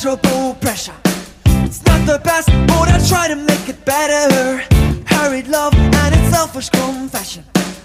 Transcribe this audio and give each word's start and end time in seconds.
pleasurable 0.00 0.54
pressure. 0.54 0.94
It's 1.66 1.84
not 1.84 2.06
the 2.06 2.18
best, 2.24 2.48
but 2.66 2.88
I 2.88 2.98
try 3.06 3.28
to 3.28 3.36
make 3.36 3.68
it 3.68 3.84
better. 3.84 4.62
Hurried 5.04 5.46
love 5.48 5.74
and 5.74 6.14
its 6.14 6.30
selfish 6.30 6.70
confession. 6.70 7.44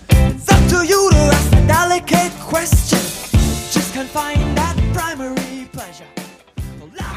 It's 0.10 0.48
up 0.50 0.64
to 0.70 0.86
you 0.88 1.10
to 1.12 1.18
ask 1.18 1.52
a 1.54 1.68
delicate 1.68 2.32
question. 2.40 3.00
Just 3.70 3.94
can't 3.94 4.08
find 4.08 4.40
that 4.56 4.78
primary 4.94 5.68
pleasure. 5.74 6.08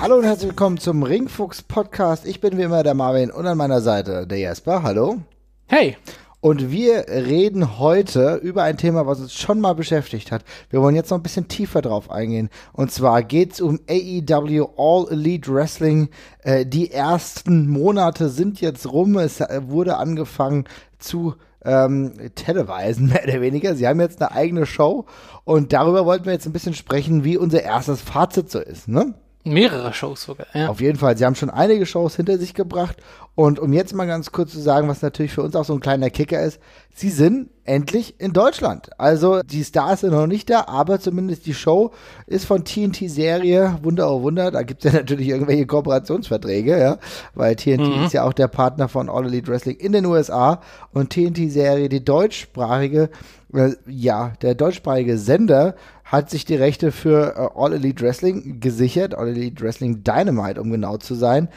Hallo 0.00 0.16
und 0.16 0.24
herzlich 0.24 0.48
willkommen 0.48 0.78
zum 0.78 1.04
Ringfuchs 1.04 1.62
Podcast. 1.62 2.26
Ich 2.26 2.40
bin 2.40 2.58
wie 2.58 2.62
immer 2.62 2.82
der 2.82 2.94
Marvin 2.94 3.30
und 3.30 3.46
an 3.46 3.56
meiner 3.56 3.80
Seite 3.80 4.26
der 4.26 4.38
Jesper. 4.38 4.82
Hallo. 4.82 5.20
Hey. 5.66 5.96
Und 6.40 6.70
wir 6.70 7.08
reden 7.08 7.80
heute 7.80 8.36
über 8.36 8.62
ein 8.62 8.76
Thema, 8.76 9.06
was 9.06 9.18
uns 9.18 9.34
schon 9.34 9.60
mal 9.60 9.74
beschäftigt 9.74 10.30
hat. 10.30 10.44
Wir 10.70 10.80
wollen 10.80 10.94
jetzt 10.94 11.10
noch 11.10 11.18
ein 11.18 11.22
bisschen 11.22 11.48
tiefer 11.48 11.82
drauf 11.82 12.10
eingehen. 12.12 12.48
Und 12.72 12.92
zwar 12.92 13.24
geht's 13.24 13.60
um 13.60 13.80
AEW 13.88 14.68
All 14.76 15.08
Elite 15.10 15.52
Wrestling. 15.52 16.10
Äh, 16.42 16.64
die 16.64 16.92
ersten 16.92 17.68
Monate 17.68 18.28
sind 18.28 18.60
jetzt 18.60 18.92
rum. 18.92 19.18
Es 19.18 19.40
äh, 19.40 19.62
wurde 19.66 19.96
angefangen 19.96 20.64
zu 21.00 21.34
ähm, 21.64 22.12
televisen, 22.36 23.08
mehr 23.12 23.24
oder 23.24 23.40
weniger. 23.40 23.74
Sie 23.74 23.88
haben 23.88 24.00
jetzt 24.00 24.22
eine 24.22 24.32
eigene 24.32 24.64
Show 24.64 25.06
und 25.44 25.72
darüber 25.72 26.06
wollten 26.06 26.26
wir 26.26 26.32
jetzt 26.32 26.46
ein 26.46 26.52
bisschen 26.52 26.74
sprechen, 26.74 27.24
wie 27.24 27.36
unser 27.36 27.62
erstes 27.62 28.00
Fazit 28.00 28.50
so 28.50 28.60
ist, 28.60 28.88
ne? 28.88 29.14
Mehrere 29.44 29.92
Shows 29.92 30.24
sogar, 30.24 30.46
ja. 30.52 30.68
Auf 30.68 30.80
jeden 30.80 30.98
Fall. 30.98 31.16
Sie 31.16 31.24
haben 31.24 31.34
schon 31.34 31.50
einige 31.50 31.86
Shows 31.86 32.16
hinter 32.16 32.38
sich 32.38 32.54
gebracht. 32.54 32.96
Und 33.38 33.60
um 33.60 33.72
jetzt 33.72 33.94
mal 33.94 34.08
ganz 34.08 34.32
kurz 34.32 34.50
zu 34.50 34.58
sagen, 34.58 34.88
was 34.88 35.00
natürlich 35.00 35.30
für 35.30 35.44
uns 35.44 35.54
auch 35.54 35.64
so 35.64 35.72
ein 35.72 35.78
kleiner 35.78 36.10
Kicker 36.10 36.42
ist, 36.42 36.58
sie 36.92 37.08
sind 37.08 37.50
endlich 37.62 38.18
in 38.18 38.32
Deutschland. 38.32 38.90
Also 38.98 39.42
die 39.42 39.62
Stars 39.62 40.00
sind 40.00 40.10
noch 40.10 40.26
nicht 40.26 40.50
da, 40.50 40.64
aber 40.66 40.98
zumindest 40.98 41.46
die 41.46 41.54
Show 41.54 41.92
ist 42.26 42.46
von 42.46 42.64
TNT-Serie, 42.64 43.78
Wunder 43.82 44.10
oh 44.10 44.22
Wunder, 44.22 44.50
da 44.50 44.62
gibt 44.62 44.84
es 44.84 44.92
ja 44.92 44.98
natürlich 44.98 45.28
irgendwelche 45.28 45.66
Kooperationsverträge, 45.66 46.80
ja, 46.80 46.98
weil 47.34 47.54
TNT 47.54 47.96
mhm. 47.96 48.04
ist 48.06 48.12
ja 48.12 48.24
auch 48.24 48.32
der 48.32 48.48
Partner 48.48 48.88
von 48.88 49.08
All 49.08 49.26
Elite 49.26 49.46
Wrestling 49.52 49.76
in 49.76 49.92
den 49.92 50.06
USA 50.06 50.60
und 50.92 51.10
TNT-Serie, 51.10 51.88
die 51.88 52.04
deutschsprachige, 52.04 53.08
äh, 53.54 53.70
ja, 53.86 54.32
der 54.42 54.56
deutschsprachige 54.56 55.16
Sender 55.16 55.76
hat 56.02 56.30
sich 56.30 56.44
die 56.46 56.56
Rechte 56.56 56.90
für 56.90 57.36
äh, 57.36 57.60
All 57.60 57.74
Elite 57.74 58.02
Wrestling 58.02 58.60
gesichert, 58.60 59.14
All 59.14 59.28
Elite 59.28 59.62
Wrestling 59.62 60.02
Dynamite, 60.02 60.60
um 60.60 60.70
genau 60.72 60.96
zu 60.96 61.14
sein. 61.14 61.48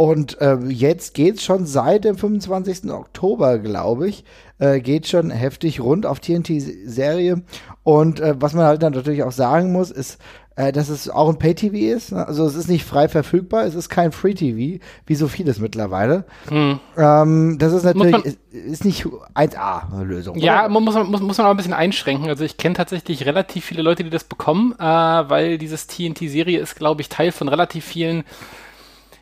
Und 0.00 0.40
äh, 0.40 0.56
jetzt 0.66 1.12
geht's 1.12 1.44
schon 1.44 1.66
seit 1.66 2.06
dem 2.06 2.16
25. 2.16 2.90
Oktober, 2.90 3.58
glaube 3.58 4.08
ich, 4.08 4.24
äh, 4.58 4.80
geht 4.80 5.06
schon 5.06 5.28
heftig 5.28 5.78
rund 5.82 6.06
auf 6.06 6.20
TNT-Serie. 6.20 7.42
Und 7.82 8.18
äh, 8.18 8.34
was 8.38 8.54
man 8.54 8.64
halt 8.64 8.82
dann 8.82 8.94
natürlich 8.94 9.24
auch 9.24 9.32
sagen 9.32 9.72
muss, 9.72 9.90
ist, 9.90 10.18
äh, 10.56 10.72
dass 10.72 10.88
es 10.88 11.10
auch 11.10 11.28
ein 11.28 11.38
Pay-TV 11.38 11.94
ist. 11.94 12.12
Ne? 12.12 12.26
Also 12.26 12.46
es 12.46 12.54
ist 12.54 12.70
nicht 12.70 12.86
frei 12.86 13.08
verfügbar, 13.08 13.66
es 13.66 13.74
ist 13.74 13.90
kein 13.90 14.10
Free-TV, 14.10 14.82
wie 15.04 15.14
so 15.14 15.28
vieles 15.28 15.58
mittlerweile. 15.58 16.24
Hm. 16.48 16.80
Ähm, 16.96 17.58
das 17.58 17.74
ist 17.74 17.82
natürlich, 17.82 18.24
ist, 18.24 18.38
ist, 18.52 18.84
nicht 18.86 19.04
1A-Lösung. 19.04 20.38
Ja, 20.38 20.66
man 20.70 20.82
muss, 20.82 20.94
muss, 20.94 21.20
muss 21.20 21.36
man 21.36 21.46
auch 21.46 21.50
ein 21.50 21.58
bisschen 21.58 21.74
einschränken. 21.74 22.30
Also 22.30 22.42
ich 22.42 22.56
kenne 22.56 22.74
tatsächlich 22.74 23.26
relativ 23.26 23.66
viele 23.66 23.82
Leute, 23.82 24.02
die 24.02 24.08
das 24.08 24.24
bekommen, 24.24 24.72
äh, 24.78 24.82
weil 24.82 25.58
dieses 25.58 25.88
TNT-Serie 25.88 26.58
ist, 26.58 26.74
glaube 26.74 27.02
ich, 27.02 27.10
Teil 27.10 27.32
von 27.32 27.50
relativ 27.50 27.84
vielen 27.84 28.24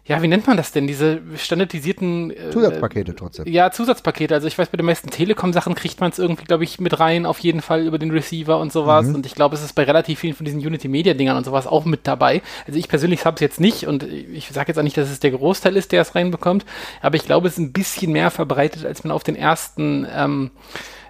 ja, 0.09 0.23
wie 0.23 0.29
nennt 0.29 0.47
man 0.47 0.57
das 0.57 0.73
denn? 0.73 0.87
Diese 0.87 1.21
standardisierten 1.37 2.31
äh, 2.31 2.51
Zusatzpakete 2.51 3.15
trotzdem. 3.15 3.47
Ja, 3.47 3.71
Zusatzpakete. 3.71 4.35
Also 4.35 4.49
ich 4.49 4.57
weiß, 4.57 4.71
bei 4.71 4.79
den 4.79 4.87
meisten 4.87 5.11
Telekom-Sachen 5.11 5.75
kriegt 5.75 6.01
man 6.01 6.11
es 6.11 6.19
irgendwie, 6.19 6.45
glaube 6.45 6.65
ich, 6.65 6.81
mit 6.81 6.99
rein, 6.99 7.27
auf 7.27 7.39
jeden 7.41 7.61
Fall 7.61 7.87
über 7.87 7.99
den 7.99 8.11
Receiver 8.11 8.59
und 8.59 8.73
sowas. 8.73 9.07
Mhm. 9.07 9.17
Und 9.17 9.27
ich 9.27 9.35
glaube, 9.35 9.55
es 9.55 9.63
ist 9.63 9.75
bei 9.75 9.85
relativ 9.85 10.21
vielen 10.21 10.35
von 10.35 10.47
diesen 10.47 10.61
Unity-Media-Dingern 10.61 11.37
und 11.37 11.45
sowas 11.45 11.67
auch 11.67 11.85
mit 11.85 12.07
dabei. 12.07 12.41
Also 12.67 12.79
ich 12.79 12.89
persönlich 12.89 13.27
habe 13.27 13.35
es 13.35 13.41
jetzt 13.43 13.61
nicht 13.61 13.87
und 13.87 14.03
ich 14.03 14.49
sage 14.49 14.69
jetzt 14.69 14.79
auch 14.79 14.83
nicht, 14.83 14.97
dass 14.97 15.11
es 15.11 15.21
der 15.21 15.33
Großteil 15.33 15.77
ist, 15.77 15.93
der 15.93 16.01
es 16.01 16.15
reinbekommt, 16.15 16.65
aber 17.03 17.17
ich 17.17 17.27
glaube, 17.27 17.47
es 17.47 17.55
ist 17.55 17.59
ein 17.59 17.73
bisschen 17.73 18.11
mehr 18.13 18.31
verbreitet, 18.31 18.87
als 18.87 19.05
man 19.05 19.11
auf 19.11 19.25
den 19.25 19.37
ersten 19.37 20.07
ähm, 20.11 20.51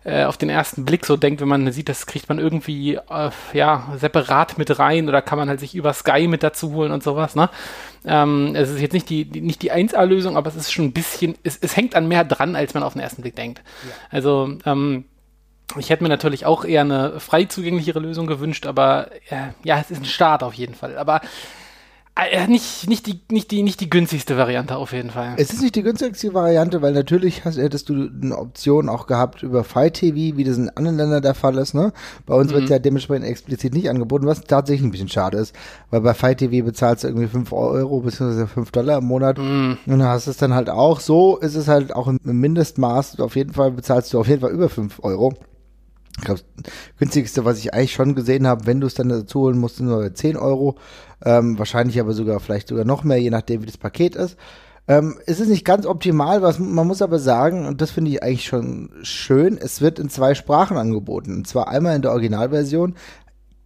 äh, 0.04 0.24
auf 0.24 0.36
den 0.36 0.48
ersten 0.48 0.84
Blick 0.84 1.06
so 1.06 1.16
denkt, 1.16 1.40
wenn 1.40 1.48
man 1.48 1.70
sieht, 1.72 1.88
das 1.88 2.06
kriegt 2.06 2.28
man 2.28 2.38
irgendwie 2.38 2.94
äh, 2.94 3.30
ja 3.52 3.92
separat 3.96 4.58
mit 4.58 4.78
rein 4.78 5.08
oder 5.08 5.22
kann 5.22 5.38
man 5.38 5.48
halt 5.48 5.60
sich 5.60 5.74
über 5.74 5.92
Sky 5.92 6.28
mit 6.28 6.42
dazu 6.42 6.72
holen 6.72 6.92
und 6.92 7.02
sowas. 7.02 7.34
Ne? 7.34 7.50
Ähm, 8.04 8.54
es 8.54 8.70
ist 8.70 8.80
jetzt 8.80 8.92
nicht 8.92 9.10
die, 9.10 9.24
die 9.24 9.40
nicht 9.40 9.62
die 9.62 9.72
1A-Lösung, 9.72 10.36
aber 10.36 10.48
es 10.48 10.56
ist 10.56 10.72
schon 10.72 10.86
ein 10.86 10.92
bisschen, 10.92 11.34
es, 11.42 11.58
es 11.60 11.76
hängt 11.76 11.94
an 11.94 12.08
mehr 12.08 12.24
dran, 12.24 12.56
als 12.56 12.74
man 12.74 12.82
auf 12.82 12.94
den 12.94 13.02
ersten 13.02 13.22
Blick 13.22 13.36
denkt. 13.36 13.62
Ja. 13.86 13.94
Also 14.10 14.58
ähm, 14.64 15.04
ich 15.76 15.90
hätte 15.90 16.02
mir 16.02 16.08
natürlich 16.08 16.46
auch 16.46 16.64
eher 16.64 16.80
eine 16.80 17.20
frei 17.20 17.44
zugänglichere 17.44 17.98
Lösung 17.98 18.26
gewünscht, 18.26 18.66
aber 18.66 19.10
äh, 19.28 19.48
ja, 19.64 19.78
es 19.78 19.90
ist 19.90 20.00
ein 20.00 20.06
Start 20.06 20.42
auf 20.42 20.54
jeden 20.54 20.74
Fall. 20.74 20.96
Aber 20.96 21.20
nicht, 22.48 22.88
nicht, 22.88 23.06
die, 23.06 23.20
nicht, 23.30 23.50
die, 23.52 23.62
nicht 23.62 23.80
die 23.80 23.88
günstigste 23.88 24.36
Variante 24.36 24.76
auf 24.76 24.92
jeden 24.92 25.10
Fall. 25.10 25.34
Es 25.36 25.52
ist 25.52 25.62
nicht 25.62 25.76
die 25.76 25.82
günstigste 25.82 26.34
Variante, 26.34 26.82
weil 26.82 26.92
natürlich 26.92 27.44
hast, 27.44 27.58
hättest 27.58 27.88
du 27.88 28.10
eine 28.22 28.36
Option 28.36 28.88
auch 28.88 29.06
gehabt 29.06 29.44
über 29.44 29.62
Fire 29.62 29.92
TV, 29.92 30.36
wie 30.36 30.42
das 30.42 30.56
in 30.56 30.68
anderen 30.70 30.96
Ländern 30.96 31.22
der 31.22 31.34
Fall 31.34 31.56
ist. 31.58 31.74
Ne? 31.74 31.92
Bei 32.26 32.34
uns 32.34 32.50
mhm. 32.50 32.54
wird 32.54 32.64
es 32.64 32.70
ja 32.70 32.78
dementsprechend 32.80 33.26
explizit 33.26 33.72
nicht 33.72 33.88
angeboten, 33.88 34.26
was 34.26 34.40
tatsächlich 34.40 34.86
ein 34.86 34.90
bisschen 34.90 35.08
schade 35.08 35.38
ist, 35.38 35.54
weil 35.90 36.00
bei 36.00 36.12
Fire 36.12 36.34
TV 36.34 36.64
bezahlst 36.64 37.04
du 37.04 37.08
irgendwie 37.08 37.28
5 37.28 37.52
Euro 37.52 38.00
bzw. 38.00 38.46
5 38.46 38.70
Dollar 38.72 38.98
im 38.98 39.04
Monat 39.04 39.38
mhm. 39.38 39.78
und 39.86 39.98
dann 39.98 40.08
hast 40.08 40.26
du 40.26 40.32
es 40.32 40.38
dann 40.38 40.54
halt 40.54 40.70
auch. 40.70 40.98
So 41.00 41.36
ist 41.36 41.54
es 41.54 41.68
halt 41.68 41.94
auch 41.94 42.08
im 42.08 42.18
Mindestmaß. 42.22 43.20
Auf 43.20 43.36
jeden 43.36 43.52
Fall 43.52 43.70
bezahlst 43.70 44.12
du 44.12 44.18
auf 44.18 44.26
jeden 44.26 44.40
Fall 44.40 44.50
über 44.50 44.68
5 44.68 45.04
Euro. 45.04 45.34
Ich 46.18 46.24
glaube, 46.24 46.40
günstigste, 46.98 47.44
was 47.44 47.58
ich 47.58 47.72
eigentlich 47.72 47.92
schon 47.92 48.14
gesehen 48.14 48.46
habe, 48.46 48.66
wenn 48.66 48.80
du 48.80 48.86
es 48.86 48.94
dann 48.94 49.08
dazu 49.08 49.40
holen 49.40 49.58
musst, 49.58 49.76
sind 49.76 49.86
nur 49.86 50.12
10 50.12 50.36
Euro. 50.36 50.76
Ähm, 51.24 51.58
wahrscheinlich 51.58 52.00
aber 52.00 52.12
sogar, 52.12 52.40
vielleicht 52.40 52.68
sogar 52.68 52.84
noch 52.84 53.04
mehr, 53.04 53.20
je 53.20 53.30
nachdem, 53.30 53.62
wie 53.62 53.66
das 53.66 53.78
Paket 53.78 54.16
ist. 54.16 54.36
Ähm, 54.88 55.18
es 55.26 55.38
ist 55.38 55.48
nicht 55.48 55.64
ganz 55.64 55.86
optimal, 55.86 56.42
was 56.42 56.58
man 56.58 56.86
muss 56.86 57.02
aber 57.02 57.18
sagen, 57.18 57.66
und 57.66 57.80
das 57.80 57.90
finde 57.90 58.10
ich 58.10 58.22
eigentlich 58.22 58.46
schon 58.46 58.90
schön, 59.02 59.58
es 59.58 59.80
wird 59.80 59.98
in 59.98 60.08
zwei 60.08 60.34
Sprachen 60.34 60.76
angeboten. 60.76 61.34
Und 61.34 61.46
zwar 61.46 61.68
einmal 61.68 61.94
in 61.94 62.02
der 62.02 62.12
Originalversion 62.12 62.94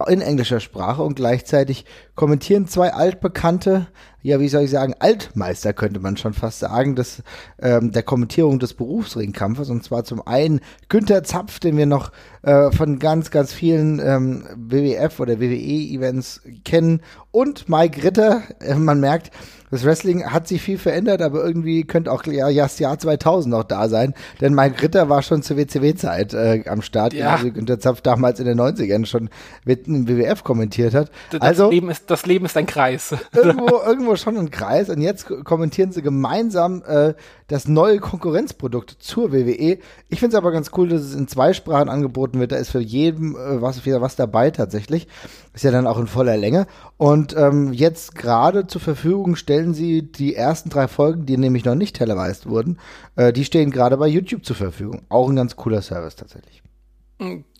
in 0.07 0.21
englischer 0.21 0.59
Sprache 0.59 1.01
und 1.01 1.15
gleichzeitig 1.15 1.85
kommentieren 2.15 2.67
zwei 2.67 2.93
altbekannte, 2.93 3.87
ja, 4.21 4.39
wie 4.39 4.47
soll 4.47 4.63
ich 4.63 4.71
sagen, 4.71 4.95
Altmeister 4.99 5.73
könnte 5.73 5.99
man 5.99 6.15
schon 6.15 6.33
fast 6.33 6.59
sagen, 6.59 6.95
des, 6.95 7.23
ähm, 7.61 7.91
der 7.91 8.03
Kommentierung 8.03 8.57
des 8.59 8.73
Berufsringkampfes. 8.73 9.69
Und 9.69 9.83
zwar 9.83 10.05
zum 10.05 10.25
einen 10.25 10.61
Günther 10.87 11.23
Zapf, 11.23 11.59
den 11.59 11.75
wir 11.75 11.85
noch 11.85 12.11
äh, 12.43 12.71
von 12.71 12.99
ganz, 12.99 13.31
ganz 13.31 13.51
vielen 13.51 13.99
ähm, 13.99 14.45
WWF 14.55 15.19
oder 15.19 15.39
WWE-Events 15.39 16.41
kennen. 16.63 17.01
Und 17.31 17.67
Mike 17.67 18.03
Ritter, 18.03 18.43
äh, 18.61 18.75
man 18.75 18.99
merkt, 19.01 19.31
das 19.73 19.83
Wrestling 19.85 20.23
hat 20.31 20.47
sich 20.47 20.61
viel 20.61 20.77
verändert, 20.77 21.23
aber 21.23 21.43
irgendwie 21.43 21.83
könnte 21.83 22.11
auch 22.11 22.23
ja, 22.27 22.51
das 22.51 22.77
Jahr 22.77 22.99
2000 22.99 23.51
noch 23.51 23.63
da 23.63 23.89
sein, 23.89 24.13
denn 24.39 24.53
Mike 24.53 24.83
Ritter 24.83 25.09
war 25.09 25.23
schon 25.23 25.41
zur 25.41 25.57
WCW-Zeit 25.57 26.35
äh, 26.35 26.63
am 26.67 26.83
Start, 26.83 27.13
ja. 27.13 27.31
also 27.31 27.51
Günther 27.51 27.79
Zapf 27.79 28.01
damals 28.01 28.39
in 28.39 28.45
den 28.45 28.59
90ern 28.59 29.07
schon 29.07 29.31
mit 29.65 29.87
einem 29.87 30.07
WWF 30.07 30.43
kommentiert 30.43 30.93
hat. 30.93 31.09
Das, 31.31 31.41
also, 31.41 31.71
Leben 31.71 31.89
ist, 31.89 32.02
das 32.07 32.25
Leben 32.25 32.45
ist 32.45 32.57
ein 32.57 32.65
Kreis. 32.65 33.15
Irgendwo, 33.33 33.79
irgendwo 33.85 34.15
schon 34.15 34.37
ein 34.37 34.51
Kreis 34.51 34.89
und 34.89 35.01
jetzt 35.01 35.27
kommentieren 35.43 35.91
sie 35.91 36.01
gemeinsam 36.01 36.83
äh, 36.85 37.13
das 37.47 37.67
neue 37.67 37.99
Konkurrenzprodukt 37.99 38.97
zur 38.99 39.31
WWE. 39.31 39.79
Ich 40.09 40.19
finde 40.19 40.35
es 40.35 40.35
aber 40.35 40.51
ganz 40.51 40.71
cool, 40.77 40.89
dass 40.89 41.01
es 41.01 41.15
in 41.15 41.27
zwei 41.27 41.53
Sprachen 41.53 41.89
angeboten 41.89 42.39
wird. 42.39 42.51
Da 42.51 42.57
ist 42.57 42.71
für 42.71 42.79
jeden 42.79 43.35
äh, 43.35 43.61
was, 43.61 43.85
wieder 43.85 44.01
was 44.01 44.15
dabei 44.15 44.51
tatsächlich. 44.51 45.07
Ist 45.53 45.63
ja 45.63 45.71
dann 45.71 45.87
auch 45.87 45.99
in 45.99 46.07
voller 46.07 46.37
Länge. 46.37 46.67
Und 46.97 47.35
ähm, 47.35 47.73
jetzt 47.73 48.15
gerade 48.15 48.67
zur 48.67 48.81
Verfügung 48.81 49.35
stellen 49.35 49.73
sie 49.73 50.01
die 50.01 50.35
ersten 50.35 50.69
drei 50.69 50.87
Folgen, 50.87 51.25
die 51.25 51.37
nämlich 51.37 51.65
noch 51.65 51.75
nicht 51.75 51.95
televised 51.95 52.47
wurden. 52.47 52.79
Äh, 53.15 53.33
die 53.33 53.45
stehen 53.45 53.71
gerade 53.71 53.97
bei 53.97 54.07
YouTube 54.07 54.45
zur 54.45 54.55
Verfügung. 54.55 55.03
Auch 55.09 55.29
ein 55.29 55.35
ganz 55.35 55.55
cooler 55.55 55.81
Service 55.81 56.15
tatsächlich. 56.15 56.63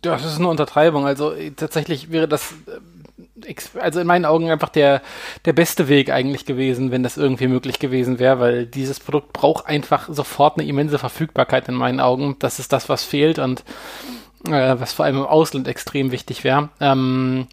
Das 0.01 0.25
ist 0.25 0.37
eine 0.37 0.47
Untertreibung. 0.47 1.05
Also 1.05 1.31
äh, 1.33 1.51
tatsächlich 1.51 2.11
wäre 2.11 2.27
das 2.27 2.53
äh, 2.67 2.79
also 3.79 3.99
in 3.99 4.07
meinen 4.07 4.25
Augen 4.25 4.51
einfach 4.51 4.69
der, 4.69 5.01
der 5.45 5.53
beste 5.53 5.87
Weg 5.87 6.11
eigentlich 6.11 6.45
gewesen, 6.45 6.91
wenn 6.91 7.03
das 7.03 7.17
irgendwie 7.17 7.47
möglich 7.47 7.79
gewesen 7.79 8.19
wäre, 8.19 8.39
weil 8.39 8.65
dieses 8.65 8.99
Produkt 8.99 9.33
braucht 9.33 9.65
einfach 9.65 10.07
sofort 10.09 10.57
eine 10.57 10.67
immense 10.67 10.99
Verfügbarkeit 10.99 11.67
in 11.67 11.75
meinen 11.75 11.99
Augen. 11.99 12.35
Das 12.39 12.59
ist 12.59 12.71
das, 12.73 12.89
was 12.89 13.03
fehlt 13.03 13.39
und 13.39 13.63
äh, 14.47 14.75
was 14.77 14.93
vor 14.93 15.05
allem 15.05 15.17
im 15.17 15.25
Ausland 15.25 15.67
extrem 15.67 16.11
wichtig 16.11 16.43
wäre. 16.43 16.69
Ähm, 16.79 17.47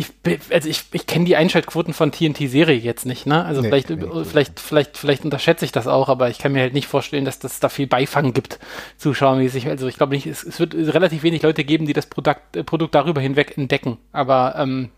ich, 0.00 0.12
also 0.50 0.68
ich, 0.68 0.84
ich 0.92 1.06
kenne 1.06 1.26
die 1.26 1.36
Einschaltquoten 1.36 1.92
von 1.92 2.10
TNT-Serie 2.10 2.76
jetzt 2.76 3.04
nicht, 3.04 3.26
ne? 3.26 3.44
Also 3.44 3.60
nee, 3.60 3.68
vielleicht, 3.68 3.90
nee, 3.90 4.24
vielleicht, 4.24 4.60
vielleicht, 4.60 4.96
vielleicht 4.96 5.24
unterschätze 5.24 5.64
ich 5.64 5.72
das 5.72 5.86
auch, 5.86 6.08
aber 6.08 6.30
ich 6.30 6.38
kann 6.38 6.52
mir 6.52 6.62
halt 6.62 6.72
nicht 6.72 6.86
vorstellen, 6.86 7.24
dass 7.24 7.38
das 7.38 7.60
da 7.60 7.68
viel 7.68 7.86
Beifang 7.86 8.32
gibt, 8.32 8.58
zuschauermäßig. 8.96 9.68
Also 9.68 9.88
ich 9.88 9.96
glaube 9.96 10.14
nicht, 10.14 10.26
es, 10.26 10.42
es, 10.42 10.58
wird 10.58 10.74
relativ 10.74 11.22
wenig 11.22 11.42
Leute 11.42 11.64
geben, 11.64 11.86
die 11.86 11.92
das 11.92 12.06
Produkt, 12.06 12.56
äh, 12.56 12.64
Produkt 12.64 12.94
darüber 12.94 13.20
hinweg 13.20 13.58
entdecken. 13.58 13.98
Aber 14.12 14.54
ähm, 14.56 14.90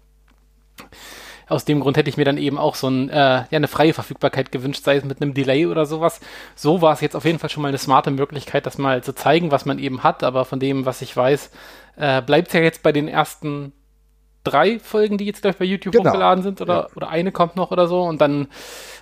aus 1.49 1.65
dem 1.65 1.81
Grund 1.81 1.97
hätte 1.97 2.09
ich 2.09 2.17
mir 2.17 2.25
dann 2.25 2.39
eben 2.39 2.59
auch 2.59 2.77
so 2.77 2.89
ein, 2.89 3.09
äh, 3.11 3.15
ja, 3.15 3.47
eine 3.51 3.69
freie 3.69 3.93
Verfügbarkeit 3.93 4.53
gewünscht, 4.53 4.85
sei 4.85 4.97
es 4.97 5.05
mit 5.05 5.21
einem 5.21 5.35
Delay 5.35 5.67
oder 5.67 5.85
sowas. 5.85 6.21
So 6.55 6.81
war 6.81 6.93
es 6.93 7.01
jetzt 7.01 7.17
auf 7.17 7.25
jeden 7.25 7.39
Fall 7.39 7.51
schon 7.51 7.63
mal 7.63 7.69
eine 7.69 7.79
smarte 7.79 8.11
Möglichkeit, 8.11 8.67
das 8.67 8.79
mal 8.79 9.03
zu 9.03 9.15
zeigen, 9.15 9.51
was 9.51 9.65
man 9.65 9.79
eben 9.79 10.03
hat. 10.03 10.23
Aber 10.23 10.45
von 10.45 10.61
dem, 10.61 10.87
was 10.87 11.03
ich 11.03 11.17
weiß, 11.17 11.51
äh, 11.97 12.23
bleibt 12.23 12.49
es 12.49 12.55
ja 12.55 12.61
jetzt 12.61 12.83
bei 12.83 12.93
den 12.93 13.09
ersten 13.09 13.73
drei 14.45 14.79
Folgen, 14.79 15.19
die 15.19 15.25
jetzt 15.27 15.43
gleich 15.43 15.57
bei 15.57 15.65
YouTube 15.65 15.93
Genau. 15.93 16.11
hochgeladen 16.11 16.43
sind 16.43 16.61
oder, 16.61 16.75
Ja. 16.75 16.87
oder 16.97 17.09
eine 17.09 17.33
kommt 17.33 17.57
noch 17.57 17.71
oder 17.71 17.87
so 17.87 18.03
und 18.03 18.21
dann 18.21 18.49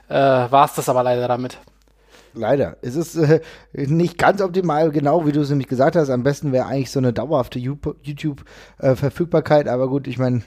äh, 0.09 0.15
war 0.15 0.65
es 0.65 0.75
das 0.75 0.89
aber 0.89 1.03
leider 1.03 1.29
damit. 1.29 1.59
Leider. 2.35 2.77
Es 2.82 2.97
ist 2.97 3.17
äh, 3.17 3.41
nicht 3.75 4.19
ganz 4.19 4.41
optimal, 4.41 4.91
genau 4.91 5.27
wie 5.27 5.32
du 5.32 5.41
es 5.41 5.50
nämlich 5.50 5.69
gesagt 5.69 5.97
hast. 5.97 6.11
Am 6.11 6.23
besten 6.23 6.53
wäre 6.53 6.67
eigentlich 6.67 6.91
so 6.91 7.00
eine 7.00 7.12
dauerhafte 7.12 7.59
YouTube-Verfügbarkeit. 7.59 9.69
aber 9.69 9.88
gut, 9.88 10.06
ich 10.06 10.19
meine, 10.19 10.43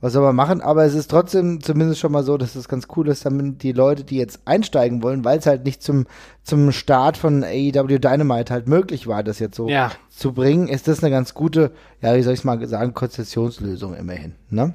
was 0.00 0.12
soll 0.12 0.22
man 0.22 0.36
machen? 0.36 0.60
Aber 0.60 0.84
es 0.84 0.94
ist 0.94 1.10
trotzdem 1.10 1.60
zumindest 1.60 2.00
schon 2.00 2.12
mal 2.12 2.22
so, 2.22 2.36
dass 2.36 2.54
es 2.54 2.68
ganz 2.68 2.86
cool 2.96 3.08
ist, 3.08 3.24
damit 3.26 3.62
die 3.62 3.72
Leute, 3.72 4.04
die 4.04 4.16
jetzt 4.16 4.40
einsteigen 4.44 5.02
wollen, 5.02 5.24
weil 5.24 5.38
es 5.38 5.46
halt 5.46 5.64
nicht 5.64 5.82
zum, 5.82 6.06
zum 6.42 6.72
Start 6.72 7.16
von 7.16 7.42
AEW 7.44 7.98
Dynamite 7.98 8.52
halt 8.52 8.68
möglich 8.68 9.06
war, 9.06 9.22
das 9.22 9.38
jetzt 9.38 9.56
so 9.56 9.68
Ja. 9.68 9.92
zu 10.10 10.32
bringen, 10.32 10.68
ist 10.68 10.88
das 10.88 11.02
eine 11.02 11.10
ganz 11.10 11.34
gute, 11.34 11.72
ja, 12.02 12.14
wie 12.16 12.22
soll 12.22 12.34
ich 12.34 12.40
es 12.40 12.44
mal 12.44 12.64
sagen, 12.66 12.94
Konzessionslösung 12.94 13.94
immerhin. 13.94 14.34
Ne? 14.50 14.74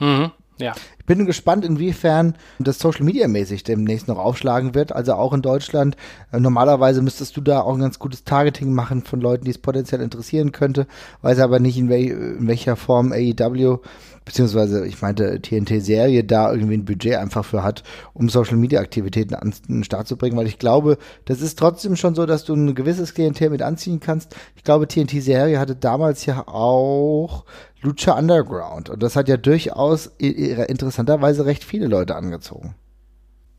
Mhm. 0.00 0.30
Ja. 0.58 0.74
Ich 0.98 1.04
bin 1.04 1.26
gespannt, 1.26 1.64
inwiefern 1.64 2.34
das 2.58 2.78
Social 2.78 3.04
Media 3.04 3.28
mäßig 3.28 3.62
demnächst 3.62 4.08
noch 4.08 4.18
aufschlagen 4.18 4.74
wird. 4.74 4.90
Also 4.92 5.14
auch 5.14 5.32
in 5.32 5.42
Deutschland. 5.42 5.96
Äh, 6.32 6.40
Normalerweise 6.40 7.02
müsstest 7.02 7.36
du 7.36 7.40
da 7.40 7.60
auch 7.60 7.74
ein 7.74 7.80
ganz 7.80 7.98
gutes 7.98 8.24
Targeting 8.24 8.72
machen 8.72 9.04
von 9.04 9.20
Leuten, 9.20 9.44
die 9.44 9.50
es 9.50 9.58
potenziell 9.58 10.00
interessieren 10.00 10.52
könnte. 10.52 10.86
Weiß 11.22 11.38
aber 11.38 11.60
nicht, 11.60 11.76
in, 11.76 11.88
wel 11.88 12.06
in 12.06 12.48
welcher 12.48 12.76
Form 12.76 13.12
AEW, 13.12 13.78
beziehungsweise 14.24 14.86
ich 14.86 15.00
meinte 15.00 15.40
TNT-Serie 15.40 16.24
da 16.24 16.50
irgendwie 16.52 16.78
ein 16.78 16.84
Budget 16.84 17.16
einfach 17.16 17.44
für 17.44 17.62
hat, 17.62 17.84
um 18.14 18.28
Social 18.28 18.56
Media 18.56 18.80
Aktivitäten 18.80 19.34
an 19.34 19.54
den 19.68 19.84
Start 19.84 20.08
zu 20.08 20.16
bringen. 20.16 20.36
Weil 20.36 20.48
ich 20.48 20.58
glaube, 20.58 20.98
das 21.26 21.40
ist 21.40 21.58
trotzdem 21.58 21.96
schon 21.96 22.14
so, 22.14 22.26
dass 22.26 22.44
du 22.44 22.54
ein 22.54 22.74
gewisses 22.74 23.14
Klientel 23.14 23.50
mit 23.50 23.62
anziehen 23.62 24.00
kannst. 24.00 24.34
Ich 24.56 24.64
glaube, 24.64 24.88
TNT-Serie 24.88 25.60
hatte 25.60 25.76
damals 25.76 26.26
ja 26.26 26.48
auch 26.48 27.44
Lucha 27.86 28.12
Underground. 28.12 28.90
Und 28.90 29.02
das 29.02 29.16
hat 29.16 29.28
ja 29.28 29.36
durchaus 29.36 30.06
interessanterweise 30.18 31.46
recht 31.46 31.64
viele 31.64 31.86
Leute 31.86 32.16
angezogen. 32.16 32.74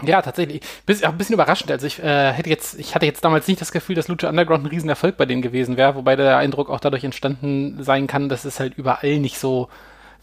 Ja, 0.04 0.22
tatsächlich. 0.22 0.62
Bis, 0.86 1.04
auch 1.04 1.10
ein 1.10 1.18
bisschen 1.18 1.34
überraschend. 1.34 1.72
Also 1.72 1.88
ich 1.88 2.04
äh, 2.04 2.32
hätte 2.32 2.50
jetzt, 2.50 2.78
ich 2.80 2.94
hatte 2.94 3.08
jetzt 3.08 3.26
damals 3.26 3.48
nicht 3.48 3.60
das 3.60 3.72
Gefühl, 3.72 3.96
dass 3.96 4.08
Lucha 4.08 4.30
Underground 4.30 4.64
ein 4.64 4.68
Riesenerfolg 4.68 5.18
bei 5.18 5.26
denen 5.26 5.42
gewesen 5.42 5.76
wäre, 5.76 5.96
wobei 5.96 6.16
der 6.16 6.38
Eindruck 6.38 6.70
auch 6.70 6.80
dadurch 6.80 7.04
entstanden 7.04 7.82
sein 7.82 8.06
kann, 8.06 8.30
dass 8.30 8.46
es 8.46 8.60
halt 8.60 8.78
überall 8.78 9.18
nicht 9.18 9.40
so 9.40 9.70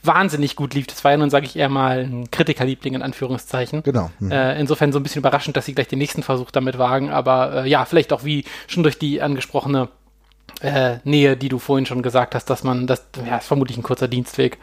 wahnsinnig 0.04 0.54
gut 0.54 0.74
lief. 0.74 0.86
Das 0.86 1.02
war 1.02 1.10
ja 1.10 1.16
nun, 1.16 1.30
sage 1.30 1.46
ich 1.46 1.56
eher 1.56 1.68
mal, 1.68 2.00
ein 2.00 2.30
Kritikerliebling 2.30 2.94
in 2.94 3.02
Anführungszeichen. 3.02 3.82
Genau. 3.82 4.10
Mhm. 4.20 4.30
Äh, 4.30 4.60
insofern 4.60 4.92
so 4.92 5.00
ein 5.00 5.02
bisschen 5.02 5.20
überraschend, 5.20 5.56
dass 5.56 5.66
sie 5.66 5.74
gleich 5.74 5.88
den 5.88 5.98
nächsten 5.98 6.22
Versuch 6.22 6.50
damit 6.52 6.78
wagen, 6.78 7.10
aber 7.10 7.64
äh, 7.64 7.68
ja, 7.68 7.84
vielleicht 7.84 8.12
auch 8.12 8.22
wie 8.24 8.44
schon 8.68 8.82
durch 8.82 8.98
die 8.98 9.22
angesprochene 9.22 9.88
äh, 10.60 10.98
Nähe, 11.04 11.36
die 11.36 11.48
du 11.48 11.58
vorhin 11.58 11.86
schon 11.86 12.02
gesagt 12.02 12.34
hast, 12.34 12.46
dass 12.50 12.62
man, 12.64 12.86
das 12.86 13.06
ja, 13.26 13.38
ist 13.38 13.46
vermutlich 13.46 13.76
ein 13.76 13.82
kurzer 13.82 14.08
Dienstweg, 14.08 14.58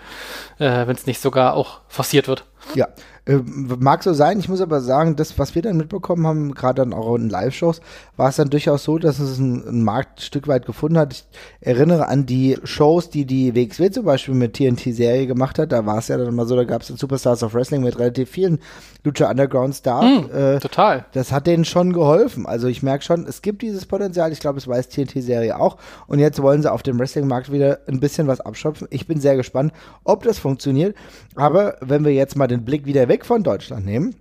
äh, 0.60 0.88
wenn 0.88 0.96
es 0.96 1.06
nicht 1.06 1.22
sogar 1.22 1.54
auch 1.54 1.82
forciert 1.88 2.28
wird. 2.28 2.46
Ja, 2.76 2.88
äh, 3.26 3.40
mag 3.80 4.04
so 4.04 4.14
sein. 4.14 4.40
Ich 4.40 4.50
muss 4.50 4.62
aber 4.62 4.82
sagen, 4.82 5.16
das, 5.16 5.38
was 5.38 5.54
wir 5.56 5.62
dann 5.62 5.78
mitbekommen 5.78 6.26
haben, 6.26 6.54
gerade 6.54 6.82
dann 6.82 6.94
auch 6.94 7.16
in 7.16 7.30
Live-Shows, 7.30 7.82
war 8.18 8.30
es 8.30 8.38
dann 8.38 8.50
durchaus 8.50 8.84
so, 8.84 8.98
dass 8.98 9.20
es 9.20 9.38
ein, 9.38 9.68
ein 9.68 9.84
Markt 9.84 10.20
ein 10.20 10.22
Stück 10.24 10.48
weit 10.48 10.66
gefunden 10.66 10.98
hat. 10.98 11.14
Ich 11.14 11.26
erinnere 11.60 12.08
an 12.08 12.26
die 12.26 12.58
Shows, 12.64 13.10
die 13.10 13.26
die 13.26 13.56
WXW 13.56 13.92
zum 13.92 14.06
Beispiel 14.06 14.34
mit 14.34 14.54
TNT-Serie 14.54 15.28
gemacht 15.28 15.60
hat. 15.60 15.72
Da 15.72 15.86
war 15.86 16.00
es 16.00 16.08
ja 16.08 16.18
dann 16.18 16.34
mal 16.34 16.48
so, 16.48 16.56
da 16.56 16.64
gab 16.64 16.82
es 16.82 16.88
Superstars 16.88 17.44
of 17.44 17.54
Wrestling 17.54 17.84
mit 17.84 17.98
relativ 18.00 18.30
vielen 18.30 18.60
Lucha 19.04 19.30
Underground 19.30 19.76
Stars. 19.76 20.06
äh, 20.34 20.60
Total. 20.60 21.06
das 21.14 21.32
hat 21.32 21.48
denen 21.48 21.66
schon 21.66 21.94
geholfen. 21.94 22.46
Also 22.46 22.68
ich 22.68 22.84
merke 22.84 23.04
schon, 23.04 23.26
es 23.28 23.42
gibt 23.42 23.62
dieses 23.62 23.86
Potenzial. 23.86 24.32
Ich 24.32 24.40
glaube, 24.40 24.58
es 24.58 24.68
weiß 24.68 24.90
TNT-Serie 24.90 25.60
auch. 25.60 25.78
Und 26.08 26.20
jetzt 26.20 26.42
wollen 26.42 26.62
sie 26.62 26.72
auf 26.72 26.84
dem 26.84 27.00
Wrestling-Markt 27.00 27.52
wieder 27.52 27.80
ein 27.88 28.00
bisschen 28.00 28.28
was 28.28 28.42
abschöpfen. 28.42 28.88
Ich 28.90 29.08
bin 29.08 29.20
sehr 29.20 29.36
gespannt, 29.36 29.74
ob 30.04 30.24
das 30.24 30.40
funktioniert. 30.40 30.96
Aber 31.36 31.76
wenn 31.82 32.04
wir 32.04 32.14
jetzt 32.14 32.36
mal 32.36 32.48
den 32.52 32.66
Blick 32.66 32.86
wieder 32.86 33.08
weg 33.08 33.26
von 33.26 33.44
Deutschland 33.44 33.86
nehmen, 33.86 34.16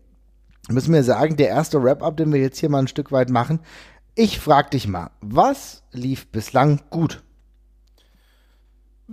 müssen 0.68 0.94
wir 0.94 1.02
sagen, 1.02 1.36
der 1.36 1.48
erste 1.48 1.82
Wrap-Up, 1.82 2.16
den 2.16 2.32
wir 2.32 2.40
jetzt 2.40 2.58
hier 2.58 2.70
mal 2.70 2.78
ein 2.78 2.88
Stück 2.88 3.12
weit 3.12 3.30
machen. 3.30 3.60
Ich 4.14 4.38
frag 4.38 4.70
dich 4.70 4.88
mal, 4.88 5.10
was 5.20 5.82
lief 5.92 6.28
bislang 6.28 6.80
gut? 6.90 7.22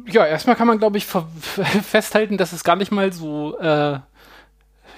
Ja, 0.06 0.26
erstmal 0.26 0.56
kann 0.56 0.68
man, 0.68 0.80
glaube 0.80 0.98
ich, 0.98 1.06
festhalten, 1.84 2.38
dass 2.38 2.54
es 2.54 2.64
gar 2.64 2.76
nicht 2.76 2.92
mal 2.92 3.12
so, 3.12 3.58
äh, 3.60 4.00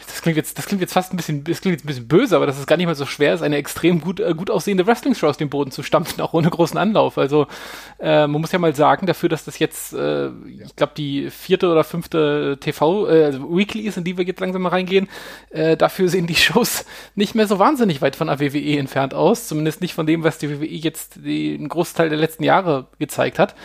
das 0.10 0.22
klingt 0.22 0.38
jetzt, 0.38 0.58
das 0.58 0.66
klingt 0.66 0.82
jetzt 0.82 0.94
fast 0.94 1.14
ein 1.14 1.18
bisschen, 1.18 1.44
das 1.44 1.62
klingt 1.62 1.78
jetzt 1.78 1.86
ein 1.86 1.88
bisschen 1.88 2.08
böse, 2.08 2.36
aber 2.36 2.46
dass 2.46 2.58
es 2.58 2.66
gar 2.66 2.78
nicht 2.78 2.88
mal 2.88 2.96
so 2.96 3.06
schwer 3.06 3.34
ist, 3.34 3.42
eine 3.42 3.58
extrem 3.58 4.02
gut, 4.02 4.20
äh, 4.20 4.34
gut 4.34 4.50
aussehende 4.50 4.88
Wrestling-Show 4.88 5.28
aus 5.28 5.38
dem 5.38 5.50
Boden 5.50 5.72
zu 5.72 5.84
stampfen, 5.84 6.22
auch 6.22 6.34
ohne 6.34 6.50
großen 6.50 6.78
Anlauf. 6.78 7.18
Also, 7.18 7.48
äh, 8.00 8.28
man 8.28 8.42
muss 8.42 8.52
ja 8.52 8.60
mal 8.60 8.76
sagen, 8.76 9.06
dafür, 9.06 9.30
dass 9.30 9.46
das 9.46 9.60
jetzt, 9.60 9.94
äh, 9.94 10.28
ich 10.28 10.76
glaube, 10.76 10.94
die 10.98 11.30
vierte 11.30 11.70
oder 11.70 11.84
fünfte 11.84 12.58
TV, 12.60 13.08
äh, 13.08 13.26
also 13.26 13.56
Weekly 13.56 13.82
ist, 13.82 13.98
in 13.98 14.04
die 14.04 14.18
wir 14.18 14.26
jetzt 14.26 14.40
langsam 14.40 14.64
mal 14.64 14.70
reingehen, 14.70 15.08
äh, 15.52 15.78
dafür 15.78 16.10
sehen 16.10 16.28
die 16.28 16.36
Shows 16.36 16.86
nicht 17.16 17.36
mehr 17.36 17.48
so 17.48 17.60
wahnsinnig 17.60 18.02
weit 18.02 18.16
von 18.16 18.28
der 18.28 18.40
WWE 18.40 18.78
entfernt 18.78 19.14
aus, 19.14 19.48
zumindest 19.48 19.82
nicht 19.82 19.94
von 19.94 20.08
dem, 20.08 20.24
was 20.24 20.38
die 20.38 20.50
WWE 20.50 20.66
jetzt 20.66 21.18
den 21.24 21.70
Großteil 21.70 22.10
der 22.10 22.18
letzten 22.18 22.44
Jahre 22.44 22.88
gezeigt 22.98 23.40
hat. 23.40 23.56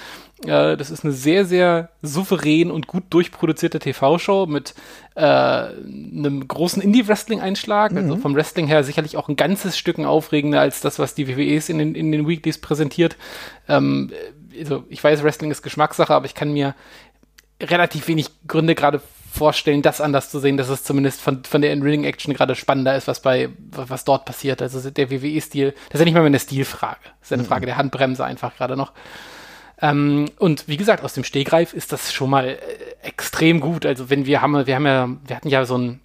Äh, 0.46 0.76
das 0.76 0.91
ist 0.91 1.05
eine 1.05 1.12
sehr, 1.12 1.44
sehr 1.44 1.91
souverän 2.02 2.70
und 2.70 2.87
gut 2.87 3.05
durchproduzierte 3.11 3.79
TV-Show 3.79 4.46
mit 4.46 4.75
äh, 5.14 5.20
einem 5.20 6.46
großen 6.46 6.82
Indie-Wrestling-Einschlag. 6.82 7.94
Also 7.94 8.17
vom 8.17 8.35
Wrestling 8.35 8.67
her 8.67 8.85
sicherlich 8.85 9.17
auch 9.17 9.29
ein 9.29 9.37
ganzes 9.37 9.79
Stück 9.79 9.99
aufregender 9.99 10.61
als 10.61 10.81
das, 10.81 10.99
was 10.99 11.14
die 11.14 11.29
WWEs 11.29 11.69
in 11.69 11.79
den, 11.79 11.94
in 11.94 12.12
den 12.12 12.26
Weeklies 12.26 12.58
präsentiert. 12.58 13.17
Ähm, 13.69 14.11
also 14.58 14.85
ich 14.88 15.02
weiß, 15.02 15.23
Wrestling 15.23 15.50
ist 15.50 15.62
Geschmackssache, 15.62 16.14
aber 16.14 16.26
ich 16.26 16.35
kann 16.35 16.52
mir 16.52 16.75
relativ 17.61 18.08
wenig 18.08 18.29
Gründe 18.46 18.75
gerade 18.75 19.00
vorstellen, 19.35 19.82
das 19.82 20.00
anders 20.00 20.31
zu 20.31 20.38
sehen, 20.38 20.56
dass 20.56 20.69
es 20.69 20.85
zumindest 20.85 21.20
von, 21.20 21.43
von 21.44 21.61
der 21.61 21.73
In-Ring-Action 21.73 22.35
gerade 22.35 22.55
spannender 22.55 22.96
ist, 22.96 23.08
was 23.08 23.20
bei, 23.20 23.49
was 23.70 24.05
dort 24.05 24.25
passiert. 24.25 24.62
Also 24.62 24.91
der 24.91 25.11
WWE-Stil, 25.11 25.73
das 25.88 25.94
ist 25.94 26.00
ja 26.00 26.05
nicht 26.05 26.14
mal 26.14 26.20
mehr 26.20 26.26
eine 26.26 26.38
Stilfrage. 26.38 27.00
Das 27.02 27.26
ist 27.26 27.31
ja 27.31 27.37
eine 27.37 27.44
Frage 27.44 27.67
der 27.67 27.76
Handbremse 27.76 28.25
einfach 28.25 28.56
gerade 28.56 28.76
noch. 28.76 28.93
Ähm, 29.81 30.31
und 30.38 30.69
wie 30.69 30.76
gesagt, 30.76 31.03
aus 31.05 31.15
dem 31.15 31.25
Stegreif 31.25 31.73
ist 31.73 31.93
das 31.93 32.12
schon 32.12 32.31
mal 32.31 32.47
äh, 32.47 32.59
extrem 33.03 33.61
gut. 33.61 33.87
Also 33.87 34.11
wenn 34.11 34.26
wir 34.26 34.41
haben, 34.41 34.67
wir 34.67 34.75
haben 34.75 34.87
ja, 34.87 35.09
wir 35.26 35.37
hatten 35.37 35.49
ja 35.49 35.65
so 35.65 35.76
ein, 35.76 36.00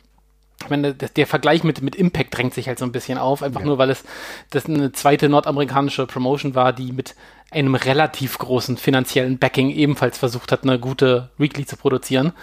ich 0.62 0.70
meine, 0.70 0.94
der, 0.94 1.10
der 1.10 1.28
Vergleich 1.28 1.64
mit, 1.64 1.82
mit 1.82 1.96
Impact 1.96 2.36
drängt 2.36 2.54
sich 2.54 2.68
halt 2.68 2.80
so 2.80 2.86
ein 2.86 2.92
bisschen 2.92 3.18
auf, 3.18 3.44
einfach 3.44 3.64
nur, 3.64 3.78
weil 3.78 3.90
es 3.90 4.04
das 4.50 4.66
eine 4.66 4.92
zweite 4.92 5.30
nordamerikanische 5.30 6.06
Promotion 6.06 6.56
war, 6.56 6.74
die 6.74 6.92
mit 6.92 7.16
einem 7.52 7.76
relativ 7.76 8.38
großen 8.38 8.78
finanziellen 8.78 9.38
Backing 9.38 9.70
ebenfalls 9.70 10.18
versucht 10.18 10.52
hat, 10.52 10.64
eine 10.64 10.80
gute 10.80 11.30
Weekly 11.38 11.66
zu 11.66 11.78
produzieren. 11.78 12.34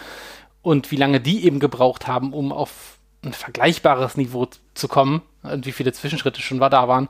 Und 0.62 0.90
wie 0.90 0.96
lange 0.96 1.20
die 1.20 1.44
eben 1.44 1.60
gebraucht 1.60 2.08
haben, 2.08 2.32
um 2.32 2.52
auf 2.52 2.98
ein 3.24 3.32
vergleichbares 3.32 4.16
Niveau 4.16 4.48
zu 4.74 4.88
kommen 4.88 5.22
und 5.46 5.66
wie 5.66 5.72
viele 5.72 5.92
Zwischenschritte 5.92 6.40
schon 6.42 6.58
da 6.60 6.88
waren, 6.88 7.08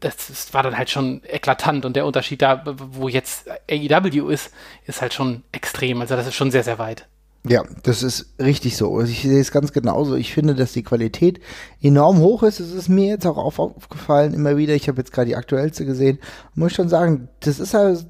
das, 0.00 0.28
das 0.28 0.54
war 0.54 0.62
dann 0.62 0.76
halt 0.76 0.90
schon 0.90 1.22
eklatant 1.24 1.84
und 1.84 1.96
der 1.96 2.06
Unterschied 2.06 2.42
da, 2.42 2.62
wo 2.64 3.08
jetzt 3.08 3.48
AEW 3.70 4.28
ist, 4.30 4.50
ist 4.86 5.00
halt 5.02 5.14
schon 5.14 5.42
extrem. 5.52 6.00
Also 6.00 6.16
das 6.16 6.26
ist 6.26 6.34
schon 6.34 6.50
sehr, 6.50 6.64
sehr 6.64 6.78
weit. 6.78 7.06
Ja, 7.46 7.62
das 7.82 8.02
ist 8.02 8.34
richtig 8.40 8.76
so. 8.76 8.96
Also 8.96 9.12
Ich 9.12 9.20
sehe 9.22 9.38
es 9.38 9.52
ganz 9.52 9.72
genauso. 9.72 10.14
Ich 10.16 10.32
finde, 10.32 10.54
dass 10.54 10.72
die 10.72 10.82
Qualität 10.82 11.40
enorm 11.82 12.18
hoch 12.20 12.42
ist. 12.42 12.58
Es 12.58 12.72
ist 12.72 12.88
mir 12.88 13.06
jetzt 13.06 13.26
auch 13.26 13.36
auf- 13.36 13.58
aufgefallen, 13.58 14.32
immer 14.32 14.56
wieder. 14.56 14.74
Ich 14.74 14.88
habe 14.88 14.98
jetzt 15.02 15.12
gerade 15.12 15.26
die 15.28 15.36
aktuellste 15.36 15.84
gesehen. 15.84 16.18
Muss 16.54 16.72
schon 16.72 16.88
sagen, 16.88 17.28
das 17.40 17.58
ist 17.60 17.74
halt 17.74 18.06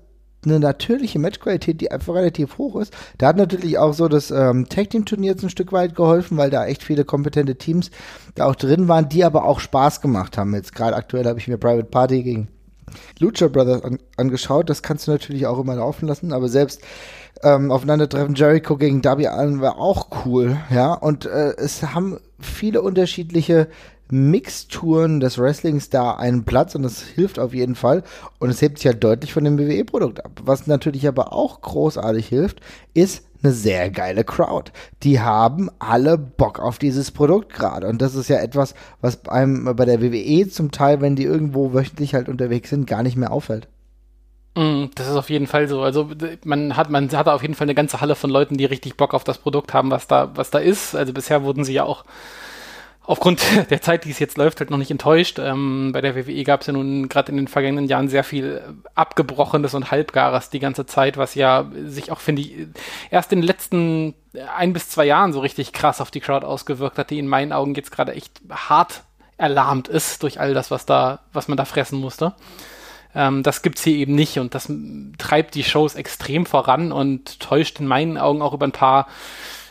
eine 0.47 0.61
natürliche 0.61 1.19
Matchqualität, 1.19 1.81
die 1.81 1.91
einfach 1.91 2.15
relativ 2.15 2.59
hoch 2.59 2.77
ist. 2.77 2.95
Da 3.19 3.29
hat 3.29 3.37
natürlich 3.37 3.79
auch 3.79 3.95
so 3.95 4.09
das 4.09 4.31
ähm, 4.31 4.69
Tag 4.69 4.91
Team 4.91 5.05
Turnier 5.05 5.33
jetzt 5.33 5.43
ein 5.43 5.51
Stück 5.51 5.73
weit 5.73 5.95
geholfen, 5.95 6.37
weil 6.37 6.51
da 6.51 6.67
echt 6.67 6.83
viele 6.83 7.05
kompetente 7.05 7.57
Teams 7.57 7.91
da 8.35 8.47
auch 8.47 8.55
drin 8.55 8.89
waren, 8.89 9.09
die 9.09 9.25
aber 9.25 9.45
auch 9.45 9.61
Spaß 9.61 10.01
gemacht 10.01 10.39
haben. 10.39 10.55
Jetzt 10.55 10.75
gerade 10.75 10.97
aktuell 10.97 11.25
habe 11.25 11.39
ich 11.39 11.49
mir 11.49 11.59
Private 11.59 11.85
Party 11.85 12.23
gegen 12.23 12.49
Lucha 13.19 13.49
Brothers 13.49 13.83
an, 13.83 13.99
angeschaut. 14.17 14.71
Das 14.71 14.83
kannst 14.83 15.07
du 15.07 15.13
natürlich 15.13 15.47
auch 15.47 15.59
immer 15.59 15.77
laufen 15.77 16.07
lassen, 16.07 16.33
aber 16.33 16.49
selbst 16.49 16.81
ähm, 17.43 17.71
aufeinandertreffen 17.71 18.35
Jericho 18.35 18.77
gegen 18.77 19.03
Darby 19.03 19.27
Allen 19.27 19.61
war 19.61 19.79
auch 19.79 20.25
cool, 20.25 20.57
ja. 20.71 20.93
Und 20.95 21.27
äh, 21.27 21.55
es 21.57 21.83
haben 21.83 22.19
viele 22.41 22.83
unterschiedliche 22.83 23.69
Mixturen 24.11 25.21
des 25.21 25.39
Wrestlings 25.39 25.91
da 25.91 26.13
einen 26.13 26.45
Platz 26.45 26.75
und 26.75 26.83
das 26.83 27.03
hilft 27.03 27.39
auf 27.39 27.55
jeden 27.55 27.75
Fall. 27.75 28.03
Und 28.39 28.51
es 28.51 28.61
hebt 28.63 28.79
sich 28.79 28.87
halt 28.87 29.03
deutlich 29.03 29.33
von 29.33 29.45
dem 29.45 29.59
WWE-Produkt 29.59 30.25
ab. 30.25 30.41
Was 30.45 30.67
natürlich 30.67 31.09
aber 31.09 31.33
auch 31.33 31.61
großartig 31.61 32.27
hilft, 32.29 32.61
ist 32.93 33.25
eine 33.43 33.53
sehr 33.53 33.91
geile 33.91 34.25
Crowd. 34.25 34.73
Die 35.03 35.21
haben 35.21 35.71
alle 35.79 36.17
Bock 36.19 36.59
auf 36.61 36.79
dieses 36.79 37.11
Produkt 37.11 37.53
gerade. 37.53 37.87
Und 37.89 38.01
das 38.01 38.15
ist 38.15 38.29
ja 38.29 38.39
etwas, 38.39 38.75
was 39.01 39.27
einem 39.27 39.65
bei 39.77 39.85
der 39.85 40.01
WWE 40.01 40.49
zum 40.49 40.71
Teil, 40.71 41.01
wenn 41.01 41.17
die 41.17 41.25
irgendwo 41.25 41.73
wöchentlich 41.75 42.15
halt 42.15 42.29
unterwegs 42.29 42.71
sind, 42.71 42.87
gar 42.87 43.03
nicht 43.03 43.17
mehr 43.17 43.33
auffällt. 43.33 43.69
Mm, 44.57 44.87
Das 44.95 45.09
ist 45.09 45.17
auf 45.17 45.31
jeden 45.31 45.47
Fall 45.47 45.69
so. 45.69 45.83
Also 45.83 46.11
man 46.45 46.77
hat, 46.77 46.91
man 46.91 47.11
hat 47.13 47.29
auf 47.29 47.43
jeden 47.43 47.55
Fall 47.55 47.67
eine 47.67 47.75
ganze 47.75 48.01
Halle 48.01 48.15
von 48.15 48.31
Leuten, 48.31 48.57
die 48.57 48.65
richtig 48.65 48.97
Bock 48.97 49.15
auf 49.15 49.25
das 49.25 49.39
Produkt 49.39 49.75
haben, 49.75 49.91
was 49.91 50.07
da, 50.07 50.31
was 50.37 50.51
da 50.51 50.59
ist. 50.59 50.95
Also 50.95 51.13
bisher 51.13 51.43
wurden 51.43 51.65
sie 51.65 51.75
ja 51.75 51.85
auch 51.85 52.05
aufgrund 53.07 53.43
der 53.71 53.81
Zeit, 53.81 54.05
die 54.05 54.11
es 54.11 54.19
jetzt 54.19 54.37
läuft, 54.37 54.61
halt 54.61 54.71
noch 54.71 54.79
nicht 54.79 54.91
enttäuscht. 54.91 55.39
Ähm, 55.39 55.91
bei 55.93 56.01
der 56.01 56.17
WWE 56.17 56.45
gab 56.45 56.63
es 56.63 56.67
ja 56.67 56.73
nun 56.73 57.09
gerade 57.09 57.31
in 57.31 57.37
den 57.37 57.49
vergangenen 57.49 57.87
Jahren 57.87 58.09
sehr 58.09 58.25
viel 58.25 58.63
Abgebrochenes 58.95 59.75
und 59.75 59.91
Halbgares 59.91 60.51
die 60.51 60.61
ganze 60.61 60.87
Zeit, 60.87 61.17
was 61.17 61.35
ja 61.35 61.71
sich 61.85 62.11
auch, 62.11 62.21
finde 62.21 62.43
ich, 62.43 62.55
erst 63.11 63.33
in 63.33 63.41
den 63.41 63.47
letzten 63.47 64.15
ein 64.57 64.73
bis 64.73 64.89
zwei 64.89 65.05
Jahren 65.05 65.33
so 65.33 65.41
richtig 65.41 65.73
krass 65.73 66.01
auf 66.01 66.11
die 66.11 66.21
Crowd 66.21 66.47
ausgewirkt 66.47 66.99
hat, 66.99 67.11
die 67.11 67.19
in 67.19 67.29
meinen 67.29 67.53
Augen 67.53 67.75
jetzt 67.75 67.93
gerade 67.93 68.13
echt 68.13 68.41
hart 68.51 69.03
erlahmt 69.37 69.89
ist 69.89 70.23
durch 70.23 70.41
all 70.41 70.55
das, 70.55 70.71
was 70.71 70.87
da, 70.87 71.21
was 71.33 71.49
man 71.49 71.57
da 71.57 71.65
fressen 71.65 72.01
musste. 72.01 72.35
Ähm, 73.15 73.43
das 73.43 73.63
gibt's 73.63 73.83
hier 73.83 73.97
eben 73.97 74.15
nicht 74.15 74.39
und 74.39 74.55
das 74.55 74.71
treibt 75.19 75.55
die 75.55 75.65
Shows 75.65 75.95
extrem 75.95 76.47
voran 76.47 76.93
und 76.93 77.41
täuscht 77.41 77.81
in 77.81 77.87
meinen 77.87 78.19
Augen 78.19 78.43
auch 78.43 78.55
über 78.55 78.67
ein 78.67 78.73
paar 78.73 79.07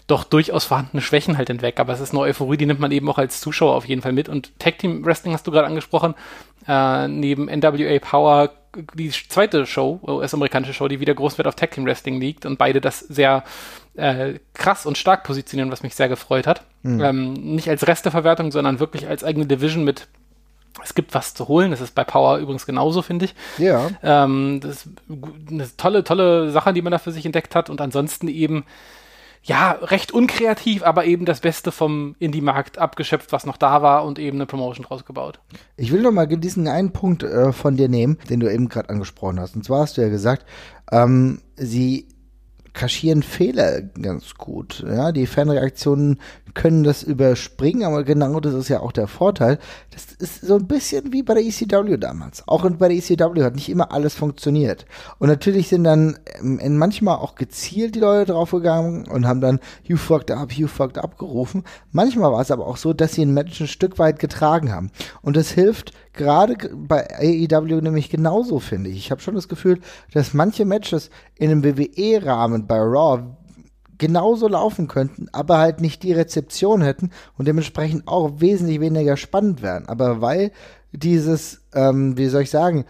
doch 0.07 0.23
durchaus 0.23 0.65
vorhandene 0.65 1.01
Schwächen 1.01 1.37
halt 1.37 1.47
hinweg. 1.47 1.79
Aber 1.79 1.93
es 1.93 1.99
ist 1.99 2.11
eine 2.11 2.19
Euphorie, 2.19 2.57
die 2.57 2.65
nimmt 2.65 2.79
man 2.79 2.91
eben 2.91 3.09
auch 3.09 3.17
als 3.17 3.41
Zuschauer 3.41 3.75
auf 3.75 3.85
jeden 3.85 4.01
Fall 4.01 4.11
mit. 4.11 4.29
Und 4.29 4.57
Tag 4.59 4.79
Team 4.79 5.05
Wrestling 5.05 5.33
hast 5.33 5.47
du 5.47 5.51
gerade 5.51 5.67
angesprochen. 5.67 6.15
Äh, 6.67 7.07
neben 7.07 7.45
NWA 7.45 7.99
Power 7.99 8.51
die 8.95 9.09
zweite 9.11 9.65
Show, 9.65 9.99
US-amerikanische 10.01 10.73
Show, 10.73 10.87
die 10.87 10.99
wieder 10.99 11.13
groß 11.13 11.37
wird 11.37 11.47
auf 11.47 11.55
Tag 11.55 11.71
Team 11.71 11.85
Wrestling 11.85 12.19
liegt 12.19 12.45
und 12.45 12.57
beide 12.57 12.81
das 12.81 12.99
sehr 12.99 13.43
äh, 13.95 14.39
krass 14.53 14.85
und 14.85 14.97
stark 14.97 15.23
positionieren, 15.23 15.71
was 15.71 15.83
mich 15.83 15.93
sehr 15.95 16.09
gefreut 16.09 16.47
hat. 16.47 16.63
Mhm. 16.81 17.01
Ähm, 17.01 17.33
nicht 17.33 17.69
als 17.69 17.85
Resteverwertung, 17.85 18.51
sondern 18.51 18.79
wirklich 18.79 19.07
als 19.07 19.23
eigene 19.23 19.45
Division 19.45 19.83
mit 19.83 20.07
es 20.83 20.95
gibt 20.95 21.13
was 21.13 21.35
zu 21.35 21.47
holen. 21.47 21.69
Das 21.69 21.81
ist 21.81 21.93
bei 21.93 22.03
Power 22.03 22.39
übrigens 22.39 22.65
genauso, 22.65 23.03
finde 23.03 23.25
ich. 23.25 23.35
Ja. 23.59 23.89
Ähm, 24.01 24.59
das 24.59 24.71
ist 24.71 24.89
eine 25.49 25.69
tolle, 25.77 26.03
tolle 26.03 26.49
Sache, 26.49 26.73
die 26.73 26.81
man 26.81 26.91
da 26.91 26.97
für 26.97 27.11
sich 27.11 27.25
entdeckt 27.25 27.53
hat. 27.53 27.69
Und 27.69 27.79
ansonsten 27.79 28.27
eben 28.27 28.65
ja, 29.43 29.71
recht 29.71 30.13
unkreativ, 30.13 30.83
aber 30.83 31.05
eben 31.05 31.25
das 31.25 31.41
Beste 31.41 31.71
vom 31.73 32.15
Indie-Markt 32.19 32.77
abgeschöpft, 32.77 33.33
was 33.33 33.45
noch 33.45 33.57
da 33.57 33.81
war 33.81 34.05
und 34.05 34.17
eben 34.17 34.37
eine 34.37 34.45
Promotion 34.45 34.85
draus 34.85 35.03
gebaut. 35.05 35.39
Ich 35.75 35.91
will 35.91 36.01
noch 36.01 36.11
mal 36.11 36.27
diesen 36.27 36.67
einen 36.67 36.91
Punkt 36.91 37.23
äh, 37.23 37.51
von 37.51 37.75
dir 37.75 37.89
nehmen, 37.89 38.17
den 38.29 38.39
du 38.39 38.51
eben 38.51 38.69
gerade 38.69 38.89
angesprochen 38.89 39.39
hast. 39.39 39.55
Und 39.55 39.65
zwar 39.65 39.81
hast 39.81 39.97
du 39.97 40.01
ja 40.01 40.09
gesagt, 40.09 40.45
ähm, 40.91 41.41
sie 41.57 42.07
kaschieren 42.73 43.21
Fehler 43.21 43.81
ganz 43.81 44.33
gut. 44.35 44.83
Ja, 44.87 45.11
die 45.11 45.27
Fanreaktionen 45.27 46.19
können 46.53 46.83
das 46.83 47.03
überspringen, 47.03 47.83
aber 47.83 48.03
genau 48.03 48.39
das 48.39 48.53
ist 48.53 48.69
ja 48.69 48.79
auch 48.79 48.91
der 48.91 49.07
Vorteil. 49.07 49.59
Das 49.91 50.12
ist 50.23 50.41
so 50.41 50.55
ein 50.55 50.67
bisschen 50.67 51.11
wie 51.11 51.21
bei 51.21 51.35
der 51.35 51.43
ECW 51.43 51.97
damals. 51.97 52.47
Auch 52.47 52.67
bei 52.71 52.87
der 52.87 52.97
ECW 52.97 53.43
hat 53.43 53.55
nicht 53.55 53.69
immer 53.69 53.91
alles 53.91 54.15
funktioniert. 54.15 54.85
Und 55.19 55.27
natürlich 55.27 55.67
sind 55.67 55.83
dann 55.83 56.17
ähm, 56.41 56.77
manchmal 56.77 57.17
auch 57.17 57.35
gezielt 57.35 57.95
die 57.95 57.99
Leute 57.99 58.31
draufgegangen 58.31 59.07
und 59.07 59.27
haben 59.27 59.41
dann 59.41 59.59
You 59.83 59.97
fucked 59.97 60.31
up, 60.31 60.53
you 60.53 60.67
fucked 60.67 60.97
up 60.97 61.19
gerufen. 61.19 61.63
Manchmal 61.91 62.31
war 62.31 62.41
es 62.41 62.51
aber 62.51 62.65
auch 62.65 62.77
so, 62.77 62.93
dass 62.93 63.13
sie 63.13 63.23
ein 63.23 63.33
Match 63.33 63.59
ein 63.59 63.67
Stück 63.67 63.99
weit 63.99 64.19
getragen 64.19 64.71
haben. 64.71 64.89
Und 65.21 65.35
das 65.35 65.51
hilft 65.51 65.91
gerade 66.13 66.55
bei 66.73 67.07
AEW 67.19 67.81
nämlich 67.81 68.09
genauso, 68.09 68.59
finde 68.59 68.89
ich. 68.89 68.97
Ich 68.97 69.11
habe 69.11 69.21
schon 69.21 69.35
das 69.35 69.49
Gefühl, 69.49 69.79
dass 70.13 70.33
manche 70.33 70.63
Matches 70.65 71.09
in 71.35 71.51
einem 71.51 71.63
WWE-Rahmen 71.63 72.65
bei 72.65 72.77
Raw 72.77 73.23
genauso 74.03 74.49
laufen 74.49 74.89
könnten, 74.89 75.27
aber 75.31 75.59
halt 75.59 75.79
nicht 75.79 76.03
die 76.03 76.11
Rezeption 76.11 76.81
hätten 76.81 77.11
und 77.37 77.47
dementsprechend 77.47 78.05
auch 78.05 78.41
wesentlich 78.41 78.81
weniger 78.81 79.15
spannend 79.15 79.61
wären. 79.61 79.87
Aber 79.87 80.19
weil 80.19 80.51
dieses, 80.91 81.61
ähm, 81.73 82.17
wie 82.17 82.27
soll 82.27 82.41
ich 82.41 82.49
sagen, 82.49 82.83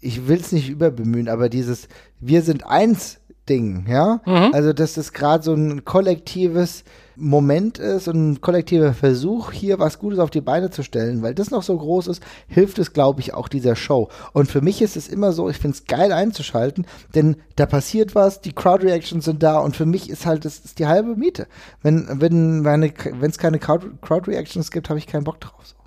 ich 0.00 0.26
will 0.26 0.40
es 0.40 0.50
nicht 0.50 0.68
überbemühen, 0.68 1.28
aber 1.28 1.48
dieses 1.48 1.86
Wir 2.18 2.42
sind 2.42 2.66
eins 2.66 3.20
Ding, 3.48 3.86
ja. 3.88 4.22
Mhm. 4.26 4.52
Also, 4.52 4.72
dass 4.72 4.94
das 4.94 5.12
gerade 5.12 5.44
so 5.44 5.54
ein 5.54 5.84
kollektives 5.84 6.82
Moment 7.16 7.78
ist 7.78 8.08
und 8.08 8.32
ein 8.32 8.40
kollektiver 8.40 8.94
Versuch, 8.94 9.52
hier 9.52 9.78
was 9.78 9.98
Gutes 9.98 10.18
auf 10.18 10.30
die 10.30 10.40
Beine 10.40 10.70
zu 10.70 10.82
stellen, 10.82 11.22
weil 11.22 11.34
das 11.34 11.50
noch 11.50 11.62
so 11.62 11.76
groß 11.76 12.08
ist, 12.08 12.22
hilft 12.48 12.78
es, 12.78 12.92
glaube 12.92 13.20
ich, 13.20 13.34
auch 13.34 13.48
dieser 13.48 13.76
Show. 13.76 14.08
Und 14.32 14.50
für 14.50 14.60
mich 14.60 14.82
ist 14.82 14.96
es 14.96 15.08
immer 15.08 15.32
so, 15.32 15.48
ich 15.48 15.58
finde 15.58 15.76
es 15.76 15.84
geil 15.84 16.12
einzuschalten, 16.12 16.86
denn 17.14 17.36
da 17.56 17.66
passiert 17.66 18.14
was, 18.14 18.40
die 18.40 18.52
Crowd-Reactions 18.52 19.24
sind 19.24 19.42
da 19.42 19.58
und 19.58 19.76
für 19.76 19.86
mich 19.86 20.10
ist 20.10 20.26
halt, 20.26 20.44
das 20.44 20.58
ist 20.58 20.78
die 20.78 20.86
halbe 20.86 21.16
Miete. 21.16 21.46
Wenn 21.82 22.20
wenn 22.20 22.64
wenn 22.64 23.30
es 23.30 23.38
keine 23.38 23.58
Crowd-Reactions 23.58 24.70
gibt, 24.70 24.88
habe 24.88 24.98
ich 24.98 25.06
keinen 25.06 25.24
Bock 25.24 25.40
drauf. 25.40 25.60
So. 25.64 25.83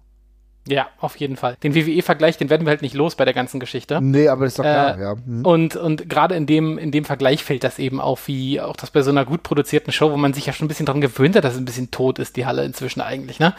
Ja, 0.68 0.88
auf 1.00 1.16
jeden 1.18 1.38
Fall. 1.38 1.58
Den 1.64 1.76
WWE-Vergleich, 1.76 2.38
den 2.38 2.50
werden 2.50 2.66
wir 2.66 2.72
halt 2.72 2.82
nicht 2.82 2.96
los 2.96 3.16
bei 3.16 3.26
der 3.26 3.34
ganzen 3.34 3.60
Geschichte. 3.60 4.00
Nee, 4.02 4.28
aber 4.28 4.46
das 4.46 4.54
ist 4.54 4.60
doch 4.60 4.64
klar, 4.64 4.98
äh, 4.98 5.02
ja. 5.02 5.16
Mhm. 5.26 5.46
Und, 5.46 5.76
und 5.76 6.10
gerade 6.10 6.36
in 6.36 6.46
dem, 6.46 6.78
in 6.78 6.92
dem 6.92 7.06
Vergleich 7.06 7.44
fällt 7.44 7.64
das 7.64 7.80
eben 7.80 8.02
auf, 8.02 8.28
wie 8.28 8.60
auch 8.62 8.76
das 8.76 8.92
bei 8.92 9.02
so 9.02 9.12
einer 9.12 9.26
gut 9.26 9.44
produzierten 9.44 9.92
Show, 9.94 10.12
wo 10.12 10.18
man 10.18 10.34
sich 10.34 10.46
ja 10.46 10.54
schon 10.54 10.66
ein 10.66 10.68
bisschen 10.68 10.86
dran 10.86 11.02
gewöhnt 11.02 11.36
hat, 11.36 11.44
dass 11.44 11.54
es 11.54 11.60
ein 11.60 11.66
bisschen 11.66 11.92
tot 11.92 12.20
ist, 12.20 12.36
die 12.36 12.46
Halle 12.46 12.66
inzwischen 12.66 13.02
eigentlich, 13.02 13.40
ne? 13.40 13.54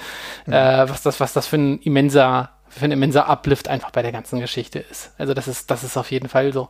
Mhm. 0.46 0.52
Äh, 0.52 0.88
was 0.88 1.02
das, 1.02 1.20
was 1.20 1.32
das 1.32 1.46
für 1.46 1.56
ein 1.56 1.78
immenser, 1.80 2.50
für 2.68 2.84
ein 2.84 2.92
immenser 2.92 3.28
Uplift 3.28 3.68
einfach 3.68 3.90
bei 3.90 4.02
der 4.02 4.12
ganzen 4.12 4.40
Geschichte 4.40 4.78
ist. 4.78 5.12
Also 5.18 5.34
das 5.34 5.48
ist, 5.48 5.70
das 5.70 5.84
ist 5.84 5.96
auf 5.96 6.10
jeden 6.10 6.28
Fall 6.28 6.52
so. 6.52 6.68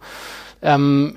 Ähm, 0.62 1.16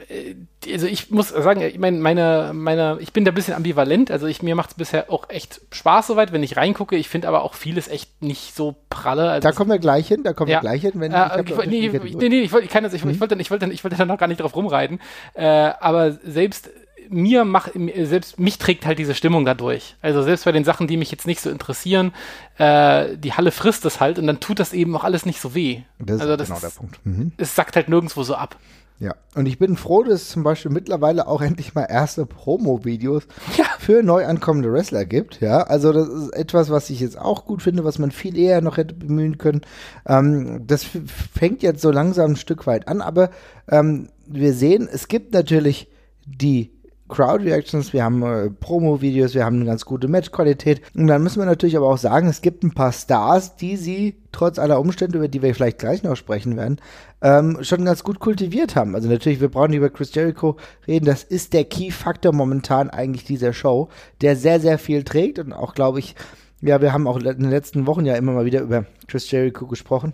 also 0.71 0.85
ich 0.85 1.09
muss 1.09 1.29
sagen, 1.29 1.61
ich 1.61 1.79
meine, 1.79 1.97
meine, 1.97 2.51
meine, 2.53 2.97
ich 2.99 3.13
bin 3.13 3.25
da 3.25 3.31
ein 3.31 3.35
bisschen 3.35 3.55
ambivalent. 3.55 4.11
Also 4.11 4.27
ich, 4.27 4.43
mir 4.43 4.55
macht 4.55 4.71
es 4.71 4.75
bisher 4.75 5.11
auch 5.11 5.29
echt 5.29 5.61
Spaß 5.71 6.07
soweit, 6.07 6.31
wenn 6.31 6.43
ich 6.43 6.57
reingucke. 6.57 6.95
Ich 6.95 7.09
finde 7.09 7.27
aber 7.27 7.43
auch 7.43 7.55
vieles 7.55 7.87
echt 7.87 8.21
nicht 8.21 8.55
so 8.55 8.75
pralle. 8.89 9.29
Also 9.29 9.47
da 9.47 9.51
kommen 9.53 9.71
wir 9.71 9.79
gleich 9.79 10.07
hin, 10.07 10.23
da 10.23 10.33
kommen 10.33 10.51
ja. 10.51 10.57
wir 10.57 10.61
gleich 10.61 10.81
hin. 10.81 10.93
Wenn 10.95 11.11
äh, 11.11 11.41
ich, 11.41 11.49
ich, 11.49 11.67
nee, 11.67 11.89
nee, 11.89 12.29
nee, 12.29 12.41
ich 12.41 12.51
wollte 12.51 12.65
ich, 12.67 12.93
ich, 12.93 13.05
mhm. 13.05 13.11
ich 13.11 13.19
wollte 13.19 13.35
ich 13.35 13.51
wollte 13.51 13.71
ich 13.71 13.83
wollte 13.83 13.97
da 13.97 14.05
noch 14.05 14.17
gar 14.17 14.27
nicht 14.27 14.41
drauf 14.41 14.55
rumreiten. 14.55 14.99
Äh, 15.33 15.45
aber 15.45 16.11
selbst 16.11 16.69
mir 17.11 17.43
macht, 17.43 17.71
selbst 18.03 18.39
mich 18.39 18.57
trägt 18.57 18.85
halt 18.85 18.97
diese 18.97 19.15
Stimmung 19.15 19.43
dadurch. 19.43 19.95
Also 20.01 20.23
selbst 20.23 20.45
bei 20.45 20.51
den 20.51 20.63
Sachen, 20.63 20.87
die 20.87 20.97
mich 20.97 21.11
jetzt 21.11 21.27
nicht 21.27 21.41
so 21.41 21.49
interessieren, 21.49 22.13
äh, 22.57 23.17
die 23.17 23.33
Halle 23.33 23.51
frisst 23.51 23.85
es 23.85 23.99
halt 23.99 24.17
und 24.17 24.27
dann 24.27 24.39
tut 24.39 24.59
das 24.59 24.71
eben 24.71 24.95
auch 24.95 25.03
alles 25.03 25.25
nicht 25.25 25.41
so 25.41 25.53
weh. 25.53 25.81
Das 25.99 26.21
also 26.21 26.33
ist 26.33 26.47
genau 26.47 26.59
der 26.59 26.69
Punkt. 26.69 27.05
Mhm. 27.05 27.33
Es 27.37 27.55
sackt 27.55 27.75
halt 27.75 27.89
nirgendwo 27.89 28.23
so 28.23 28.35
ab. 28.35 28.55
Ja, 29.01 29.15
und 29.33 29.47
ich 29.47 29.57
bin 29.57 29.77
froh, 29.77 30.03
dass 30.03 30.21
es 30.21 30.29
zum 30.29 30.43
Beispiel 30.43 30.69
mittlerweile 30.69 31.25
auch 31.25 31.41
endlich 31.41 31.73
mal 31.73 31.85
erste 31.85 32.27
Promo-Videos 32.27 33.23
ja. 33.57 33.65
für 33.79 34.03
neu 34.03 34.27
ankommende 34.27 34.71
Wrestler 34.71 35.05
gibt. 35.05 35.41
Ja, 35.41 35.63
also 35.63 35.91
das 35.91 36.07
ist 36.07 36.29
etwas, 36.35 36.69
was 36.69 36.87
ich 36.91 36.99
jetzt 36.99 37.17
auch 37.17 37.45
gut 37.45 37.63
finde, 37.63 37.83
was 37.83 37.97
man 37.97 38.11
viel 38.11 38.37
eher 38.37 38.61
noch 38.61 38.77
hätte 38.77 38.93
bemühen 38.93 39.39
können. 39.39 39.61
Ähm, 40.07 40.67
das 40.67 40.85
fängt 41.33 41.63
jetzt 41.63 41.81
so 41.81 41.89
langsam 41.89 42.33
ein 42.33 42.35
Stück 42.35 42.67
weit 42.67 42.87
an, 42.87 43.01
aber 43.01 43.31
ähm, 43.67 44.09
wir 44.27 44.53
sehen, 44.53 44.87
es 44.91 45.07
gibt 45.07 45.33
natürlich 45.33 45.89
die 46.27 46.69
Crowd 47.11 47.43
Reactions, 47.43 47.91
wir 47.93 48.03
haben 48.03 48.23
äh, 48.23 48.49
Promo-Videos, 48.49 49.35
wir 49.35 49.45
haben 49.45 49.57
eine 49.57 49.65
ganz 49.65 49.85
gute 49.85 50.07
Matchqualität. 50.07 50.81
Und 50.95 51.07
dann 51.07 51.21
müssen 51.21 51.39
wir 51.39 51.45
natürlich 51.45 51.75
aber 51.77 51.89
auch 51.89 51.97
sagen, 51.97 52.27
es 52.27 52.41
gibt 52.41 52.63
ein 52.63 52.71
paar 52.71 52.93
Stars, 52.93 53.57
die 53.57 53.75
sie 53.75 54.15
trotz 54.31 54.57
aller 54.57 54.79
Umstände, 54.79 55.17
über 55.17 55.27
die 55.27 55.41
wir 55.41 55.53
vielleicht 55.53 55.77
gleich 55.77 56.03
noch 56.03 56.15
sprechen 56.15 56.55
werden, 56.55 56.79
ähm, 57.21 57.57
schon 57.61 57.83
ganz 57.83 58.03
gut 58.03 58.19
kultiviert 58.19 58.75
haben. 58.75 58.95
Also 58.95 59.09
natürlich, 59.09 59.41
wir 59.41 59.49
brauchen 59.49 59.71
nicht 59.71 59.79
über 59.79 59.89
Chris 59.89 60.15
Jericho 60.15 60.55
reden. 60.87 61.05
Das 61.05 61.23
ist 61.23 61.53
der 61.53 61.65
Key-Faktor 61.65 62.33
momentan 62.33 62.89
eigentlich 62.89 63.25
dieser 63.25 63.51
Show, 63.51 63.89
der 64.21 64.37
sehr, 64.37 64.61
sehr 64.61 64.79
viel 64.79 65.03
trägt 65.03 65.37
und 65.37 65.51
auch, 65.51 65.73
glaube 65.73 65.99
ich, 65.99 66.15
ja, 66.61 66.79
wir 66.81 66.93
haben 66.93 67.07
auch 67.07 67.17
in 67.17 67.23
den 67.23 67.49
letzten 67.49 67.87
Wochen 67.87 68.05
ja 68.05 68.15
immer 68.15 68.31
mal 68.31 68.45
wieder 68.45 68.61
über 68.61 68.85
Chris 69.07 69.29
Jericho 69.29 69.67
gesprochen 69.67 70.13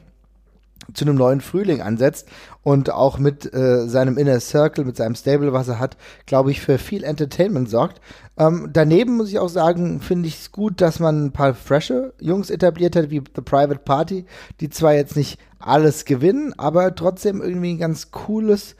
zu 0.93 1.05
einem 1.05 1.15
neuen 1.15 1.41
Frühling 1.41 1.81
ansetzt 1.81 2.27
und 2.63 2.91
auch 2.91 3.17
mit 3.17 3.53
äh, 3.53 3.87
seinem 3.87 4.17
Inner 4.17 4.39
Circle, 4.39 4.85
mit 4.85 4.97
seinem 4.97 5.15
Stable, 5.15 5.53
was 5.53 5.67
er 5.67 5.79
hat, 5.79 5.97
glaube 6.25 6.51
ich, 6.51 6.61
für 6.61 6.77
viel 6.77 7.03
Entertainment 7.03 7.69
sorgt. 7.69 8.01
Ähm, 8.37 8.69
daneben 8.71 9.17
muss 9.17 9.29
ich 9.29 9.39
auch 9.39 9.49
sagen, 9.49 10.01
finde 10.01 10.27
ich 10.27 10.39
es 10.39 10.51
gut, 10.51 10.81
dass 10.81 10.99
man 10.99 11.25
ein 11.25 11.31
paar 11.31 11.53
frische 11.53 12.13
Jungs 12.19 12.49
etabliert 12.49 12.95
hat, 12.95 13.09
wie 13.09 13.21
The 13.35 13.41
Private 13.41 13.79
Party, 13.79 14.25
die 14.59 14.69
zwar 14.69 14.93
jetzt 14.93 15.15
nicht 15.15 15.39
alles 15.59 16.05
gewinnen, 16.05 16.53
aber 16.57 16.93
trotzdem 16.95 17.41
irgendwie 17.41 17.71
ein 17.73 17.79
ganz 17.79 18.11
cooles 18.11 18.75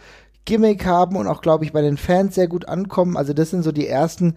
Gimmick 0.48 0.86
haben 0.86 1.18
und 1.18 1.28
auch, 1.28 1.42
glaube 1.42 1.66
ich, 1.66 1.74
bei 1.74 1.82
den 1.82 1.98
Fans 1.98 2.36
sehr 2.36 2.48
gut 2.48 2.70
ankommen. 2.70 3.18
Also 3.18 3.34
das 3.34 3.50
sind 3.50 3.64
so 3.64 3.74
die 3.74 3.88
ersten 3.88 4.36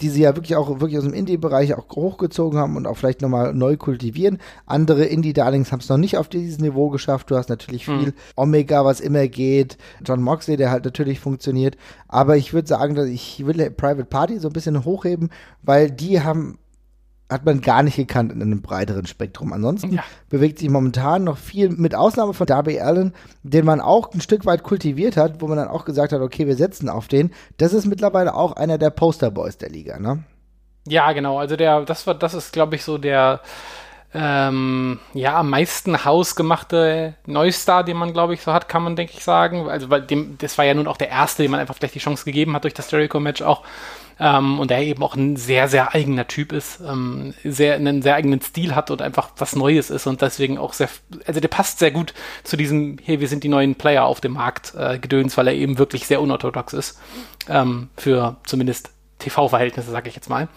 die 0.00 0.08
sie 0.08 0.22
ja 0.22 0.34
wirklich 0.34 0.56
auch 0.56 0.80
wirklich 0.80 0.98
aus 0.98 1.04
dem 1.04 1.14
Indie-Bereich 1.14 1.74
auch 1.74 1.88
hochgezogen 1.94 2.58
haben 2.58 2.76
und 2.76 2.86
auch 2.86 2.96
vielleicht 2.96 3.22
nochmal 3.22 3.54
neu 3.54 3.76
kultivieren. 3.76 4.38
Andere 4.66 5.04
Indie-Darlings 5.04 5.70
haben 5.70 5.80
es 5.80 5.88
noch 5.88 5.96
nicht 5.96 6.16
auf 6.16 6.28
dieses 6.28 6.58
Niveau 6.58 6.88
geschafft. 6.88 7.30
Du 7.30 7.36
hast 7.36 7.48
natürlich 7.48 7.84
viel 7.84 8.06
hm. 8.06 8.12
Omega, 8.36 8.84
was 8.84 9.00
immer 9.00 9.28
geht. 9.28 9.78
John 10.04 10.22
Moxley, 10.22 10.56
der 10.56 10.70
halt 10.70 10.84
natürlich 10.84 11.20
funktioniert. 11.20 11.76
Aber 12.08 12.36
ich 12.36 12.52
würde 12.52 12.68
sagen, 12.68 12.94
dass 12.94 13.06
ich 13.06 13.44
will 13.46 13.70
Private 13.70 14.04
Party 14.04 14.38
so 14.38 14.48
ein 14.48 14.52
bisschen 14.52 14.84
hochheben, 14.84 15.30
weil 15.62 15.90
die 15.90 16.20
haben 16.20 16.58
hat 17.32 17.44
man 17.44 17.60
gar 17.60 17.82
nicht 17.82 17.96
gekannt 17.96 18.32
in 18.32 18.42
einem 18.42 18.62
breiteren 18.62 19.06
Spektrum. 19.06 19.52
Ansonsten 19.52 19.94
ja. 19.94 20.04
bewegt 20.28 20.58
sich 20.58 20.68
momentan 20.68 21.24
noch 21.24 21.38
viel, 21.38 21.70
mit 21.70 21.94
Ausnahme 21.94 22.34
von 22.34 22.46
Darby 22.46 22.80
Allen, 22.80 23.14
den 23.42 23.64
man 23.64 23.80
auch 23.80 24.12
ein 24.12 24.20
Stück 24.20 24.46
weit 24.46 24.62
kultiviert 24.62 25.16
hat, 25.16 25.40
wo 25.40 25.48
man 25.48 25.56
dann 25.56 25.68
auch 25.68 25.84
gesagt 25.84 26.12
hat, 26.12 26.20
okay, 26.20 26.46
wir 26.46 26.56
setzen 26.56 26.88
auf 26.88 27.08
den. 27.08 27.32
Das 27.56 27.72
ist 27.72 27.86
mittlerweile 27.86 28.34
auch 28.34 28.52
einer 28.52 28.78
der 28.78 28.90
Posterboys 28.90 29.58
der 29.58 29.70
Liga, 29.70 29.98
ne? 29.98 30.24
Ja, 30.86 31.12
genau. 31.12 31.38
Also 31.38 31.56
der, 31.56 31.82
das 31.82 32.06
war, 32.06 32.14
das 32.14 32.34
ist, 32.34 32.52
glaube 32.52 32.76
ich, 32.76 32.84
so 32.84 32.98
der 32.98 33.40
ähm, 34.14 34.98
ja, 35.14 35.38
am 35.38 35.48
meisten 35.48 36.04
hausgemachte 36.04 37.14
Neustar, 37.26 37.82
den 37.82 37.96
man, 37.96 38.12
glaube 38.12 38.34
ich, 38.34 38.42
so 38.42 38.52
hat, 38.52 38.68
kann 38.68 38.82
man, 38.82 38.94
denke 38.94 39.14
ich, 39.16 39.24
sagen. 39.24 39.68
Also, 39.68 39.88
weil 39.88 40.02
dem, 40.02 40.36
das 40.38 40.58
war 40.58 40.64
ja 40.66 40.74
nun 40.74 40.86
auch 40.86 40.98
der 40.98 41.08
erste, 41.08 41.42
dem 41.42 41.50
man 41.50 41.60
einfach 41.60 41.74
vielleicht 41.74 41.94
die 41.94 42.00
Chance 42.00 42.24
gegeben 42.24 42.54
hat 42.54 42.64
durch 42.64 42.74
das 42.74 42.90
Jericho-Match 42.90 43.40
auch. 43.42 43.62
Ähm, 44.20 44.60
und 44.60 44.70
der 44.70 44.82
eben 44.82 45.02
auch 45.02 45.14
ein 45.14 45.36
sehr, 45.36 45.68
sehr 45.68 45.94
eigener 45.94 46.28
Typ 46.28 46.52
ist, 46.52 46.80
ähm, 46.80 47.34
sehr, 47.44 47.74
einen 47.74 48.02
sehr 48.02 48.14
eigenen 48.14 48.40
Stil 48.40 48.74
hat 48.74 48.90
und 48.90 49.02
einfach 49.02 49.30
was 49.38 49.56
Neues 49.56 49.90
ist 49.90 50.06
und 50.06 50.22
deswegen 50.22 50.58
auch 50.58 50.72
sehr, 50.72 50.88
also 51.26 51.40
der 51.40 51.48
passt 51.48 51.78
sehr 51.78 51.90
gut 51.90 52.14
zu 52.44 52.56
diesem, 52.56 52.98
hey, 53.02 53.20
wir 53.20 53.28
sind 53.28 53.44
die 53.44 53.48
neuen 53.48 53.74
Player 53.74 54.04
auf 54.04 54.20
dem 54.20 54.32
Markt 54.32 54.74
äh, 54.76 54.98
Gedöns, 54.98 55.36
weil 55.36 55.48
er 55.48 55.54
eben 55.54 55.78
wirklich 55.78 56.06
sehr 56.06 56.20
unorthodox 56.20 56.72
ist. 56.72 57.00
Ähm, 57.48 57.88
für 57.96 58.36
zumindest 58.44 58.90
TV-Verhältnisse, 59.18 59.90
sage 59.90 60.08
ich 60.08 60.14
jetzt 60.14 60.28
mal. 60.28 60.48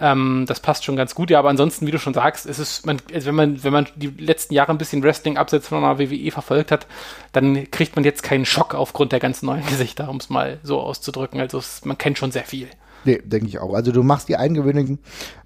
Ähm, 0.00 0.46
das 0.48 0.60
passt 0.60 0.84
schon 0.84 0.96
ganz 0.96 1.14
gut. 1.14 1.30
Ja, 1.30 1.38
aber 1.38 1.50
ansonsten, 1.50 1.86
wie 1.86 1.90
du 1.90 1.98
schon 1.98 2.14
sagst, 2.14 2.46
ist 2.46 2.58
es, 2.58 2.84
man, 2.86 3.00
also 3.12 3.26
wenn 3.26 3.34
man, 3.34 3.62
wenn 3.62 3.72
man 3.72 3.86
die 3.96 4.08
letzten 4.08 4.54
Jahre 4.54 4.72
ein 4.72 4.78
bisschen 4.78 5.02
Wrestling 5.02 5.36
abseits 5.36 5.68
von 5.68 5.84
einer 5.84 5.98
WWE 5.98 6.30
verfolgt 6.30 6.72
hat, 6.72 6.86
dann 7.32 7.70
kriegt 7.70 7.96
man 7.96 8.04
jetzt 8.04 8.22
keinen 8.22 8.46
Schock 8.46 8.74
aufgrund 8.74 9.12
der 9.12 9.20
ganzen 9.20 9.46
neuen 9.46 9.66
Gesichter, 9.66 10.08
um 10.08 10.16
es 10.16 10.30
mal 10.30 10.58
so 10.62 10.80
auszudrücken. 10.80 11.40
Also 11.40 11.58
es, 11.58 11.84
man 11.84 11.98
kennt 11.98 12.18
schon 12.18 12.32
sehr 12.32 12.44
viel. 12.44 12.68
Nee, 13.04 13.20
denke 13.24 13.46
ich 13.46 13.58
auch. 13.58 13.74
Also 13.74 13.92
du 13.92 14.02
machst 14.02 14.28
die 14.28 14.36
Eingewöhnung, 14.36 14.98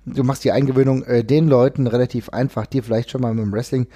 du 0.06 0.25
machst 0.25 0.44
die 0.44 0.52
Eingewöhnung 0.52 1.02
äh, 1.04 1.25
den 1.25 1.49
Leuten 1.49 1.87
relativ 1.87 2.28
einfach, 2.30 2.66
die 2.66 2.82
vielleicht 2.82 3.11
schon 3.11 3.20
mal 3.20 3.34
mit 3.34 3.44
dem 3.44 3.52
Wrestling 3.52 3.87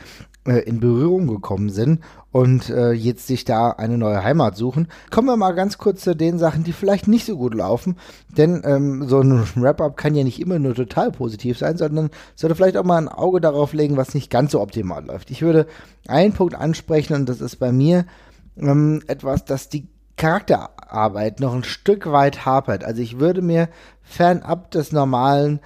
äh, 0.46 0.60
in 0.60 0.80
Berührung 0.80 1.26
gekommen 1.26 1.68
sind 1.68 2.00
und 2.30 2.70
äh, 2.70 2.92
jetzt 2.92 3.26
sich 3.26 3.44
da 3.44 3.70
eine 3.70 3.98
neue 3.98 4.22
Heimat 4.22 4.56
suchen. 4.56 4.88
Kommen 5.10 5.28
wir 5.28 5.36
mal 5.36 5.52
ganz 5.52 5.76
kurz 5.78 6.02
zu 6.02 6.14
den 6.14 6.38
Sachen, 6.38 6.64
die 6.64 6.72
vielleicht 6.72 7.08
nicht 7.08 7.26
so 7.26 7.36
gut 7.36 7.54
laufen, 7.54 7.96
denn 8.36 8.62
ähm, 8.64 9.08
so 9.08 9.20
ein 9.20 9.42
Wrap-up 9.56 9.96
kann 9.96 10.14
ja 10.14 10.24
nicht 10.24 10.40
immer 10.40 10.58
nur 10.58 10.74
total 10.74 11.10
positiv 11.10 11.58
sein, 11.58 11.76
sondern 11.76 12.10
sollte 12.36 12.54
vielleicht 12.54 12.76
auch 12.76 12.84
mal 12.84 12.98
ein 12.98 13.08
Auge 13.08 13.40
darauf 13.40 13.72
legen, 13.72 13.96
was 13.96 14.14
nicht 14.14 14.30
ganz 14.30 14.52
so 14.52 14.60
optimal 14.60 15.04
läuft. 15.04 15.30
Ich 15.30 15.42
würde 15.42 15.66
einen 16.06 16.32
Punkt 16.32 16.54
ansprechen 16.54 17.14
und 17.14 17.28
das 17.28 17.40
ist 17.40 17.56
bei 17.56 17.72
mir 17.72 18.06
ähm, 18.56 19.02
etwas, 19.06 19.44
das 19.44 19.68
die 19.68 19.88
Charakterarbeit 20.18 21.40
noch 21.40 21.54
ein 21.54 21.64
Stück 21.64 22.10
weit 22.12 22.44
hapert. 22.44 22.84
Also 22.84 23.00
ich 23.00 23.18
würde 23.18 23.40
mir 23.40 23.68
fernab 24.02 24.70
des 24.70 24.92
normalen 24.92 25.60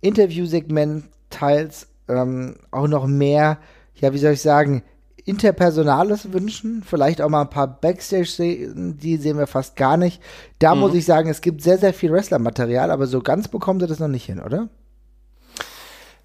Interviewsegment-Teils 0.00 1.88
ähm, 2.08 2.56
auch 2.70 2.86
noch 2.86 3.06
mehr, 3.06 3.58
ja, 3.94 4.12
wie 4.12 4.18
soll 4.18 4.32
ich 4.32 4.42
sagen, 4.42 4.82
Interpersonales 5.24 6.32
wünschen, 6.32 6.82
vielleicht 6.84 7.20
auch 7.20 7.28
mal 7.28 7.42
ein 7.42 7.50
paar 7.50 7.68
Backstage-Szenen, 7.68 8.96
die 8.98 9.16
sehen 9.16 9.38
wir 9.38 9.46
fast 9.46 9.76
gar 9.76 9.96
nicht. 9.96 10.22
Da 10.58 10.74
mhm. 10.74 10.80
muss 10.80 10.94
ich 10.94 11.04
sagen, 11.04 11.28
es 11.28 11.40
gibt 11.40 11.62
sehr, 11.62 11.78
sehr 11.78 11.92
viel 11.92 12.12
Wrestler-Material, 12.12 12.90
aber 12.90 13.06
so 13.06 13.20
ganz 13.20 13.48
bekommt 13.48 13.82
ihr 13.82 13.88
das 13.88 14.00
noch 14.00 14.08
nicht 14.08 14.24
hin, 14.24 14.40
oder? 14.40 14.68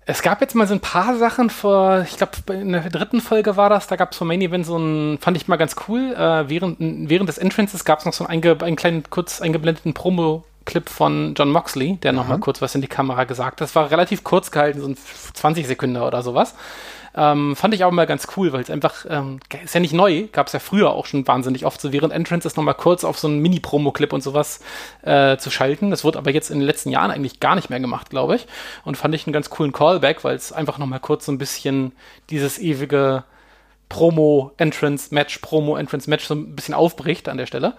Es 0.07 0.21
gab 0.21 0.39
jetzt 0.39 0.53
mal 0.53 0.67
so 0.67 0.75
ein 0.75 0.81
paar 0.81 1.17
Sachen 1.17 1.50
vor, 1.50 2.05
ich 2.07 2.17
glaube, 2.17 2.53
in 2.53 2.74
der 2.74 2.89
dritten 2.89 3.21
Folge 3.21 3.57
war 3.57 3.69
das, 3.69 3.88
da 3.88 3.95
gab 3.95 4.12
es 4.12 4.17
vom 4.17 4.27
Main 4.27 4.41
Event 4.41 4.65
so 4.65 4.77
ein, 4.77 5.17
fand 5.19 5.35
ich 5.35 5.47
mal 5.47 5.55
ganz 5.55 5.75
cool, 5.88 6.13
äh, 6.13 6.47
während, 6.47 6.77
während 6.79 7.27
des 7.27 7.39
Entrances 7.39 7.85
gab 7.85 8.00
es 8.00 8.05
noch 8.05 8.13
so 8.13 8.25
einen, 8.25 8.62
einen 8.62 8.75
kleinen, 8.75 9.09
kurz 9.09 9.41
eingeblendeten 9.41 9.95
Promo-Clip 9.95 10.88
von 10.89 11.33
John 11.35 11.50
Moxley, 11.50 11.97
der 11.97 12.13
nochmal 12.13 12.38
kurz 12.39 12.62
was 12.62 12.75
in 12.75 12.81
die 12.81 12.88
Kamera 12.88 13.24
gesagt 13.24 13.62
hat. 13.62 13.62
Das 13.62 13.75
war 13.75 13.89
relativ 13.89 14.24
kurz 14.24 14.51
gehalten, 14.51 14.79
so 14.79 14.88
ein 14.88 14.97
20 15.33 15.65
Sekunden 15.65 15.97
oder 15.97 16.21
sowas. 16.21 16.53
Ähm, 17.17 17.55
fand 17.55 17.74
ich 17.74 17.84
auch 17.86 17.91
mal 17.91 18.05
ganz 18.05 18.27
cool, 18.36 18.51
weil 18.51 18.62
es 18.62 18.69
einfach, 18.69 19.05
ähm, 19.10 19.39
ist 19.63 19.74
ja 19.74 19.79
nicht 19.79 19.93
neu, 19.93 20.27
gab 20.31 20.48
es 20.48 20.53
ja 20.53 20.60
früher 20.60 20.91
auch 20.91 21.05
schon 21.05 21.25
wahnsinnig 21.25 21.65
oft, 21.65 21.79
so 21.79 21.93
während 21.93 22.12
Entrance 22.12 22.45
ist 22.45 22.57
nochmal 22.57 22.74
kurz 22.74 23.05
auf 23.05 23.17
so 23.17 23.27
einen 23.27 23.39
Mini-Promo-Clip 23.39 24.12
und 24.12 24.22
sowas 24.22 24.60
äh, 25.03 25.38
zu 25.38 25.50
schalten. 25.50 25.91
Das 25.91 26.03
wurde 26.03 26.17
aber 26.17 26.31
jetzt 26.31 26.50
in 26.51 26.60
den 26.60 26.65
letzten 26.65 26.89
Jahren 26.89 27.12
eigentlich 27.12 27.39
gar 27.39 27.55
nicht 27.55 27.69
mehr 27.69 27.79
gemacht, 27.79 28.10
glaube 28.10 28.36
ich. 28.36 28.48
Und 28.84 28.98
fand 28.98 29.15
ich 29.15 29.25
einen 29.25 29.34
ganz 29.34 29.50
coolen 29.50 29.72
Callback, 29.72 30.24
weil 30.25 30.36
es 30.36 30.51
einfach 30.51 30.77
nochmal 30.77 31.00
kurz 31.00 31.25
so 31.25 31.31
ein 31.31 31.38
bisschen 31.38 31.93
dieses 32.29 32.60
ewige 32.60 33.24
Promo, 33.89 34.51
Entrance, 34.58 35.13
Match, 35.13 35.38
Promo, 35.39 35.77
Entrance, 35.77 36.10
Match 36.10 36.25
so 36.25 36.34
ein 36.34 36.56
bisschen 36.56 36.74
aufbricht 36.74 37.30
an 37.30 37.38
der 37.38 37.46
Stelle. 37.46 37.75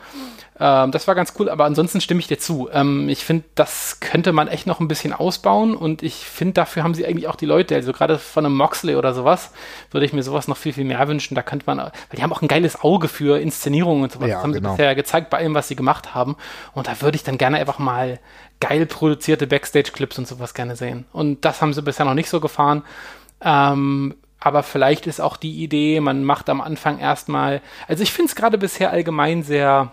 Ähm, 0.58 0.92
das 0.92 1.08
war 1.08 1.14
ganz 1.14 1.34
cool, 1.38 1.48
aber 1.48 1.64
ansonsten 1.64 2.00
stimme 2.00 2.20
ich 2.20 2.28
dir 2.28 2.38
zu. 2.38 2.68
Ähm, 2.72 3.08
ich 3.08 3.24
finde, 3.24 3.44
das 3.54 3.98
könnte 4.00 4.32
man 4.32 4.48
echt 4.48 4.66
noch 4.66 4.80
ein 4.80 4.88
bisschen 4.88 5.12
ausbauen 5.12 5.76
und 5.76 6.02
ich 6.02 6.14
finde, 6.14 6.54
dafür 6.54 6.84
haben 6.84 6.94
sie 6.94 7.04
eigentlich 7.06 7.28
auch 7.28 7.36
die 7.36 7.46
Leute, 7.46 7.74
also 7.74 7.92
gerade 7.92 8.18
von 8.18 8.46
einem 8.46 8.56
Moxley 8.56 8.94
oder 8.94 9.14
sowas, 9.14 9.50
würde 9.90 10.06
ich 10.06 10.12
mir 10.12 10.22
sowas 10.22 10.48
noch 10.48 10.56
viel, 10.56 10.72
viel 10.72 10.84
mehr 10.84 11.06
wünschen. 11.08 11.34
Da 11.34 11.42
könnte 11.42 11.66
man, 11.66 11.78
weil 11.78 11.92
die 12.14 12.22
haben 12.22 12.32
auch 12.32 12.42
ein 12.42 12.48
geiles 12.48 12.80
Auge 12.80 13.08
für 13.08 13.40
Inszenierungen 13.40 14.04
und 14.04 14.12
sowas. 14.12 14.28
Ja, 14.28 14.36
das 14.36 14.44
haben 14.44 14.52
genau. 14.52 14.70
sie 14.70 14.76
bisher 14.76 14.94
gezeigt 14.94 15.30
bei 15.30 15.38
allem, 15.38 15.54
was 15.54 15.68
sie 15.68 15.76
gemacht 15.76 16.14
haben. 16.14 16.36
Und 16.72 16.86
da 16.86 17.00
würde 17.02 17.16
ich 17.16 17.24
dann 17.24 17.36
gerne 17.36 17.58
einfach 17.58 17.78
mal 17.78 18.20
geil 18.60 18.86
produzierte 18.86 19.46
Backstage-Clips 19.46 20.18
und 20.18 20.28
sowas 20.28 20.54
gerne 20.54 20.76
sehen. 20.76 21.04
Und 21.12 21.44
das 21.44 21.60
haben 21.60 21.74
sie 21.74 21.82
bisher 21.82 22.06
noch 22.06 22.14
nicht 22.14 22.30
so 22.30 22.40
gefahren. 22.40 22.84
Ähm, 23.42 24.14
aber 24.46 24.62
vielleicht 24.62 25.08
ist 25.08 25.20
auch 25.20 25.36
die 25.36 25.60
Idee, 25.64 25.98
man 25.98 26.22
macht 26.22 26.48
am 26.48 26.60
Anfang 26.60 27.00
erstmal, 27.00 27.60
also 27.88 28.04
ich 28.04 28.12
finde 28.12 28.28
es 28.28 28.36
gerade 28.36 28.58
bisher 28.58 28.92
allgemein 28.92 29.42
sehr 29.42 29.90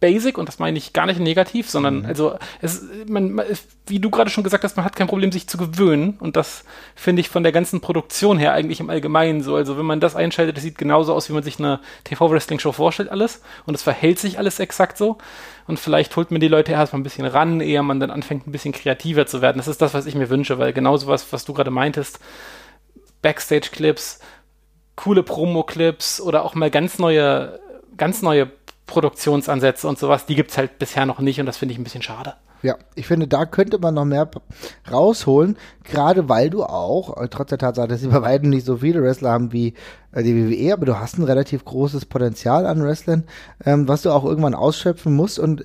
basic 0.00 0.38
und 0.38 0.48
das 0.48 0.58
meine 0.58 0.78
ich 0.78 0.94
gar 0.94 1.04
nicht 1.04 1.20
negativ, 1.20 1.68
sondern 1.68 1.98
mhm. 1.98 2.06
also 2.06 2.38
es, 2.62 2.82
man, 3.06 3.38
wie 3.86 3.98
du 3.98 4.08
gerade 4.08 4.30
schon 4.30 4.44
gesagt 4.44 4.64
hast, 4.64 4.78
man 4.78 4.86
hat 4.86 4.96
kein 4.96 5.08
Problem, 5.08 5.30
sich 5.30 5.46
zu 5.46 5.58
gewöhnen 5.58 6.16
und 6.20 6.36
das 6.36 6.64
finde 6.94 7.20
ich 7.20 7.28
von 7.28 7.42
der 7.42 7.52
ganzen 7.52 7.82
Produktion 7.82 8.38
her 8.38 8.54
eigentlich 8.54 8.80
im 8.80 8.88
Allgemeinen 8.88 9.42
so. 9.42 9.56
Also 9.56 9.76
wenn 9.76 9.84
man 9.84 10.00
das 10.00 10.16
einschaltet, 10.16 10.56
das 10.56 10.64
sieht 10.64 10.78
genauso 10.78 11.12
aus, 11.12 11.28
wie 11.28 11.34
man 11.34 11.42
sich 11.42 11.58
eine 11.58 11.80
TV-Wrestling-Show 12.04 12.72
vorstellt 12.72 13.10
alles 13.10 13.42
und 13.66 13.74
es 13.74 13.82
verhält 13.82 14.18
sich 14.18 14.38
alles 14.38 14.58
exakt 14.58 14.96
so 14.96 15.18
und 15.66 15.78
vielleicht 15.78 16.16
holt 16.16 16.30
man 16.30 16.40
die 16.40 16.48
Leute 16.48 16.72
erstmal 16.72 17.00
ein 17.00 17.04
bisschen 17.04 17.26
ran, 17.26 17.60
ehe 17.60 17.82
man 17.82 18.00
dann 18.00 18.10
anfängt, 18.10 18.46
ein 18.46 18.52
bisschen 18.52 18.72
kreativer 18.72 19.26
zu 19.26 19.42
werden. 19.42 19.58
Das 19.58 19.68
ist 19.68 19.82
das, 19.82 19.92
was 19.92 20.06
ich 20.06 20.14
mir 20.14 20.30
wünsche, 20.30 20.58
weil 20.58 20.72
genauso 20.72 21.08
was, 21.08 21.30
was 21.30 21.44
du 21.44 21.52
gerade 21.52 21.70
meintest, 21.70 22.20
Backstage-Clips, 23.22 24.20
coole 24.96 25.22
Promo-Clips 25.22 26.20
oder 26.20 26.44
auch 26.44 26.54
mal 26.54 26.70
ganz 26.70 26.98
neue, 26.98 27.60
ganz 27.96 28.22
neue 28.22 28.50
Produktionsansätze 28.86 29.86
und 29.88 29.98
sowas, 29.98 30.26
die 30.26 30.34
gibt 30.34 30.50
es 30.50 30.58
halt 30.58 30.78
bisher 30.78 31.06
noch 31.06 31.20
nicht 31.20 31.40
und 31.40 31.46
das 31.46 31.56
finde 31.56 31.72
ich 31.72 31.78
ein 31.78 31.84
bisschen 31.84 32.02
schade. 32.02 32.34
Ja, 32.62 32.76
ich 32.94 33.06
finde, 33.06 33.26
da 33.26 33.46
könnte 33.46 33.78
man 33.78 33.94
noch 33.94 34.04
mehr 34.04 34.30
rausholen, 34.90 35.56
gerade 35.82 36.28
weil 36.28 36.50
du 36.50 36.62
auch, 36.62 37.16
äh, 37.16 37.28
trotz 37.28 37.48
der 37.48 37.58
Tatsache, 37.58 37.88
dass 37.88 38.00
sie 38.00 38.08
bei 38.08 38.20
weitem 38.20 38.50
nicht 38.50 38.66
so 38.66 38.78
viele 38.78 39.02
Wrestler 39.02 39.30
haben 39.30 39.52
wie 39.52 39.74
äh, 40.12 40.22
die 40.22 40.36
WWE, 40.36 40.74
aber 40.74 40.84
du 40.84 40.98
hast 40.98 41.18
ein 41.18 41.24
relativ 41.24 41.64
großes 41.64 42.04
Potenzial 42.06 42.66
an 42.66 42.82
Wrestlern, 42.82 43.24
ähm, 43.64 43.88
was 43.88 44.02
du 44.02 44.10
auch 44.10 44.24
irgendwann 44.24 44.54
ausschöpfen 44.54 45.14
musst 45.14 45.38
und 45.38 45.62
äh, 45.62 45.64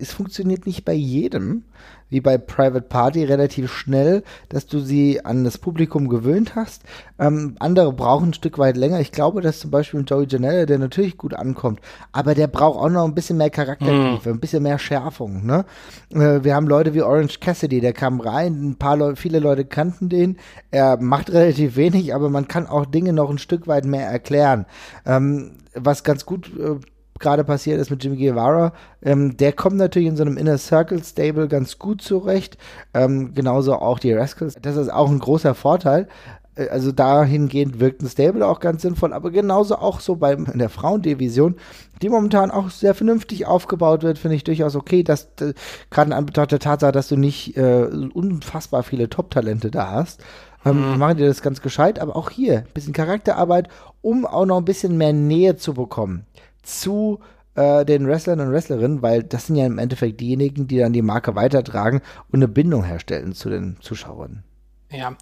es 0.00 0.12
funktioniert 0.12 0.66
nicht 0.66 0.84
bei 0.84 0.94
jedem 0.94 1.64
wie 2.10 2.20
bei 2.20 2.36
Private 2.36 2.82
Party 2.82 3.24
relativ 3.24 3.72
schnell, 3.72 4.22
dass 4.48 4.66
du 4.66 4.80
sie 4.80 5.24
an 5.24 5.44
das 5.44 5.58
Publikum 5.58 6.08
gewöhnt 6.08 6.56
hast. 6.56 6.82
Ähm, 7.18 7.54
andere 7.60 7.92
brauchen 7.92 8.30
ein 8.30 8.34
Stück 8.34 8.58
weit 8.58 8.76
länger. 8.76 9.00
Ich 9.00 9.12
glaube, 9.12 9.40
dass 9.40 9.60
zum 9.60 9.70
Beispiel 9.70 10.04
Joey 10.06 10.26
Janelle, 10.28 10.66
der 10.66 10.78
natürlich 10.78 11.16
gut 11.16 11.34
ankommt, 11.34 11.80
aber 12.12 12.34
der 12.34 12.48
braucht 12.48 12.78
auch 12.78 12.90
noch 12.90 13.04
ein 13.04 13.14
bisschen 13.14 13.38
mehr 13.38 13.50
Charaktertiefe, 13.50 14.28
mm. 14.28 14.32
ein 14.32 14.40
bisschen 14.40 14.62
mehr 14.62 14.78
Schärfung. 14.78 15.46
Ne? 15.46 15.64
Äh, 16.12 16.42
wir 16.44 16.54
haben 16.54 16.66
Leute 16.66 16.94
wie 16.94 17.02
Orange 17.02 17.38
Cassidy, 17.40 17.80
der 17.80 17.92
kam 17.92 18.20
rein, 18.20 18.70
ein 18.70 18.76
paar 18.76 18.96
Leute, 18.96 19.16
viele 19.16 19.38
Leute 19.38 19.64
kannten 19.64 20.08
den. 20.08 20.36
Er 20.70 21.00
macht 21.00 21.30
relativ 21.32 21.76
wenig, 21.76 22.14
aber 22.14 22.28
man 22.28 22.48
kann 22.48 22.66
auch 22.66 22.86
Dinge 22.86 23.12
noch 23.12 23.30
ein 23.30 23.38
Stück 23.38 23.68
weit 23.68 23.84
mehr 23.84 24.08
erklären. 24.08 24.66
Ähm, 25.06 25.52
was 25.74 26.02
ganz 26.02 26.26
gut 26.26 26.50
äh, 26.58 26.80
gerade 27.20 27.44
passiert 27.44 27.80
ist 27.80 27.90
mit 27.90 28.02
Jimmy 28.02 28.16
Guevara, 28.16 28.72
ähm, 29.02 29.36
der 29.36 29.52
kommt 29.52 29.76
natürlich 29.76 30.08
in 30.08 30.16
so 30.16 30.24
einem 30.24 30.36
Inner 30.36 30.58
Circle 30.58 31.02
Stable 31.04 31.48
ganz 31.48 31.78
gut 31.78 32.02
zurecht. 32.02 32.58
Ähm, 32.94 33.34
genauso 33.34 33.74
auch 33.74 33.98
die 33.98 34.12
Rascals. 34.12 34.56
Das 34.60 34.76
ist 34.76 34.92
auch 34.92 35.10
ein 35.10 35.18
großer 35.18 35.54
Vorteil. 35.54 36.08
Äh, 36.56 36.68
also 36.68 36.92
dahingehend 36.92 37.80
wirkt 37.80 38.02
ein 38.02 38.08
Stable 38.08 38.46
auch 38.46 38.60
ganz 38.60 38.82
sinnvoll, 38.82 39.12
aber 39.12 39.30
genauso 39.30 39.76
auch 39.76 40.00
so 40.00 40.16
bei 40.16 40.32
in 40.32 40.58
der 40.58 40.70
Frauendivision, 40.70 41.56
die 42.02 42.08
momentan 42.08 42.50
auch 42.50 42.70
sehr 42.70 42.94
vernünftig 42.94 43.46
aufgebaut 43.46 44.02
wird, 44.02 44.18
finde 44.18 44.36
ich 44.36 44.44
durchaus 44.44 44.76
okay, 44.76 45.02
dass 45.02 45.28
äh, 45.40 45.54
gerade 45.90 46.10
in 46.10 46.16
Anbetracht 46.16 46.52
der 46.52 46.58
Tatsache, 46.58 46.92
dass 46.92 47.08
du 47.08 47.16
nicht 47.16 47.56
äh, 47.56 47.84
unfassbar 48.12 48.82
viele 48.82 49.08
Top-Talente 49.08 49.70
da 49.70 49.90
hast, 49.90 50.22
ähm, 50.64 50.92
mhm. 50.92 50.98
machen 50.98 51.16
die 51.16 51.24
das 51.24 51.42
ganz 51.42 51.62
gescheit, 51.62 51.98
aber 51.98 52.16
auch 52.16 52.30
hier 52.30 52.58
ein 52.58 52.74
bisschen 52.74 52.92
Charakterarbeit, 52.92 53.68
um 54.02 54.26
auch 54.26 54.46
noch 54.46 54.58
ein 54.58 54.64
bisschen 54.64 54.96
mehr 54.96 55.12
Nähe 55.12 55.56
zu 55.56 55.74
bekommen 55.74 56.26
zu 56.62 57.20
äh, 57.54 57.84
den 57.84 58.06
Wrestlern 58.06 58.40
und 58.40 58.52
Wrestlerinnen, 58.52 59.02
weil 59.02 59.22
das 59.22 59.46
sind 59.46 59.56
ja 59.56 59.66
im 59.66 59.78
Endeffekt 59.78 60.20
diejenigen, 60.20 60.66
die 60.66 60.78
dann 60.78 60.92
die 60.92 61.02
Marke 61.02 61.34
weitertragen 61.34 62.00
und 62.30 62.38
eine 62.38 62.48
Bindung 62.48 62.84
herstellen 62.84 63.32
zu 63.32 63.50
den 63.50 63.76
Zuschauern. 63.80 64.44
Ja, 64.90 65.16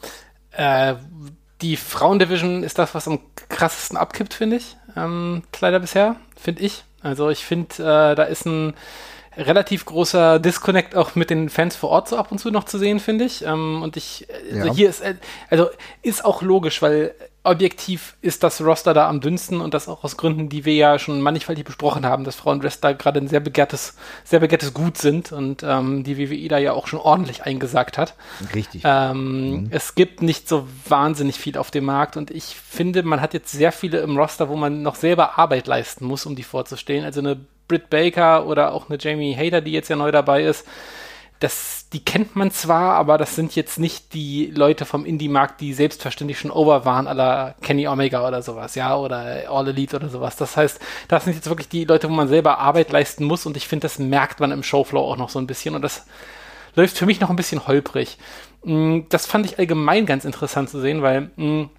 äh, 0.53 0.94
die 1.61 1.77
Frauendivision 1.77 2.62
ist 2.62 2.79
das, 2.79 2.94
was 2.94 3.09
am 3.09 3.20
krassesten 3.48 3.96
abkippt, 3.96 4.35
finde 4.35 4.57
ich. 4.57 4.77
Ähm, 4.96 5.42
leider 5.61 5.81
bisher, 5.81 6.16
finde 6.37 6.62
ich. 6.62 6.85
Also 7.01 7.31
ich 7.31 7.44
finde, 7.44 7.74
äh, 7.77 8.14
da 8.14 8.24
ist 8.24 8.46
ein 8.46 8.74
relativ 9.37 9.85
großer 9.87 10.38
Disconnect 10.38 10.96
auch 10.96 11.14
mit 11.14 11.31
den 11.31 11.48
Fans 11.48 11.77
vor 11.77 11.90
Ort 11.90 12.09
so 12.09 12.16
ab 12.16 12.33
und 12.33 12.38
zu 12.38 12.51
noch 12.51 12.64
zu 12.64 12.79
sehen, 12.79 13.01
finde 13.01 13.24
ich. 13.24 13.44
Ähm, 13.44 13.83
und 13.83 13.96
ich, 13.96 14.27
also 14.53 14.66
ja. 14.66 14.72
hier 14.72 14.88
ist, 14.88 15.01
äh, 15.01 15.14
also 15.51 15.68
ist 16.03 16.24
auch 16.24 16.42
logisch, 16.42 16.83
weil 16.83 17.14
objektiv 17.49 18.17
ist 18.21 18.43
das 18.43 18.61
Roster 18.61 18.95
da 18.95 19.09
am 19.09 19.21
dünnsten 19.21 19.61
und 19.61 19.75
das 19.75 19.89
auch 19.89 20.05
aus 20.05 20.17
Gründen, 20.17 20.49
die 20.49 20.65
wir 20.65 20.75
ja 20.75 20.99
schon 20.99 21.21
mannigfaltig 21.21 21.65
besprochen 21.65 22.05
haben, 22.07 22.25
dass 22.25 22.37
Frauenwrestler 22.37 22.95
gerade 22.95 23.21
ein 23.21 23.29
sehr 23.29 23.41
begehrtes, 23.41 23.97
sehr 24.25 24.41
begehrtes 24.41 24.75
Gut 24.75 24.99
sind 24.99 25.33
und 25.33 25.63
ähm, 25.63 26.05
die 26.05 26.19
WWE 26.19 26.49
da 26.49 26.59
ja 26.59 26.73
auch 26.73 26.87
schon 26.87 27.01
ordentlich 27.01 27.45
eingesagt 27.45 27.99
hat. 27.99 28.15
Richtig. 28.55 28.83
Ähm, 28.85 29.51
mhm. 29.51 29.67
Es 29.71 29.95
gibt 29.95 30.23
nicht 30.23 30.49
so 30.49 30.69
wahnsinnig 30.87 31.39
viel 31.39 31.57
auf 31.57 31.71
dem 31.71 31.85
Markt 31.85 32.17
und 32.17 32.31
ich 32.31 32.57
finde, 32.57 33.03
man 33.03 33.21
hat 33.21 33.35
jetzt 33.35 33.53
sehr 33.53 33.73
viele 33.73 33.99
im 33.99 34.17
Roster, 34.17 34.49
wo 34.49 34.57
man 34.57 34.83
noch 34.83 34.95
selber 34.95 35.39
Arbeit 35.39 35.67
leisten 35.67 36.05
muss, 36.05 36.27
um 36.27 36.37
die 36.37 36.43
vorzustellen. 36.43 37.05
Also 37.05 37.21
eine 37.21 37.41
Britt 37.67 37.91
Baker 37.91 38.47
oder 38.47 38.73
auch 38.73 38.89
eine 38.89 38.99
Jamie 39.01 39.37
Hader, 39.37 39.61
die 39.61 39.73
jetzt 39.73 39.89
ja 39.89 39.97
neu 39.97 40.13
dabei 40.13 40.45
ist 40.45 40.65
das, 41.41 41.78
die 41.92 42.05
kennt 42.05 42.37
man 42.37 42.51
zwar, 42.51 42.94
aber 42.94 43.16
das 43.16 43.35
sind 43.35 43.57
jetzt 43.57 43.79
nicht 43.79 44.12
die 44.12 44.53
Leute 44.55 44.85
vom 44.85 45.07
Indie-Markt, 45.07 45.61
die 45.61 45.72
selbstverständlich 45.72 46.38
schon 46.38 46.51
over 46.51 46.85
waren, 46.85 47.07
aller 47.07 47.55
Kenny 47.62 47.88
Omega 47.88 48.27
oder 48.27 48.42
sowas, 48.42 48.74
ja, 48.74 48.94
oder 48.94 49.51
All 49.51 49.68
Elite 49.68 49.96
oder 49.96 50.11
sowas. 50.11 50.37
Das 50.37 50.57
heißt, 50.57 50.81
das 51.09 51.24
sind 51.24 51.35
jetzt 51.35 51.48
wirklich 51.48 51.68
die 51.68 51.85
Leute, 51.85 52.11
wo 52.11 52.12
man 52.12 52.29
selber 52.29 52.59
Arbeit 52.59 52.92
leisten 52.92 53.24
muss 53.24 53.46
und 53.46 53.57
ich 53.57 53.66
finde, 53.66 53.85
das 53.85 53.98
merkt 53.98 54.38
man 54.40 54.53
im 54.53 54.62
Showflow 54.62 55.01
auch 55.01 55.16
noch 55.16 55.31
so 55.31 55.38
ein 55.38 55.46
bisschen 55.46 55.74
und 55.74 55.83
das 55.83 56.05
läuft 56.74 56.98
für 56.98 57.07
mich 57.07 57.20
noch 57.20 57.31
ein 57.31 57.37
bisschen 57.37 57.66
holprig. 57.66 58.18
Mm, 58.64 59.01
das 59.09 59.24
fand 59.24 59.46
ich 59.46 59.59
allgemein 59.59 60.05
ganz 60.05 60.27
interessant 60.27 60.68
zu 60.68 60.81
sehen, 60.81 61.01
weil 61.01 61.31
mm, 61.37 61.70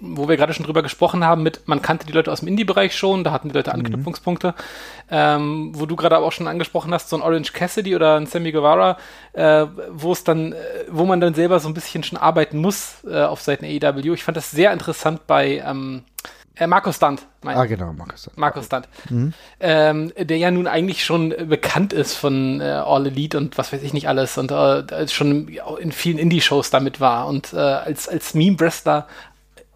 wo 0.00 0.28
wir 0.28 0.36
gerade 0.36 0.52
schon 0.52 0.64
drüber 0.64 0.82
gesprochen 0.82 1.24
haben, 1.24 1.42
mit 1.42 1.66
man 1.66 1.82
kannte 1.82 2.06
die 2.06 2.12
Leute 2.12 2.30
aus 2.30 2.40
dem 2.40 2.48
Indie-Bereich 2.48 2.96
schon, 2.96 3.24
da 3.24 3.32
hatten 3.32 3.48
die 3.48 3.54
Leute. 3.54 3.72
Anknüpfungspunkte. 3.72 4.48
Mhm. 4.48 4.54
Ähm, 5.10 5.72
wo 5.74 5.86
du 5.86 5.96
gerade 5.96 6.16
aber 6.16 6.26
auch 6.26 6.32
schon 6.32 6.48
angesprochen 6.48 6.92
hast, 6.92 7.08
so 7.08 7.16
ein 7.16 7.22
Orange 7.22 7.52
Cassidy 7.52 7.94
oder 7.96 8.16
ein 8.16 8.26
Sammy 8.26 8.52
Guevara, 8.52 8.98
äh, 9.32 9.66
wo 9.90 10.12
es 10.12 10.24
dann, 10.24 10.52
äh, 10.52 10.56
wo 10.88 11.04
man 11.04 11.20
dann 11.20 11.34
selber 11.34 11.60
so 11.60 11.68
ein 11.68 11.74
bisschen 11.74 12.02
schon 12.02 12.18
arbeiten 12.18 12.58
muss 12.58 13.04
äh, 13.08 13.22
auf 13.22 13.40
Seiten 13.40 13.64
AEW. 13.64 14.14
Ich 14.14 14.24
fand 14.24 14.36
das 14.36 14.50
sehr 14.50 14.72
interessant 14.72 15.26
bei 15.26 15.62
ähm, 15.64 16.02
äh, 16.58 16.66
Marco 16.66 16.92
Stunt. 16.92 17.22
Ah, 17.44 17.64
genau, 17.66 17.92
Marco 17.92 18.16
Stunt. 18.16 18.36
Marco 18.36 18.62
Stunt. 18.62 18.88
Mhm. 19.10 19.32
Ähm, 19.60 20.12
der 20.18 20.36
ja 20.38 20.50
nun 20.50 20.66
eigentlich 20.66 21.04
schon 21.04 21.30
bekannt 21.48 21.92
ist 21.92 22.14
von 22.14 22.60
äh, 22.60 22.64
All 22.64 23.06
Elite 23.06 23.38
und 23.38 23.56
was 23.58 23.72
weiß 23.72 23.82
ich 23.82 23.92
nicht 23.92 24.08
alles 24.08 24.36
und 24.38 24.50
äh, 24.50 25.08
schon 25.08 25.48
in 25.80 25.92
vielen 25.92 26.18
Indie-Shows 26.18 26.70
damit 26.70 27.00
war 27.00 27.26
und 27.28 27.52
äh, 27.52 27.58
als, 27.58 28.08
als 28.08 28.34
Meme-Wrestler 28.34 29.06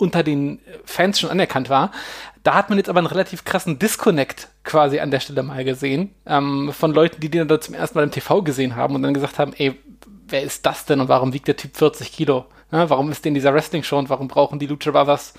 unter 0.03 0.23
den 0.23 0.59
Fans 0.85 1.21
schon 1.21 1.31
anerkannt 1.31 1.71
war. 1.71 1.93
Da 2.43 2.55
hat 2.55 2.69
man 2.69 2.79
jetzt 2.79 2.89
aber 2.89 2.99
einen 2.99 3.07
relativ 3.07 3.45
krassen 3.45 3.79
Disconnect 3.79 4.49
quasi 4.65 4.99
an 4.99 5.13
der 5.13 5.21
Stelle 5.21 5.45
mal 5.45 5.65
gesehen 5.65 6.11
ähm, 6.27 6.73
von 6.73 6.93
Leuten, 6.93 7.21
die 7.21 7.31
den 7.31 7.47
da 7.47 7.61
zum 7.61 7.75
ersten 7.75 7.97
Mal 7.97 8.03
im 8.03 8.11
TV 8.11 8.43
gesehen 8.43 8.75
haben 8.75 8.97
und 8.97 9.03
dann 9.03 9.15
gesagt 9.15 9.39
haben, 9.39 9.53
ey, 9.57 9.79
wer 10.27 10.43
ist 10.43 10.67
das 10.67 10.85
denn 10.85 11.01
und 11.01 11.09
warum 11.09 11.33
wiegt 11.33 11.47
der 11.47 11.57
Typ 11.57 11.77
40 11.77 12.13
Kilo? 12.13 12.47
Ja, 12.73 12.91
warum 12.91 13.11
ist 13.13 13.25
denn 13.25 13.35
dieser 13.35 13.55
Wrestling-Show 13.55 13.97
und 13.97 14.11
warum 14.11 14.27
brauchen 14.27 14.59
die 14.59 14.67
Lucha 14.67 14.91
Brothers 14.91 15.35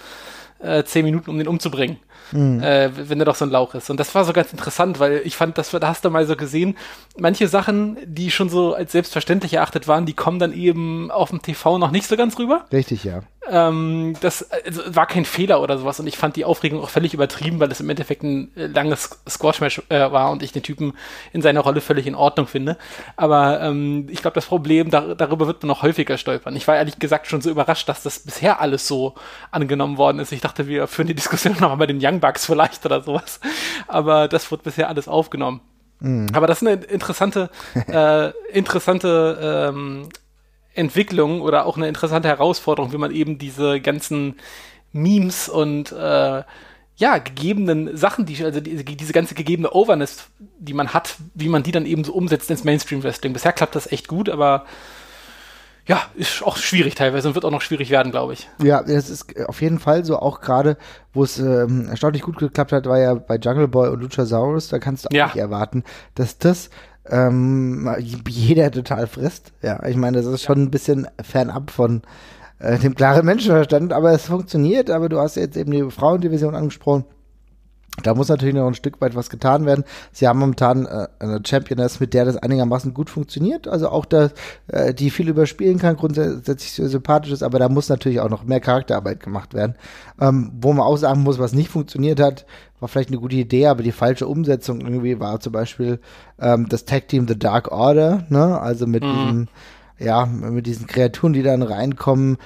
äh, 0.59 0.83
10 0.83 1.03
Minuten, 1.03 1.29
um 1.29 1.37
den 1.37 1.47
umzubringen? 1.47 1.97
Mhm. 2.33 2.61
Äh, 2.61 3.09
wenn 3.09 3.19
er 3.19 3.25
doch 3.25 3.35
so 3.35 3.45
ein 3.45 3.51
Lauch 3.51 3.75
ist. 3.75 3.89
Und 3.89 3.99
das 3.99 4.13
war 4.15 4.25
so 4.25 4.33
ganz 4.33 4.51
interessant, 4.51 4.99
weil 4.99 5.21
ich 5.23 5.35
fand, 5.35 5.57
das, 5.57 5.71
da 5.71 5.87
hast 5.87 6.03
du 6.03 6.09
mal 6.09 6.25
so 6.25 6.35
gesehen, 6.35 6.77
manche 7.17 7.47
Sachen, 7.47 7.97
die 8.05 8.31
schon 8.31 8.49
so 8.49 8.73
als 8.73 8.91
selbstverständlich 8.91 9.53
erachtet 9.53 9.87
waren, 9.87 10.05
die 10.05 10.13
kommen 10.13 10.39
dann 10.39 10.53
eben 10.53 11.11
auf 11.11 11.29
dem 11.29 11.41
TV 11.41 11.77
noch 11.77 11.91
nicht 11.91 12.07
so 12.07 12.17
ganz 12.17 12.37
rüber. 12.39 12.65
Richtig, 12.71 13.03
ja. 13.03 13.21
Ähm, 13.49 14.15
das 14.21 14.49
also, 14.51 14.95
war 14.95 15.05
kein 15.05 15.25
Fehler 15.25 15.61
oder 15.61 15.77
sowas 15.77 15.99
und 15.99 16.07
ich 16.07 16.17
fand 16.17 16.37
die 16.37 16.45
Aufregung 16.45 16.81
auch 16.81 16.89
völlig 16.89 17.13
übertrieben, 17.13 17.59
weil 17.59 17.69
es 17.71 17.81
im 17.81 17.89
Endeffekt 17.89 18.23
ein 18.23 18.55
äh, 18.55 18.67
langes 18.67 19.21
Squash-Match 19.27 19.81
äh, 19.89 20.11
war 20.11 20.31
und 20.31 20.43
ich 20.43 20.53
den 20.53 20.63
Typen 20.63 20.93
in 21.33 21.41
seiner 21.41 21.59
Rolle 21.59 21.81
völlig 21.81 22.07
in 22.07 22.15
Ordnung 22.15 22.47
finde. 22.47 22.77
Aber 23.17 23.59
ähm, 23.61 24.07
ich 24.09 24.21
glaube, 24.21 24.35
das 24.35 24.45
Problem, 24.45 24.91
da, 24.91 25.13
darüber 25.13 25.45
wird 25.47 25.61
man 25.61 25.67
noch 25.67 25.81
häufiger 25.81 26.17
stolpern. 26.17 26.55
Ich 26.55 26.67
war 26.69 26.77
ehrlich 26.77 26.99
gesagt 26.99 27.27
schon 27.27 27.41
so 27.41 27.49
überrascht, 27.49 27.89
dass 27.89 28.01
das 28.01 28.19
bisher 28.19 28.61
alles 28.61 28.87
so 28.87 29.15
angenommen 29.51 29.97
worden 29.97 30.19
ist. 30.19 30.31
Ich 30.31 30.41
dachte, 30.41 30.67
wir 30.67 30.87
führen 30.87 31.07
die 31.07 31.15
Diskussion 31.15 31.53
nochmal 31.59 31.77
bei 31.77 31.87
den 31.87 31.99
Young 32.01 32.21
Bucks 32.23 32.45
vielleicht 32.45 32.85
oder 32.85 33.01
sowas. 33.01 33.41
Aber 33.87 34.29
das 34.29 34.49
wird 34.49 34.63
bisher 34.63 34.87
alles 34.87 35.07
aufgenommen. 35.09 35.59
Mhm. 35.99 36.27
Aber 36.33 36.47
das 36.47 36.61
ist 36.61 36.67
eine 36.67 36.81
interessante, 36.85 37.49
äh, 37.87 38.29
interessante 38.57 39.69
ähm, 39.69 40.09
Entwicklung 40.73 41.41
oder 41.41 41.65
auch 41.65 41.75
eine 41.75 41.89
interessante 41.89 42.29
Herausforderung, 42.29 42.93
wie 42.93 42.97
man 42.97 43.11
eben 43.11 43.37
diese 43.37 43.81
ganzen 43.81 44.37
Memes 44.93 45.49
und 45.49 45.91
äh, 45.91 46.43
ja, 46.95 47.17
gegebenen 47.17 47.97
Sachen, 47.97 48.25
die, 48.25 48.43
also 48.43 48.61
die, 48.61 48.83
diese 48.83 49.13
ganze 49.13 49.35
gegebene 49.35 49.71
Overness, 49.71 50.29
die 50.59 50.73
man 50.73 50.93
hat, 50.93 51.15
wie 51.33 51.49
man 51.49 51.63
die 51.63 51.71
dann 51.71 51.85
eben 51.85 52.03
so 52.03 52.13
umsetzt 52.13 52.49
ins 52.49 52.63
Mainstream-Wrestling. 52.63 53.33
Bisher 53.33 53.51
klappt 53.51 53.75
das 53.75 53.91
echt 53.91 54.07
gut, 54.07 54.29
aber 54.29 54.65
ja, 55.85 56.01
ist 56.15 56.43
auch 56.43 56.57
schwierig 56.57 56.95
teilweise 56.95 57.27
und 57.27 57.35
wird 57.35 57.43
auch 57.43 57.51
noch 57.51 57.61
schwierig 57.61 57.89
werden, 57.89 58.11
glaube 58.11 58.33
ich. 58.33 58.49
Ja, 58.61 58.81
es 58.81 59.09
ist 59.09 59.47
auf 59.47 59.61
jeden 59.61 59.79
Fall 59.79 60.05
so, 60.05 60.17
auch 60.17 60.39
gerade, 60.39 60.77
wo 61.13 61.23
es 61.23 61.39
ähm, 61.39 61.87
erstaunlich 61.89 62.21
gut 62.21 62.37
geklappt 62.37 62.71
hat, 62.71 62.85
war 62.85 62.99
ja 62.99 63.15
bei 63.15 63.35
Jungle 63.35 63.67
Boy 63.67 63.89
und 63.89 64.01
Luchasaurus, 64.01 64.69
da 64.69 64.79
kannst 64.79 65.05
du 65.05 65.09
auch 65.09 65.13
ja. 65.13 65.25
nicht 65.25 65.35
erwarten, 65.35 65.83
dass 66.15 66.37
das 66.37 66.69
ähm, 67.09 67.93
jeder 68.25 68.71
total 68.71 69.07
frisst. 69.07 69.51
Ja, 69.61 69.85
ich 69.85 69.97
meine, 69.97 70.17
das 70.17 70.25
ist 70.25 70.43
schon 70.43 70.63
ein 70.63 70.71
bisschen 70.71 71.07
fernab 71.21 71.69
von 71.69 72.01
äh, 72.59 72.79
dem 72.79 72.95
klaren 72.95 73.25
Menschenverstand, 73.25 73.91
aber 73.91 74.13
es 74.13 74.25
funktioniert, 74.25 74.89
aber 74.89 75.09
du 75.09 75.19
hast 75.19 75.35
jetzt 75.35 75.57
eben 75.57 75.71
die 75.71 75.91
Frauendivision 75.91 76.55
angesprochen. 76.55 77.03
Da 78.01 78.15
muss 78.15 78.29
natürlich 78.29 78.55
noch 78.55 78.65
ein 78.65 78.73
Stück 78.73 78.99
weit 79.01 79.15
was 79.15 79.29
getan 79.29 79.67
werden. 79.67 79.83
Sie 80.11 80.27
haben 80.27 80.39
momentan 80.39 80.87
äh, 80.87 81.07
eine 81.19 81.41
Championess, 81.45 81.99
mit 81.99 82.13
der 82.15 82.25
das 82.25 82.37
einigermaßen 82.37 82.93
gut 82.93 83.09
funktioniert. 83.09 83.67
Also 83.67 83.89
auch 83.89 84.05
da, 84.05 84.31
äh, 84.67 84.95
die 84.95 85.11
viel 85.11 85.29
überspielen 85.29 85.77
kann, 85.77 85.95
grundsätzlich 85.95 86.71
sehr 86.71 86.89
sympathisch 86.89 87.31
ist, 87.31 87.43
aber 87.43 87.59
da 87.59 87.69
muss 87.69 87.89
natürlich 87.89 88.19
auch 88.19 88.29
noch 88.29 88.45
mehr 88.45 88.59
Charakterarbeit 88.59 89.19
gemacht 89.19 89.53
werden. 89.53 89.75
Ähm, 90.19 90.51
wo 90.59 90.73
man 90.73 90.85
auch 90.85 90.97
sagen 90.97 91.21
muss, 91.21 91.37
was 91.37 91.53
nicht 91.53 91.69
funktioniert 91.69 92.19
hat, 92.19 92.45
war 92.79 92.89
vielleicht 92.89 93.09
eine 93.09 93.19
gute 93.19 93.35
Idee, 93.35 93.67
aber 93.67 93.83
die 93.83 93.91
falsche 93.91 94.27
Umsetzung 94.27 94.81
irgendwie 94.81 95.19
war 95.19 95.39
zum 95.39 95.53
Beispiel 95.53 95.99
ähm, 96.39 96.67
das 96.69 96.85
Tag 96.85 97.07
Team 97.07 97.27
The 97.27 97.37
Dark 97.37 97.71
Order, 97.71 98.25
ne? 98.29 98.59
Also 98.59 98.87
mit 98.87 99.03
mhm. 99.03 99.13
diesem 99.13 99.47
ja, 100.03 100.25
mit 100.25 100.65
diesen 100.65 100.87
Kreaturen, 100.87 101.33
die 101.33 101.43
dann 101.43 101.61
reinkommen. 101.61 102.37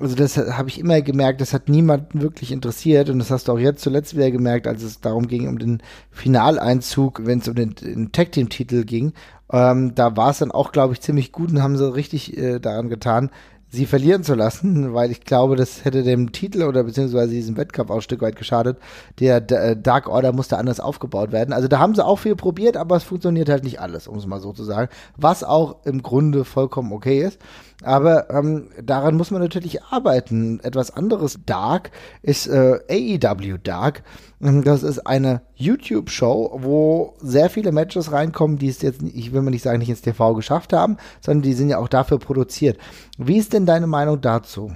Also 0.00 0.16
das 0.16 0.36
habe 0.36 0.68
ich 0.68 0.80
immer 0.80 1.00
gemerkt, 1.02 1.40
das 1.40 1.54
hat 1.54 1.68
niemanden 1.68 2.20
wirklich 2.20 2.50
interessiert 2.50 3.10
und 3.10 3.18
das 3.18 3.30
hast 3.30 3.48
du 3.48 3.52
auch 3.52 3.58
jetzt 3.58 3.82
zuletzt 3.82 4.16
wieder 4.16 4.30
gemerkt, 4.30 4.66
als 4.66 4.82
es 4.82 5.00
darum 5.00 5.28
ging, 5.28 5.48
um 5.48 5.58
den 5.58 5.82
Finaleinzug, 6.10 7.24
wenn 7.24 7.38
es 7.38 7.48
um 7.48 7.54
den, 7.54 7.74
den 7.74 8.10
Tag-Team-Titel 8.10 8.84
ging. 8.84 9.12
Ähm, 9.52 9.94
da 9.94 10.16
war 10.16 10.30
es 10.30 10.38
dann 10.38 10.50
auch, 10.50 10.72
glaube 10.72 10.94
ich, 10.94 11.00
ziemlich 11.00 11.30
gut 11.30 11.50
und 11.50 11.62
haben 11.62 11.76
sie 11.76 11.94
richtig 11.94 12.36
äh, 12.36 12.58
daran 12.58 12.88
getan, 12.88 13.30
sie 13.74 13.86
verlieren 13.86 14.22
zu 14.22 14.34
lassen, 14.34 14.94
weil 14.94 15.10
ich 15.10 15.22
glaube, 15.22 15.56
das 15.56 15.84
hätte 15.84 16.02
dem 16.02 16.32
Titel 16.32 16.62
oder 16.62 16.84
beziehungsweise 16.84 17.32
diesem 17.32 17.56
Wettkampf 17.56 17.90
auch 17.90 17.96
ein 17.96 18.02
Stück 18.02 18.22
weit 18.22 18.36
geschadet. 18.36 18.78
Der 19.20 19.36
äh, 19.50 19.76
Dark 19.76 20.08
Order 20.08 20.32
musste 20.32 20.56
anders 20.58 20.80
aufgebaut 20.80 21.32
werden. 21.32 21.52
Also 21.52 21.68
da 21.68 21.78
haben 21.78 21.94
sie 21.94 22.04
auch 22.04 22.18
viel 22.18 22.36
probiert, 22.36 22.76
aber 22.76 22.96
es 22.96 23.04
funktioniert 23.04 23.48
halt 23.48 23.64
nicht 23.64 23.80
alles, 23.80 24.08
um 24.08 24.16
es 24.16 24.26
mal 24.26 24.40
so 24.40 24.52
zu 24.52 24.64
sagen. 24.64 24.88
Was 25.16 25.44
auch 25.44 25.84
im 25.84 26.02
Grunde 26.02 26.44
vollkommen 26.44 26.92
okay 26.92 27.22
ist. 27.22 27.38
Aber 27.82 28.30
ähm, 28.30 28.68
daran 28.82 29.16
muss 29.16 29.30
man 29.30 29.42
natürlich 29.42 29.82
arbeiten. 29.84 30.60
Etwas 30.60 30.90
anderes 30.90 31.40
Dark 31.44 31.90
ist 32.22 32.46
äh, 32.46 32.78
AEW 32.88 33.58
Dark. 33.62 34.02
Ähm, 34.40 34.62
das 34.62 34.82
ist 34.82 35.06
eine 35.06 35.42
YouTube-Show, 35.56 36.58
wo 36.62 37.14
sehr 37.20 37.50
viele 37.50 37.72
Matches 37.72 38.12
reinkommen, 38.12 38.58
die 38.58 38.68
es 38.68 38.82
jetzt, 38.82 39.02
ich 39.02 39.32
will 39.32 39.42
mal 39.42 39.50
nicht 39.50 39.62
sagen, 39.62 39.78
nicht 39.78 39.90
ins 39.90 40.02
TV 40.02 40.34
geschafft 40.34 40.72
haben, 40.72 40.96
sondern 41.20 41.42
die 41.42 41.54
sind 41.54 41.68
ja 41.68 41.78
auch 41.78 41.88
dafür 41.88 42.18
produziert. 42.18 42.78
Wie 43.18 43.38
ist 43.38 43.52
denn 43.52 43.66
deine 43.66 43.86
Meinung 43.86 44.20
dazu? 44.20 44.72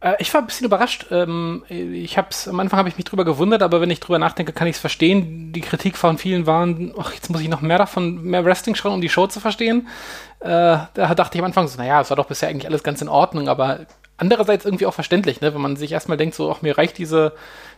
Äh, 0.00 0.14
ich 0.18 0.32
war 0.32 0.40
ein 0.40 0.46
bisschen 0.46 0.66
überrascht. 0.66 1.06
Ähm, 1.10 1.64
ich 1.68 2.16
hab's, 2.18 2.48
am 2.48 2.60
Anfang 2.60 2.78
habe 2.78 2.88
ich 2.88 2.96
mich 2.96 3.04
drüber 3.04 3.24
gewundert, 3.24 3.62
aber 3.62 3.80
wenn 3.80 3.90
ich 3.90 4.00
drüber 4.00 4.18
nachdenke, 4.18 4.52
kann 4.52 4.68
ich 4.68 4.76
es 4.76 4.80
verstehen. 4.80 5.52
Die 5.52 5.60
Kritik 5.60 5.96
von 5.96 6.18
vielen 6.18 6.46
waren, 6.46 6.94
ach, 6.98 7.12
jetzt 7.12 7.30
muss 7.30 7.40
ich 7.40 7.48
noch 7.48 7.60
mehr 7.60 7.78
davon, 7.78 8.22
mehr 8.22 8.44
Wrestling 8.44 8.74
schauen, 8.74 8.92
um 8.92 9.00
die 9.00 9.08
Show 9.08 9.26
zu 9.26 9.40
verstehen. 9.40 9.88
Äh, 10.40 10.48
da 10.48 11.14
dachte 11.14 11.36
ich 11.36 11.40
am 11.40 11.46
Anfang 11.46 11.66
so, 11.68 11.78
naja, 11.78 12.00
es 12.00 12.10
war 12.10 12.16
doch 12.16 12.26
bisher 12.26 12.48
eigentlich 12.48 12.66
alles 12.66 12.82
ganz 12.82 13.02
in 13.02 13.08
Ordnung, 13.08 13.48
aber 13.48 13.86
andererseits 14.18 14.64
irgendwie 14.64 14.86
auch 14.86 14.94
verständlich, 14.94 15.40
ne? 15.40 15.54
wenn 15.54 15.60
man 15.60 15.76
sich 15.76 15.92
erstmal 15.92 16.18
denkt, 16.18 16.34
so, 16.34 16.50
ach, 16.50 16.60
mir 16.60 16.76
reicht 16.76 16.98
diese, 16.98 17.32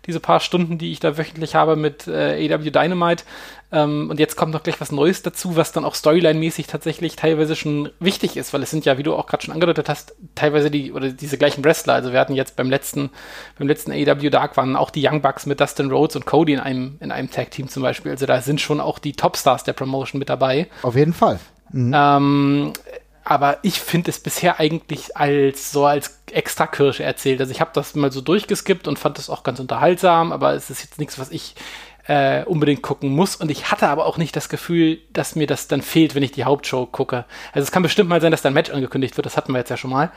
diese 0.06 0.20
paar 0.20 0.40
Stunden, 0.40 0.78
die 0.78 0.90
ich 0.90 0.98
da 0.98 1.16
wöchentlich 1.16 1.54
habe 1.54 1.76
mit 1.76 2.08
äh, 2.08 2.52
AW 2.52 2.70
Dynamite. 2.70 3.24
Ähm, 3.72 4.08
und 4.10 4.18
jetzt 4.18 4.36
kommt 4.36 4.52
noch 4.52 4.62
gleich 4.62 4.80
was 4.80 4.90
Neues 4.90 5.22
dazu, 5.22 5.54
was 5.54 5.72
dann 5.72 5.84
auch 5.84 5.94
Storyline-mäßig 5.94 6.66
tatsächlich 6.66 7.14
teilweise 7.14 7.54
schon 7.54 7.90
wichtig 8.00 8.36
ist, 8.36 8.52
weil 8.52 8.62
es 8.62 8.70
sind 8.70 8.86
ja, 8.86 8.98
wie 8.98 9.02
du 9.02 9.14
auch 9.14 9.26
gerade 9.26 9.44
schon 9.44 9.54
angedeutet 9.54 9.88
hast, 9.88 10.14
teilweise 10.34 10.70
die 10.70 10.92
oder 10.92 11.10
diese 11.10 11.38
gleichen 11.38 11.62
Wrestler. 11.62 11.94
Also 11.94 12.12
wir 12.12 12.18
hatten 12.18 12.34
jetzt 12.34 12.56
beim 12.56 12.70
letzten, 12.70 13.10
beim 13.58 13.68
letzten 13.68 13.92
AW 13.92 14.30
Dark 14.30 14.56
waren 14.56 14.76
auch 14.76 14.90
die 14.90 15.06
Young 15.06 15.20
Bucks 15.20 15.46
mit 15.46 15.60
Dustin 15.60 15.90
Rhodes 15.90 16.16
und 16.16 16.24
Cody 16.24 16.54
in 16.54 16.60
einem, 16.60 16.96
in 17.00 17.12
einem 17.12 17.30
Tag-Team 17.30 17.68
zum 17.68 17.82
Beispiel. 17.82 18.12
Also 18.12 18.26
da 18.26 18.40
sind 18.40 18.60
schon 18.60 18.80
auch 18.80 18.98
die 18.98 19.12
Topstars 19.12 19.62
der 19.64 19.74
Promotion 19.74 20.18
mit 20.18 20.30
dabei. 20.30 20.68
Auf 20.82 20.96
jeden 20.96 21.12
Fall. 21.12 21.38
Mhm. 21.70 21.92
Ähm, 21.94 22.72
aber 23.24 23.58
ich 23.62 23.80
finde 23.80 24.10
es 24.10 24.18
bisher 24.18 24.58
eigentlich 24.58 25.16
als 25.16 25.70
so 25.70 25.84
als 25.86 26.19
extra 26.32 26.66
Kirsche 26.66 27.02
erzählt. 27.02 27.40
Also 27.40 27.52
ich 27.52 27.60
habe 27.60 27.70
das 27.74 27.94
mal 27.94 28.12
so 28.12 28.20
durchgeskippt 28.20 28.88
und 28.88 28.98
fand 28.98 29.18
das 29.18 29.30
auch 29.30 29.42
ganz 29.42 29.60
unterhaltsam, 29.60 30.32
aber 30.32 30.54
es 30.54 30.70
ist 30.70 30.82
jetzt 30.82 30.98
nichts, 30.98 31.18
was 31.18 31.30
ich 31.30 31.54
äh, 32.06 32.44
unbedingt 32.44 32.82
gucken 32.82 33.10
muss. 33.10 33.36
Und 33.36 33.50
ich 33.50 33.70
hatte 33.70 33.88
aber 33.88 34.06
auch 34.06 34.18
nicht 34.18 34.34
das 34.34 34.48
Gefühl, 34.48 34.98
dass 35.12 35.36
mir 35.36 35.46
das 35.46 35.68
dann 35.68 35.82
fehlt, 35.82 36.14
wenn 36.14 36.22
ich 36.22 36.32
die 36.32 36.44
Hauptshow 36.44 36.86
gucke. 36.86 37.24
Also 37.52 37.64
es 37.64 37.72
kann 37.72 37.82
bestimmt 37.82 38.08
mal 38.08 38.20
sein, 38.20 38.32
dass 38.32 38.42
da 38.42 38.50
ein 38.50 38.54
Match 38.54 38.70
angekündigt 38.70 39.16
wird, 39.16 39.26
das 39.26 39.36
hatten 39.36 39.52
wir 39.52 39.58
jetzt 39.58 39.70
ja 39.70 39.76
schon 39.76 39.90
mal. 39.90 40.10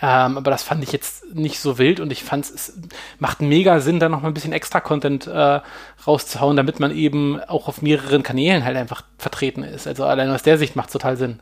Ähm, 0.00 0.36
aber 0.36 0.50
das 0.50 0.64
fand 0.64 0.82
ich 0.82 0.90
jetzt 0.90 1.32
nicht 1.32 1.60
so 1.60 1.78
wild 1.78 2.00
und 2.00 2.10
ich 2.10 2.24
fand 2.24 2.44
es 2.44 2.76
macht 3.20 3.40
mega 3.40 3.78
Sinn, 3.78 4.00
da 4.00 4.08
noch 4.08 4.20
mal 4.20 4.28
ein 4.28 4.34
bisschen 4.34 4.52
extra 4.52 4.80
Content 4.80 5.28
äh, 5.28 5.60
rauszuhauen, 6.06 6.56
damit 6.56 6.80
man 6.80 6.94
eben 6.94 7.40
auch 7.40 7.68
auf 7.68 7.82
mehreren 7.82 8.24
Kanälen 8.24 8.64
halt 8.64 8.76
einfach 8.76 9.04
vertreten 9.16 9.62
ist. 9.62 9.86
Also 9.86 10.04
allein 10.04 10.30
aus 10.30 10.42
der 10.42 10.58
Sicht 10.58 10.74
macht 10.74 10.88
es 10.88 10.94
total 10.94 11.16
Sinn. 11.16 11.40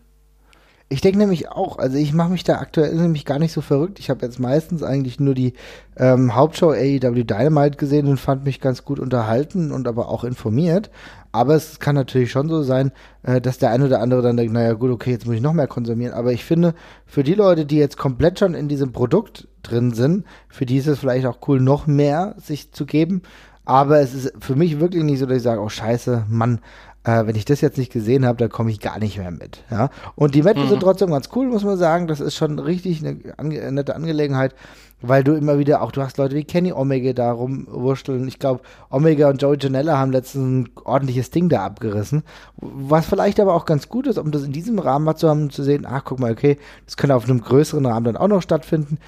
Ich 0.92 1.00
denke 1.00 1.18
nämlich 1.18 1.48
auch, 1.48 1.78
also 1.78 1.96
ich 1.96 2.12
mache 2.12 2.30
mich 2.30 2.42
da 2.42 2.56
aktuell 2.56 2.92
nämlich 2.96 3.24
gar 3.24 3.38
nicht 3.38 3.52
so 3.52 3.60
verrückt. 3.60 4.00
Ich 4.00 4.10
habe 4.10 4.26
jetzt 4.26 4.40
meistens 4.40 4.82
eigentlich 4.82 5.20
nur 5.20 5.34
die 5.34 5.52
ähm, 5.96 6.34
Hauptshow 6.34 6.70
AEW 6.70 7.22
Dynamite 7.22 7.76
gesehen 7.76 8.08
und 8.08 8.18
fand 8.18 8.44
mich 8.44 8.60
ganz 8.60 8.84
gut 8.84 8.98
unterhalten 8.98 9.70
und 9.70 9.86
aber 9.86 10.08
auch 10.08 10.24
informiert. 10.24 10.90
Aber 11.30 11.54
es 11.54 11.78
kann 11.78 11.94
natürlich 11.94 12.32
schon 12.32 12.48
so 12.48 12.64
sein, 12.64 12.90
äh, 13.22 13.40
dass 13.40 13.58
der 13.58 13.70
eine 13.70 13.86
oder 13.86 14.00
andere 14.00 14.20
dann 14.20 14.36
denkt, 14.36 14.52
naja 14.52 14.72
gut, 14.72 14.90
okay, 14.90 15.12
jetzt 15.12 15.26
muss 15.26 15.36
ich 15.36 15.40
noch 15.40 15.52
mehr 15.52 15.68
konsumieren. 15.68 16.12
Aber 16.12 16.32
ich 16.32 16.44
finde, 16.44 16.74
für 17.06 17.22
die 17.22 17.34
Leute, 17.34 17.66
die 17.66 17.76
jetzt 17.76 17.96
komplett 17.96 18.40
schon 18.40 18.54
in 18.54 18.66
diesem 18.66 18.90
Produkt 18.90 19.46
drin 19.62 19.92
sind, 19.92 20.24
für 20.48 20.66
die 20.66 20.78
ist 20.78 20.88
es 20.88 20.98
vielleicht 20.98 21.26
auch 21.26 21.38
cool, 21.46 21.60
noch 21.60 21.86
mehr 21.86 22.34
sich 22.36 22.72
zu 22.72 22.84
geben. 22.84 23.22
Aber 23.64 24.00
es 24.00 24.12
ist 24.12 24.32
für 24.40 24.56
mich 24.56 24.80
wirklich 24.80 25.04
nicht 25.04 25.20
so, 25.20 25.26
dass 25.26 25.36
ich 25.36 25.42
sage, 25.44 25.60
oh 25.60 25.68
scheiße, 25.68 26.24
Mann, 26.28 26.58
äh, 27.04 27.26
wenn 27.26 27.36
ich 27.36 27.44
das 27.44 27.60
jetzt 27.60 27.78
nicht 27.78 27.92
gesehen 27.92 28.26
habe, 28.26 28.38
dann 28.38 28.50
komme 28.50 28.70
ich 28.70 28.80
gar 28.80 28.98
nicht 28.98 29.16
mehr 29.16 29.30
mit. 29.30 29.64
Ja? 29.70 29.88
Und 30.16 30.34
die 30.34 30.42
Matches 30.42 30.64
mhm. 30.64 30.68
sind 30.68 30.80
trotzdem 30.80 31.10
ganz 31.10 31.30
cool, 31.34 31.46
muss 31.46 31.64
man 31.64 31.78
sagen. 31.78 32.06
Das 32.06 32.20
ist 32.20 32.34
schon 32.34 32.58
richtig 32.58 33.04
eine, 33.04 33.18
ange 33.38 33.72
nette 33.72 33.96
Angelegenheit, 33.96 34.54
weil 35.00 35.24
du 35.24 35.32
immer 35.32 35.58
wieder, 35.58 35.80
auch 35.80 35.92
du 35.92 36.02
hast 36.02 36.18
Leute 36.18 36.34
wie 36.34 36.44
Kenny 36.44 36.72
Omega 36.72 37.14
da 37.14 37.32
rumwurschteln. 37.32 38.28
Ich 38.28 38.38
glaube, 38.38 38.60
Omega 38.90 39.30
und 39.30 39.40
Joey 39.40 39.56
Janella 39.58 39.96
haben 39.96 40.12
letztens 40.12 40.44
ein 40.44 40.72
ordentliches 40.84 41.30
Ding 41.30 41.48
da 41.48 41.64
abgerissen. 41.64 42.22
Was 42.56 43.06
vielleicht 43.06 43.40
aber 43.40 43.54
auch 43.54 43.64
ganz 43.64 43.88
gut 43.88 44.06
ist, 44.06 44.18
um 44.18 44.30
das 44.30 44.42
in 44.42 44.52
diesem 44.52 44.78
Rahmen 44.78 45.06
mal 45.06 45.16
zu 45.16 45.28
haben, 45.28 45.48
zu 45.48 45.62
sehen, 45.62 45.86
ach, 45.88 46.04
guck 46.04 46.20
mal, 46.20 46.32
okay, 46.32 46.58
das 46.84 46.98
könnte 46.98 47.16
auf 47.16 47.24
einem 47.24 47.40
größeren 47.40 47.86
Rahmen 47.86 48.04
dann 48.04 48.16
auch 48.18 48.28
noch 48.28 48.42
stattfinden 48.42 48.98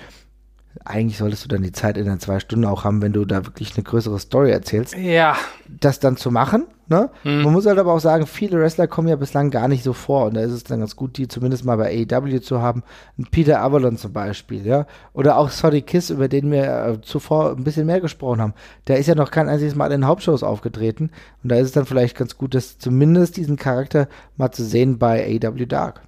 eigentlich 0.85 1.19
solltest 1.19 1.45
du 1.45 1.49
dann 1.49 1.63
die 1.63 1.73
Zeit 1.73 1.97
in 1.97 2.07
den 2.07 2.21
zwei 2.21 2.41
Stunden 2.41 2.65
auch 2.65 2.85
haben, 2.85 3.03
wenn 3.03 3.13
du 3.13 3.25
da 3.25 3.45
wirklich 3.45 3.75
eine 3.77 3.85
größere 3.85 4.19
Story 4.19 4.51
erzählst. 4.51 4.97
Ja. 4.97 5.37
Das 5.69 6.01
dann 6.01 6.17
zu 6.17 6.31
machen. 6.31 6.67
Ne? 6.89 7.11
Mhm. 7.25 7.43
Man 7.43 7.53
muss 7.53 7.67
halt 7.67 7.79
aber 7.79 7.93
auch 7.93 8.01
sagen, 8.01 8.27
viele 8.27 8.59
Wrestler 8.59 8.87
kommen 8.87 9.09
ja 9.09 9.17
bislang 9.17 9.51
gar 9.51 9.69
nicht 9.69 9.83
so 9.83 9.93
vor 9.93 10.27
und 10.27 10.35
da 10.35 10.41
ist 10.43 10.53
es 10.53 10.65
dann 10.65 10.81
ganz 10.81 10.97
gut, 10.97 11.17
die 11.17 11.29
zumindest 11.29 11.65
mal 11.65 11.77
bei 11.77 12.07
AEW 12.11 12.41
zu 12.41 12.61
haben. 12.61 12.83
Peter 13.31 13.63
Avalon 13.63 13.97
zum 13.97 14.13
Beispiel, 14.13 14.67
ja. 14.67 14.87
Oder 15.15 15.39
auch 15.39 15.51
Sorry 15.51 15.83
Kiss, 15.83 16.11
über 16.11 16.29
den 16.29 16.51
wir 16.51 16.65
äh, 16.65 17.01
zuvor 17.01 17.53
ein 17.53 17.65
bisschen 17.65 17.87
mehr 17.87 18.01
gesprochen 18.01 18.41
haben. 18.41 18.55
Der 18.89 18.99
ist 18.99 19.07
ja 19.07 19.15
noch 19.15 19.31
kein 19.31 19.49
einziges 19.49 19.75
Mal 19.75 19.93
in 19.93 20.07
Hauptshows 20.07 20.43
aufgetreten 20.43 21.11
und 21.43 21.51
da 21.51 21.57
ist 21.57 21.67
es 21.67 21.73
dann 21.73 21.87
vielleicht 21.87 22.17
ganz 22.17 22.37
gut, 22.37 22.55
dass 22.55 22.79
zumindest 22.79 23.37
diesen 23.37 23.57
Charakter 23.57 24.09
mal 24.37 24.51
zu 24.51 24.65
sehen 24.65 24.99
bei 24.99 25.41
AEW 25.43 25.67
Dark. 25.67 26.03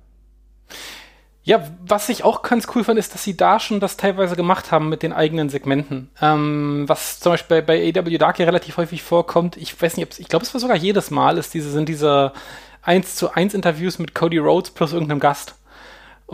Ja, 1.46 1.62
was 1.86 2.08
ich 2.08 2.24
auch 2.24 2.40
ganz 2.40 2.66
cool 2.74 2.84
fand, 2.84 2.98
ist, 2.98 3.12
dass 3.12 3.22
sie 3.22 3.36
da 3.36 3.60
schon 3.60 3.78
das 3.78 3.98
teilweise 3.98 4.34
gemacht 4.34 4.72
haben 4.72 4.88
mit 4.88 5.02
den 5.02 5.12
eigenen 5.12 5.50
Segmenten. 5.50 6.10
Ähm, 6.22 6.84
was 6.86 7.20
zum 7.20 7.32
Beispiel 7.32 7.60
bei, 7.60 7.92
bei 7.92 8.00
AW 8.00 8.16
Dark 8.16 8.38
ja 8.38 8.46
relativ 8.46 8.78
häufig 8.78 9.02
vorkommt. 9.02 9.58
Ich 9.58 9.80
weiß 9.80 9.98
nicht, 9.98 10.18
ich 10.18 10.28
glaube, 10.28 10.46
es 10.46 10.54
war 10.54 10.60
sogar 10.60 10.76
jedes 10.76 11.10
Mal, 11.10 11.36
ist 11.36 11.52
diese, 11.52 11.70
sind 11.70 11.90
diese 11.90 12.32
1 12.80 13.16
zu 13.16 13.34
1 13.34 13.52
Interviews 13.52 13.98
mit 13.98 14.14
Cody 14.14 14.38
Rhodes 14.38 14.70
plus 14.70 14.94
irgendeinem 14.94 15.20
Gast. 15.20 15.54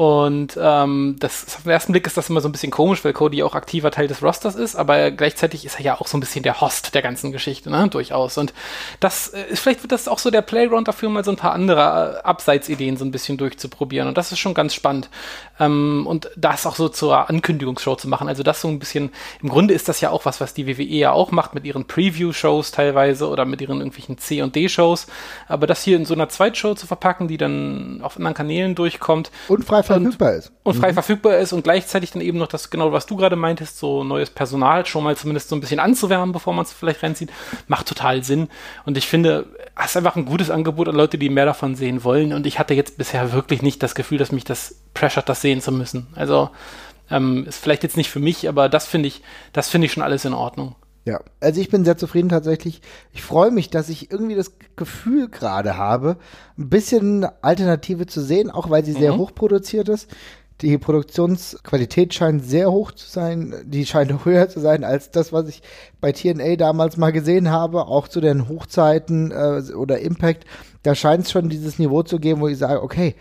Und 0.01 0.59
ähm, 0.59 1.17
das 1.19 1.57
auf 1.57 1.65
den 1.65 1.73
ersten 1.73 1.93
Blick 1.93 2.07
ist 2.07 2.17
das 2.17 2.31
immer 2.31 2.41
so 2.41 2.49
ein 2.49 2.53
bisschen 2.53 2.71
komisch, 2.71 3.05
weil 3.05 3.13
Cody 3.13 3.43
auch 3.43 3.55
aktiver 3.55 3.91
Teil 3.91 4.09
des 4.09 4.23
Rosters 4.23 4.55
ist, 4.55 4.75
aber 4.75 5.11
gleichzeitig 5.11 5.67
ist 5.67 5.79
er 5.79 5.85
ja 5.85 6.01
auch 6.01 6.07
so 6.07 6.17
ein 6.17 6.21
bisschen 6.21 6.43
der 6.43 6.63
Host 6.63 6.95
der 6.95 7.03
ganzen 7.03 7.33
Geschichte, 7.33 7.69
ne? 7.69 7.87
Durchaus. 7.87 8.39
Und 8.39 8.55
das 9.01 9.27
ist, 9.27 9.35
äh, 9.35 9.57
vielleicht 9.57 9.83
wird 9.83 9.93
das 9.93 10.09
auch 10.09 10.19
so 10.19 10.31
der 10.31 10.41
Playground 10.41 10.89
dafür, 10.89 11.11
mal 11.11 11.23
so 11.23 11.31
ein 11.31 11.37
paar 11.37 11.53
andere 11.53 12.21
äh, 12.23 12.27
Abseitsideen 12.27 12.97
so 12.97 13.05
ein 13.05 13.11
bisschen 13.11 13.37
durchzuprobieren. 13.37 14.09
Und 14.09 14.17
das 14.17 14.33
ist 14.33 14.39
schon 14.39 14.55
ganz 14.55 14.73
spannend. 14.73 15.11
Ähm, 15.59 16.07
und 16.07 16.31
das 16.35 16.65
auch 16.65 16.77
so 16.77 16.89
zur 16.89 17.29
Ankündigungsshow 17.29 17.97
zu 17.97 18.09
machen. 18.09 18.27
Also 18.27 18.43
das 18.43 18.63
so 18.63 18.69
ein 18.69 18.79
bisschen, 18.79 19.11
im 19.43 19.51
Grunde 19.51 19.75
ist 19.75 19.87
das 19.91 20.01
ja 20.01 20.09
auch 20.09 20.25
was, 20.25 20.41
was 20.41 20.55
die 20.55 20.67
WWE 20.67 20.83
ja 20.85 21.13
auch 21.13 21.31
macht 21.31 21.55
mit 21.55 21.67
ihren 21.67 21.87
Preview-Shows 21.87 22.71
teilweise 22.71 23.29
oder 23.29 23.45
mit 23.45 23.61
ihren 23.61 23.81
irgendwelchen 23.81 24.17
C- 24.17 24.41
und 24.41 24.57
D-Shows. 24.57 25.09
Aber 25.47 25.67
das 25.67 25.83
hier 25.83 25.99
in 25.99 26.07
so 26.07 26.15
einer 26.15 26.31
Zweitshow 26.31 26.75
zu 26.75 26.87
verpacken, 26.87 27.29
die 27.29 27.37
dann 27.37 28.01
auf 28.03 28.17
anderen 28.17 28.35
Kanälen 28.35 28.75
durchkommt. 28.75 29.31
Und 29.49 29.67
frei 29.67 29.83
verfügbar 29.95 30.35
ist. 30.35 30.53
Und 30.63 30.75
frei 30.75 30.91
mhm. 30.91 30.95
verfügbar 30.95 31.39
ist 31.39 31.53
und 31.53 31.63
gleichzeitig 31.63 32.11
dann 32.13 32.23
eben 32.23 32.39
noch 32.39 32.47
das, 32.47 32.71
genau 32.71 32.93
was 32.93 33.07
du 33.07 33.17
gerade 33.17 33.37
meintest, 33.37 33.79
so 33.79 34.05
neues 34.05 34.31
Personal 34.31 34.87
schon 34.87 35.05
mal 35.05 35.17
zumindest 35.17 35.49
so 35.49 35.57
ein 35.57 35.61
bisschen 35.61 35.81
anzuwärmen, 35.81 36.33
bevor 36.33 36.53
man 36.53 36.65
es 36.65 36.73
vielleicht 36.73 37.03
reinzieht, 37.03 37.31
macht 37.69 37.87
total 37.87 38.23
Sinn. 38.25 38.49
Und 38.85 38.97
ich 38.97 39.07
finde, 39.07 39.47
es 39.77 39.91
ist 39.91 39.97
einfach 39.97 40.17
ein 40.17 40.25
gutes 40.25 40.51
Angebot 40.51 40.89
an 40.89 40.95
Leute, 40.95 41.19
die 41.19 41.29
mehr 41.29 41.47
davon 41.47 41.75
sehen 41.75 42.05
wollen. 42.05 42.33
Und 42.33 42.47
ich 42.47 42.59
hatte 42.59 42.75
jetzt 42.75 42.99
bisher 42.99 43.33
wirklich 43.33 43.63
nicht 43.63 43.83
das 43.83 43.95
Gefühl, 43.95 44.19
dass 44.19 44.33
mich 44.33 44.45
das 44.45 44.77
pressure 44.95 45.23
das 45.23 45.41
sehen 45.41 45.61
zu 45.61 45.73
müssen. 45.73 46.07
Also, 46.15 46.51
ähm, 47.11 47.47
ist 47.47 47.63
vielleicht 47.63 47.83
jetzt 47.83 47.97
nicht 47.97 48.11
für 48.11 48.21
mich, 48.21 48.49
aber 48.49 48.69
das 48.69 48.87
finde 48.87 49.09
ich, 49.09 49.23
das 49.53 49.69
finde 49.69 49.87
ich 49.87 49.93
schon 49.93 50.03
alles 50.03 50.25
in 50.25 50.33
Ordnung. 50.33 50.77
Ja, 51.07 51.21
also 51.41 51.61
ich 51.61 51.71
bin 51.71 51.85
sehr 51.85 51.97
zufrieden 51.97 52.29
tatsächlich. 52.29 52.83
Ich 53.13 53.23
freue 53.23 53.51
mich, 53.51 53.71
dass 53.71 53.89
ich 53.89 54.11
irgendwie 54.11 54.35
das 54.35 54.53
Gefühl 54.77 55.29
gerade 55.29 55.79
habe, 55.79 56.19
ein 56.59 56.69
bisschen 56.69 57.27
Alternative 57.41 58.07
zu 58.07 58.21
sehen, 58.21 58.51
auch 58.51 58.69
weil 58.69 58.85
sie 58.85 58.93
sehr 58.93 59.15
mhm. 59.15 59.19
hoch 59.19 59.35
produziert 59.35 59.89
ist. 59.89 60.11
Die 60.61 60.77
Produktionsqualität 60.77 62.13
scheint 62.13 62.45
sehr 62.45 62.71
hoch 62.71 62.93
zu 62.93 63.09
sein, 63.09 63.55
die 63.65 63.87
scheint 63.87 64.25
höher 64.27 64.49
zu 64.51 64.61
sein 64.61 64.85
als 64.85 65.11
das, 65.11 65.33
was 65.33 65.49
ich 65.49 65.63
bei 66.03 66.13
TNA 66.13 66.57
damals 66.57 66.99
mal 66.99 67.13
gesehen 67.13 67.51
habe, 67.51 67.87
auch 67.87 68.07
zu 68.07 68.21
den 68.21 68.49
Hochzeiten 68.49 69.31
äh, 69.31 69.73
oder 69.73 70.01
Impact. 70.01 70.45
Da 70.83 70.95
scheint 70.95 71.25
es 71.25 71.31
schon 71.31 71.49
dieses 71.49 71.79
Niveau 71.79 72.03
zu 72.03 72.19
geben, 72.19 72.43
wo 72.43 72.49
ich 72.49 72.59
sage, 72.59 72.83
okay, 72.83 73.15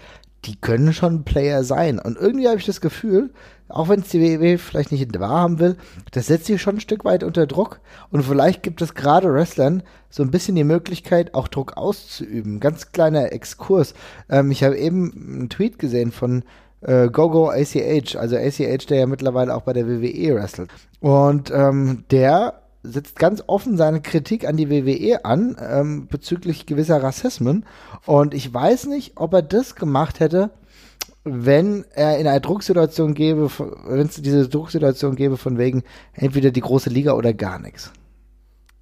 die 0.45 0.55
können 0.55 0.91
schon 0.93 1.23
Player 1.23 1.63
sein. 1.63 1.99
Und 1.99 2.17
irgendwie 2.17 2.47
habe 2.47 2.57
ich 2.57 2.65
das 2.65 2.81
Gefühl, 2.81 3.31
auch 3.69 3.89
wenn 3.89 4.01
es 4.01 4.09
die 4.09 4.21
WWE 4.21 4.57
vielleicht 4.57 4.91
nicht 4.91 5.19
wahrhaben 5.19 5.59
will, 5.59 5.77
das 6.11 6.27
setzt 6.27 6.45
sie 6.45 6.59
schon 6.59 6.77
ein 6.77 6.81
Stück 6.81 7.05
weit 7.05 7.23
unter 7.23 7.47
Druck. 7.47 7.79
Und 8.11 8.23
vielleicht 8.23 8.63
gibt 8.63 8.81
es 8.81 8.95
gerade 8.95 9.33
Wrestlern 9.33 9.83
so 10.09 10.23
ein 10.23 10.31
bisschen 10.31 10.55
die 10.55 10.63
Möglichkeit, 10.63 11.33
auch 11.33 11.47
Druck 11.47 11.77
auszuüben. 11.77 12.59
Ganz 12.59 12.91
kleiner 12.91 13.31
Exkurs. 13.31 13.93
Ähm, 14.29 14.51
ich 14.51 14.63
habe 14.63 14.77
eben 14.77 15.11
einen 15.13 15.49
Tweet 15.49 15.79
gesehen 15.79 16.11
von 16.11 16.43
äh, 16.81 17.09
Gogo 17.09 17.49
ACH, 17.49 18.15
also 18.15 18.35
ACH, 18.35 18.87
der 18.87 18.99
ja 18.99 19.05
mittlerweile 19.05 19.55
auch 19.55 19.61
bei 19.61 19.73
der 19.73 19.87
WWE 19.87 20.35
wrestelt. 20.35 20.71
Und 20.99 21.51
ähm, 21.51 22.05
der 22.11 22.61
setzt 22.83 23.17
ganz 23.17 23.43
offen 23.47 23.77
seine 23.77 24.01
Kritik 24.01 24.47
an 24.47 24.55
die 24.55 24.69
WWE 24.69 25.25
an 25.25 25.57
ähm, 25.59 26.07
bezüglich 26.07 26.65
gewisser 26.65 27.03
Rassismen. 27.03 27.65
Und 28.05 28.33
ich 28.33 28.53
weiß 28.53 28.87
nicht, 28.87 29.13
ob 29.15 29.33
er 29.33 29.41
das 29.41 29.75
gemacht 29.75 30.19
hätte, 30.19 30.51
wenn 31.23 31.85
er 31.93 32.17
in 32.17 32.27
einer 32.27 32.39
Drucksituation 32.39 33.13
gäbe, 33.13 33.49
wenn 33.87 34.07
es 34.07 34.21
diese 34.21 34.47
Drucksituation 34.47 35.15
gäbe 35.15 35.37
von 35.37 35.57
wegen 35.57 35.83
entweder 36.13 36.51
die 36.51 36.61
große 36.61 36.89
Liga 36.89 37.13
oder 37.13 37.33
gar 37.33 37.59
nichts 37.59 37.91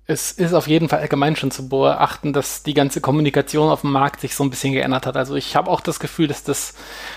es 0.09 0.31
ist 0.31 0.53
auf 0.53 0.67
jeden 0.67 0.87
Fall 0.87 0.99
allgemein 0.99 1.35
schon 1.35 1.51
zu 1.51 1.67
beachten, 1.67 2.31
dass 2.31 2.63
die 2.63 2.73
ganze 2.73 3.01
Kommunikation 3.01 3.69
auf 3.69 3.81
dem 3.81 3.91
Markt 3.91 4.21
sich 4.21 4.35
so 4.35 4.43
ein 4.45 4.49
bisschen 4.49 4.71
geändert 4.71 5.05
hat. 5.05 5.17
Also 5.17 5.35
ich 5.35 5.53
habe 5.57 5.69
auch 5.69 5.81
das 5.81 5.99
Gefühl, 5.99 6.27
dass 6.27 6.45
das, 6.45 6.75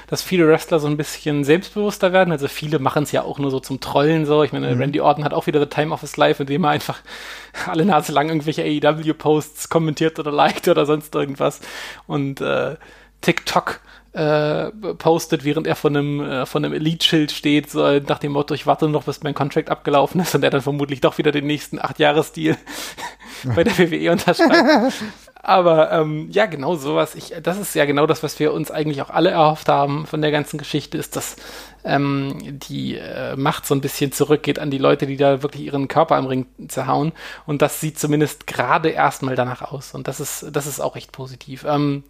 dass 0.09 0.23
viele 0.23 0.49
Wrestler 0.49 0.81
so 0.81 0.89
ein 0.89 0.97
bisschen 0.97 1.45
selbstbewusster 1.45 2.13
werden. 2.13 2.33
Also 2.33 2.49
viele 2.49 2.81
machen 2.81 3.05
es 3.05 3.13
ja 3.13 3.23
auch 3.23 3.39
nur 3.39 3.53
so 3.53 3.61
zum 3.61 3.79
Trollen 3.79 4.27
so. 4.27 4.43
Ich 4.43 4.53
meine, 4.53 4.75
mhm. 4.75 4.81
Randy 4.81 5.01
Orton 5.01 5.23
hat 5.25 5.33
auch 5.33 5.47
wieder 5.47 5.61
The 5.61 5.67
Time 5.67 5.95
of 5.95 6.01
His 6.01 6.17
Life, 6.17 6.43
indem 6.43 6.65
er 6.65 6.71
einfach 6.71 6.99
alle 7.69 7.85
Nase 7.85 8.11
lang 8.11 8.29
irgendwelche 8.29 8.65
AEW-Posts 8.65 9.69
kommentiert 9.69 10.19
oder 10.19 10.33
liked 10.33 10.67
oder 10.67 10.85
sonst 10.85 11.15
irgendwas. 11.15 11.61
Und 12.09 12.41
äh, 12.41 12.75
TikTok 13.21 13.81
äh, 14.13 14.71
postet, 14.99 15.45
während 15.45 15.67
er 15.67 15.77
von 15.77 15.97
einem, 15.97 16.21
äh, 16.21 16.47
von 16.47 16.65
einem 16.65 16.75
Elite-Schild 16.75 17.31
steht, 17.31 17.71
so 17.71 18.01
nach 18.01 18.19
dem 18.19 18.33
Motto, 18.33 18.55
ich 18.55 18.67
warte 18.67 18.89
noch, 18.89 19.05
bis 19.05 19.23
mein 19.23 19.35
Contract 19.35 19.71
abgelaufen 19.71 20.21
ist 20.21 20.35
und 20.35 20.43
er 20.43 20.51
dann 20.51 20.63
vermutlich 20.63 21.01
doch 21.01 21.19
wieder 21.19 21.31
den 21.31 21.47
nächsten 21.47 21.79
acht 21.79 21.99
jahres 21.99 22.33
deal 22.33 22.57
bei 23.55 23.63
der 23.63 23.79
WWE 23.79 24.13
unterschreibt. 24.13 24.95
Aber 25.43 25.91
ähm, 25.93 26.29
ja, 26.31 26.47
genau 26.47 26.77
sowas. 26.77 27.15
Ich, 27.15 27.33
das 27.43 27.59
ist 27.59 27.75
ja 27.75 27.87
genau 27.87 28.07
das, 28.07 28.23
was 28.23 28.39
wir 28.39 28.53
uns 28.53 28.71
eigentlich 28.71 29.01
auch 29.01 29.11
alle 29.11 29.31
erhofft 29.31 29.69
haben 29.69 30.07
von 30.07 30.21
der 30.21 30.31
ganzen 30.33 30.59
Geschichte, 30.59 30.99
ist, 30.99 31.17
dass 31.17 31.37
ähm, 31.83 32.37
die 32.59 32.97
äh, 32.97 33.37
Macht 33.37 33.67
so 33.67 33.75
ein 33.75 33.81
bisschen 33.81 34.13
zurückgeht 34.13 34.59
an 34.59 34.71
die 34.71 34.79
Leute, 34.79 35.07
die 35.07 35.17
da 35.17 35.43
wirklich 35.43 35.65
ihren 35.65 35.89
Körper 35.89 36.17
am 36.17 36.27
Ring 36.27 36.47
zerhauen. 36.69 37.13
Und 37.47 37.63
das 37.63 37.81
sieht 37.81 37.99
zumindest 37.99 38.47
gerade 38.47 38.91
erstmal 38.91 39.35
danach 39.35 39.63
aus. 39.63 39.95
Und 39.95 40.09
das 40.09 40.21
ist, 40.21 40.47
das 40.53 40.67
ist 40.67 40.81
auch 40.81 40.97
echt 40.97 41.13
positiv. 41.13 41.65
Ähm, 41.67 42.05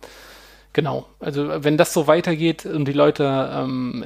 Genau, 0.72 1.06
also 1.18 1.48
wenn 1.64 1.76
das 1.76 1.92
so 1.92 2.06
weitergeht 2.06 2.64
und 2.64 2.86
die 2.86 2.92
Leute 2.92 3.50
ähm, 3.52 4.04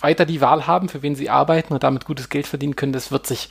weiter 0.00 0.26
die 0.26 0.40
Wahl 0.40 0.66
haben, 0.66 0.88
für 0.88 1.02
wen 1.02 1.14
sie 1.14 1.30
arbeiten 1.30 1.72
und 1.72 1.84
damit 1.84 2.04
gutes 2.04 2.28
Geld 2.28 2.48
verdienen 2.48 2.74
können, 2.74 2.92
das 2.92 3.12
wird 3.12 3.26
sich 3.26 3.48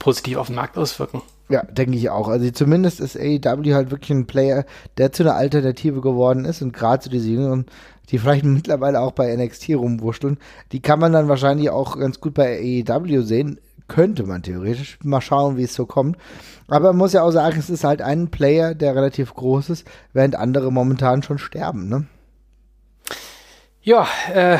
positiv 0.00 0.38
auf 0.38 0.48
den 0.48 0.56
Markt 0.56 0.76
auswirken. 0.76 1.22
Ja, 1.48 1.62
denke 1.62 1.96
ich 1.96 2.10
auch. 2.10 2.26
Also 2.26 2.50
zumindest 2.50 2.98
ist 2.98 3.16
AEW 3.16 3.74
halt 3.74 3.92
wirklich 3.92 4.10
ein 4.10 4.26
Player, 4.26 4.64
der 4.98 5.12
zu 5.12 5.22
einer 5.22 5.36
Alternative 5.36 6.00
geworden 6.00 6.44
ist 6.44 6.62
und 6.62 6.72
gerade 6.72 7.04
zu 7.04 7.10
diesen 7.10 7.34
Jüngeren, 7.34 7.66
die 8.10 8.18
vielleicht 8.18 8.44
mittlerweile 8.44 9.00
auch 9.00 9.12
bei 9.12 9.34
NXT 9.34 9.70
rumwurschteln, 9.70 10.38
die 10.72 10.80
kann 10.80 10.98
man 10.98 11.12
dann 11.12 11.28
wahrscheinlich 11.28 11.70
auch 11.70 11.96
ganz 11.98 12.20
gut 12.20 12.34
bei 12.34 12.58
AEW 12.88 13.22
sehen 13.22 13.60
könnte 13.88 14.24
man 14.24 14.42
theoretisch. 14.42 14.98
Mal 15.02 15.20
schauen, 15.20 15.56
wie 15.56 15.64
es 15.64 15.74
so 15.74 15.86
kommt. 15.86 16.16
Aber 16.68 16.88
man 16.88 16.98
muss 16.98 17.12
ja 17.12 17.22
auch 17.22 17.30
sagen, 17.30 17.58
es 17.58 17.70
ist 17.70 17.84
halt 17.84 18.02
ein 18.02 18.28
Player, 18.28 18.74
der 18.74 18.96
relativ 18.96 19.34
groß 19.34 19.70
ist, 19.70 19.86
während 20.12 20.36
andere 20.36 20.72
momentan 20.72 21.22
schon 21.22 21.38
sterben, 21.38 21.88
ne? 21.88 22.06
Ja, 23.82 24.08
äh, 24.32 24.58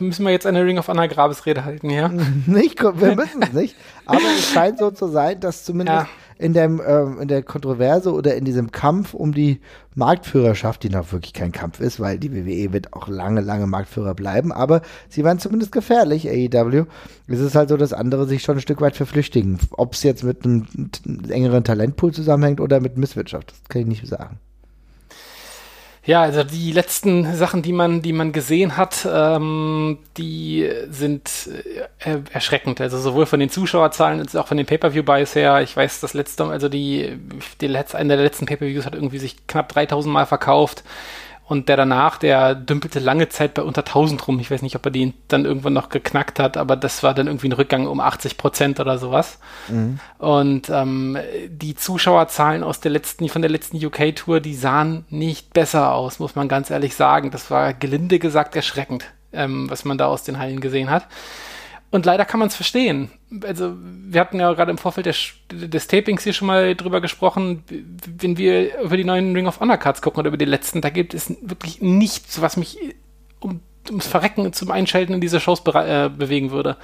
müssen 0.00 0.24
wir 0.24 0.32
jetzt 0.32 0.46
eine 0.46 0.64
Ring 0.64 0.78
of 0.78 0.88
Honor 0.88 1.06
Grabesrede 1.06 1.64
halten, 1.64 1.90
ja? 1.90 2.08
nicht, 2.46 2.82
wir 2.82 3.14
müssen 3.14 3.42
es 3.42 3.52
nicht. 3.52 3.76
Aber 4.04 4.24
es 4.36 4.50
scheint 4.50 4.78
so 4.78 4.90
zu 4.90 5.06
sein, 5.06 5.38
dass 5.38 5.64
zumindest 5.64 6.06
ja. 6.06 6.08
In, 6.42 6.52
dem, 6.54 6.82
ähm, 6.84 7.20
in 7.20 7.28
der 7.28 7.42
Kontroverse 7.42 8.12
oder 8.12 8.34
in 8.34 8.44
diesem 8.44 8.72
Kampf 8.72 9.14
um 9.14 9.32
die 9.32 9.60
Marktführerschaft, 9.94 10.82
die 10.82 10.90
noch 10.90 11.12
wirklich 11.12 11.32
kein 11.32 11.52
Kampf 11.52 11.80
ist, 11.80 12.00
weil 12.00 12.18
die 12.18 12.32
WWE 12.32 12.72
wird 12.72 12.92
auch 12.94 13.06
lange, 13.08 13.40
lange 13.40 13.66
Marktführer 13.66 14.14
bleiben, 14.14 14.50
aber 14.50 14.82
sie 15.08 15.22
waren 15.22 15.38
zumindest 15.38 15.70
gefährlich, 15.70 16.28
AEW. 16.28 16.86
Es 17.28 17.40
ist 17.40 17.54
halt 17.54 17.68
so, 17.68 17.76
dass 17.76 17.92
andere 17.92 18.26
sich 18.26 18.42
schon 18.42 18.56
ein 18.56 18.60
Stück 18.60 18.80
weit 18.80 18.96
verflüchtigen. 18.96 19.58
Ob 19.70 19.94
es 19.94 20.02
jetzt 20.02 20.24
mit 20.24 20.44
einem 20.44 20.66
engeren 21.28 21.62
Talentpool 21.62 22.12
zusammenhängt 22.12 22.60
oder 22.60 22.80
mit 22.80 22.98
Misswirtschaft, 22.98 23.52
das 23.52 23.68
kann 23.68 23.82
ich 23.82 23.88
nicht 23.88 24.06
sagen. 24.06 24.38
Ja, 26.04 26.22
also 26.22 26.42
die 26.42 26.72
letzten 26.72 27.32
Sachen, 27.36 27.62
die 27.62 27.72
man, 27.72 28.02
die 28.02 28.12
man 28.12 28.32
gesehen 28.32 28.76
hat, 28.76 29.06
ähm, 29.08 29.98
die 30.16 30.68
sind 30.90 31.48
äh, 32.00 32.18
erschreckend. 32.32 32.80
Also 32.80 32.98
sowohl 32.98 33.24
von 33.24 33.38
den 33.38 33.50
Zuschauerzahlen 33.50 34.18
als 34.18 34.34
auch 34.34 34.48
von 34.48 34.56
den 34.56 34.66
Pay-per-view-Buys 34.66 35.36
her. 35.36 35.62
Ich 35.62 35.76
weiß, 35.76 36.00
das 36.00 36.12
letzte, 36.12 36.44
also 36.46 36.68
die, 36.68 37.18
die 37.60 37.68
letzte, 37.68 37.98
einer 37.98 38.16
der 38.16 38.24
letzten 38.24 38.46
Pay-per-views 38.46 38.84
hat 38.84 38.94
irgendwie 38.96 39.18
sich 39.18 39.46
knapp 39.46 39.68
3000 39.68 40.12
Mal 40.12 40.26
verkauft. 40.26 40.82
Und 41.52 41.68
der 41.68 41.76
danach, 41.76 42.16
der 42.16 42.54
dümpelte 42.54 42.98
lange 42.98 43.28
Zeit 43.28 43.52
bei 43.52 43.60
unter 43.60 43.82
1000 43.82 44.26
rum. 44.26 44.40
Ich 44.40 44.50
weiß 44.50 44.62
nicht, 44.62 44.74
ob 44.74 44.86
er 44.86 44.90
den 44.90 45.12
dann 45.28 45.44
irgendwann 45.44 45.74
noch 45.74 45.90
geknackt 45.90 46.38
hat, 46.38 46.56
aber 46.56 46.76
das 46.76 47.02
war 47.02 47.12
dann 47.12 47.26
irgendwie 47.26 47.50
ein 47.50 47.52
Rückgang 47.52 47.86
um 47.86 48.00
80 48.00 48.38
Prozent 48.38 48.80
oder 48.80 48.96
sowas. 48.96 49.38
Mhm. 49.68 50.00
Und 50.16 50.70
ähm, 50.70 51.18
die 51.48 51.74
Zuschauerzahlen 51.74 52.64
aus 52.64 52.80
der 52.80 52.90
letzten, 52.90 53.28
von 53.28 53.42
der 53.42 53.50
letzten 53.50 53.84
UK-Tour, 53.84 54.40
die 54.40 54.54
sahen 54.54 55.04
nicht 55.10 55.52
besser 55.52 55.92
aus, 55.92 56.20
muss 56.20 56.36
man 56.36 56.48
ganz 56.48 56.70
ehrlich 56.70 56.94
sagen. 56.94 57.30
Das 57.30 57.50
war 57.50 57.74
gelinde 57.74 58.18
gesagt 58.18 58.56
erschreckend, 58.56 59.04
ähm, 59.34 59.68
was 59.68 59.84
man 59.84 59.98
da 59.98 60.06
aus 60.06 60.22
den 60.22 60.38
Hallen 60.38 60.62
gesehen 60.62 60.88
hat. 60.88 61.06
Und 61.92 62.06
leider 62.06 62.24
kann 62.24 62.40
man 62.40 62.48
es 62.48 62.56
verstehen. 62.56 63.10
Also, 63.44 63.74
wir 63.76 64.18
hatten 64.18 64.40
ja 64.40 64.50
gerade 64.54 64.70
im 64.70 64.78
Vorfeld 64.78 65.04
des, 65.04 65.34
des, 65.50 65.86
Tapings 65.86 66.24
hier 66.24 66.32
schon 66.32 66.46
mal 66.46 66.74
drüber 66.74 67.02
gesprochen, 67.02 67.64
wenn 67.68 68.38
wir 68.38 68.80
über 68.80 68.96
die 68.96 69.04
neuen 69.04 69.34
Ring 69.36 69.46
of 69.46 69.60
Honor 69.60 69.76
Cards 69.76 70.00
gucken 70.00 70.20
oder 70.20 70.28
über 70.28 70.38
die 70.38 70.46
letzten, 70.46 70.80
da 70.80 70.88
gibt 70.88 71.12
es 71.12 71.34
wirklich 71.42 71.82
nichts, 71.82 72.40
was 72.40 72.56
mich 72.56 72.78
um, 73.40 73.60
ums 73.88 74.06
Verrecken 74.06 74.54
zum 74.54 74.70
Einschalten 74.70 75.12
in 75.12 75.20
diese 75.20 75.38
Shows 75.38 75.62
äh, 75.66 76.08
bewegen 76.08 76.50
würde. 76.50 76.78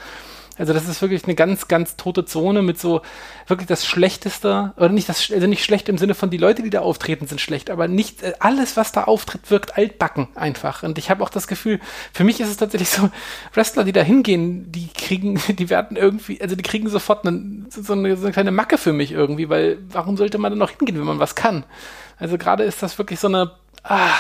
Also 0.58 0.72
das 0.72 0.88
ist 0.88 1.00
wirklich 1.00 1.24
eine 1.24 1.34
ganz, 1.34 1.68
ganz 1.68 1.96
tote 1.96 2.24
Zone 2.24 2.62
mit 2.62 2.78
so 2.78 3.02
wirklich 3.46 3.68
das 3.68 3.86
Schlechteste, 3.86 4.72
oder 4.76 4.88
nicht 4.88 5.08
das, 5.08 5.30
also 5.30 5.46
nicht 5.46 5.64
schlecht 5.64 5.88
im 5.88 5.98
Sinne 5.98 6.14
von 6.14 6.30
die 6.30 6.36
Leute, 6.36 6.62
die 6.62 6.70
da 6.70 6.80
auftreten, 6.80 7.26
sind 7.26 7.40
schlecht, 7.40 7.70
aber 7.70 7.88
nicht 7.88 8.22
äh, 8.22 8.34
alles, 8.40 8.76
was 8.76 8.92
da 8.92 9.04
auftritt, 9.04 9.50
wirkt 9.50 9.76
altbacken 9.76 10.28
einfach. 10.34 10.82
Und 10.82 10.98
ich 10.98 11.10
habe 11.10 11.22
auch 11.22 11.30
das 11.30 11.46
Gefühl, 11.46 11.80
für 12.12 12.24
mich 12.24 12.40
ist 12.40 12.48
es 12.48 12.56
tatsächlich 12.56 12.90
so, 12.90 13.08
Wrestler, 13.54 13.84
die 13.84 13.92
da 13.92 14.02
hingehen, 14.02 14.70
die 14.72 14.88
kriegen, 14.88 15.40
die 15.48 15.70
werden 15.70 15.96
irgendwie, 15.96 16.40
also 16.40 16.56
die 16.56 16.62
kriegen 16.62 16.88
sofort 16.88 17.26
eine, 17.26 17.66
so, 17.70 17.92
eine, 17.92 18.16
so 18.16 18.24
eine 18.24 18.32
kleine 18.32 18.50
Macke 18.50 18.78
für 18.78 18.92
mich 18.92 19.12
irgendwie, 19.12 19.48
weil 19.48 19.78
warum 19.90 20.16
sollte 20.16 20.38
man 20.38 20.52
da 20.52 20.56
noch 20.56 20.70
hingehen, 20.70 20.98
wenn 20.98 21.06
man 21.06 21.20
was 21.20 21.34
kann? 21.34 21.64
Also 22.18 22.36
gerade 22.36 22.64
ist 22.64 22.82
das 22.82 22.98
wirklich 22.98 23.20
so 23.20 23.28
eine, 23.28 23.52
ah, 23.84 24.10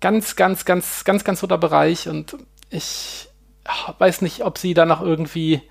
ganz, 0.00 0.36
ganz, 0.36 0.64
ganz, 0.64 1.04
ganz, 1.04 1.24
ganz 1.24 1.42
roter 1.42 1.58
Bereich 1.58 2.08
und 2.08 2.36
ich, 2.70 3.28
weiß 3.98 4.22
nicht, 4.22 4.44
ob 4.44 4.58
sie 4.58 4.74
da 4.74 4.84
noch 4.84 5.00
irgendwie 5.00 5.62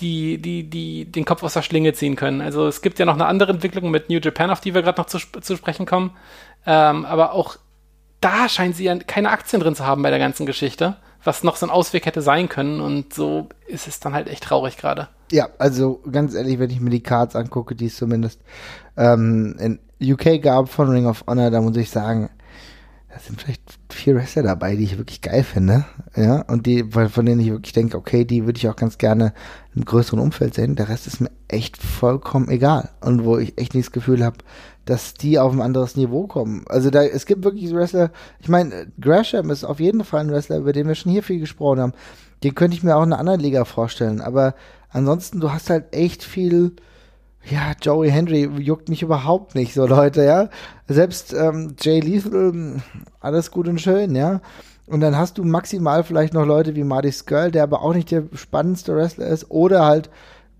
die, 0.00 0.38
die, 0.38 0.68
die, 0.68 1.04
den 1.04 1.24
Kopf 1.24 1.42
aus 1.42 1.54
der 1.54 1.62
Schlinge 1.62 1.92
ziehen 1.92 2.16
können. 2.16 2.40
Also 2.40 2.66
es 2.66 2.82
gibt 2.82 2.98
ja 2.98 3.04
noch 3.04 3.14
eine 3.14 3.26
andere 3.26 3.52
Entwicklung 3.52 3.90
mit 3.90 4.08
New 4.08 4.18
Japan, 4.18 4.50
auf 4.50 4.60
die 4.60 4.74
wir 4.74 4.82
gerade 4.82 5.00
noch 5.00 5.06
zu, 5.06 5.18
zu 5.18 5.56
sprechen 5.56 5.86
kommen. 5.86 6.16
Ähm, 6.66 7.04
aber 7.04 7.32
auch 7.32 7.56
da 8.20 8.48
scheinen 8.48 8.72
sie 8.72 8.84
ja 8.84 8.96
keine 8.98 9.30
Aktien 9.30 9.60
drin 9.60 9.74
zu 9.74 9.86
haben 9.86 10.02
bei 10.02 10.10
der 10.10 10.18
ganzen 10.18 10.46
Geschichte, 10.46 10.96
was 11.24 11.44
noch 11.44 11.56
so 11.56 11.66
ein 11.66 11.70
Ausweg 11.70 12.06
hätte 12.06 12.22
sein 12.22 12.48
können. 12.48 12.80
Und 12.80 13.12
so 13.14 13.48
ist 13.66 13.88
es 13.88 14.00
dann 14.00 14.14
halt 14.14 14.28
echt 14.28 14.44
traurig 14.44 14.76
gerade. 14.76 15.08
Ja, 15.30 15.48
also 15.58 16.02
ganz 16.10 16.34
ehrlich, 16.34 16.58
wenn 16.58 16.70
ich 16.70 16.80
mir 16.80 16.90
die 16.90 17.02
Cards 17.02 17.36
angucke, 17.36 17.74
die 17.74 17.86
es 17.86 17.96
zumindest 17.96 18.40
ähm, 18.96 19.56
in 19.58 19.78
UK 20.02 20.42
gab 20.42 20.68
von 20.68 20.90
Ring 20.90 21.06
of 21.06 21.24
Honor, 21.26 21.50
da 21.50 21.60
muss 21.60 21.76
ich 21.76 21.90
sagen, 21.90 22.30
da 23.12 23.18
sind 23.18 23.42
vielleicht 23.42 23.78
vier 23.90 24.14
Wrestler 24.14 24.42
dabei, 24.42 24.74
die 24.74 24.84
ich 24.84 24.96
wirklich 24.96 25.20
geil 25.20 25.44
finde, 25.44 25.84
ja, 26.16 26.40
und 26.42 26.64
die, 26.66 26.84
von 26.84 27.26
denen 27.26 27.42
ich 27.42 27.50
wirklich 27.50 27.74
denke, 27.74 27.98
okay, 27.98 28.24
die 28.24 28.46
würde 28.46 28.56
ich 28.56 28.68
auch 28.68 28.76
ganz 28.76 28.96
gerne 28.96 29.34
im 29.74 29.84
größeren 29.84 30.18
Umfeld 30.18 30.54
sehen. 30.54 30.76
Der 30.76 30.88
Rest 30.88 31.06
ist 31.06 31.20
mir 31.20 31.30
echt 31.46 31.76
vollkommen 31.76 32.48
egal 32.48 32.88
und 33.02 33.24
wo 33.24 33.36
ich 33.36 33.58
echt 33.58 33.74
nicht 33.74 33.88
das 33.88 33.92
Gefühl 33.92 34.24
habe, 34.24 34.38
dass 34.86 35.12
die 35.12 35.38
auf 35.38 35.52
ein 35.52 35.60
anderes 35.60 35.94
Niveau 35.94 36.26
kommen. 36.26 36.64
Also 36.68 36.88
da, 36.88 37.04
es 37.04 37.26
gibt 37.26 37.44
wirklich 37.44 37.74
Wrestler, 37.74 38.10
ich 38.40 38.48
meine, 38.48 38.86
Gresham 38.98 39.50
ist 39.50 39.64
auf 39.64 39.78
jeden 39.78 40.04
Fall 40.04 40.20
ein 40.20 40.30
Wrestler, 40.30 40.58
über 40.58 40.72
den 40.72 40.88
wir 40.88 40.94
schon 40.94 41.12
hier 41.12 41.22
viel 41.22 41.38
gesprochen 41.38 41.80
haben. 41.80 41.92
Den 42.42 42.54
könnte 42.54 42.76
ich 42.76 42.82
mir 42.82 42.96
auch 42.96 43.02
in 43.02 43.12
einer 43.12 43.20
anderen 43.20 43.40
Liga 43.40 43.66
vorstellen, 43.66 44.22
aber 44.22 44.54
ansonsten, 44.88 45.38
du 45.38 45.52
hast 45.52 45.68
halt 45.68 45.94
echt 45.94 46.24
viel, 46.24 46.72
ja, 47.50 47.72
Joey 47.80 48.10
Henry 48.10 48.48
juckt 48.58 48.88
mich 48.88 49.02
überhaupt 49.02 49.54
nicht, 49.54 49.74
so 49.74 49.86
Leute, 49.86 50.24
ja. 50.24 50.48
Selbst 50.86 51.32
ähm, 51.32 51.74
Jay 51.80 52.00
Lethal, 52.00 52.82
alles 53.20 53.50
gut 53.50 53.68
und 53.68 53.80
schön, 53.80 54.14
ja. 54.14 54.40
Und 54.86 55.00
dann 55.00 55.16
hast 55.16 55.38
du 55.38 55.44
maximal 55.44 56.04
vielleicht 56.04 56.34
noch 56.34 56.46
Leute 56.46 56.76
wie 56.76 56.84
Marty 56.84 57.10
Skrull, 57.10 57.50
der 57.50 57.62
aber 57.62 57.82
auch 57.82 57.94
nicht 57.94 58.10
der 58.10 58.24
spannendste 58.34 58.94
Wrestler 58.94 59.26
ist, 59.26 59.50
oder 59.50 59.84
halt, 59.84 60.10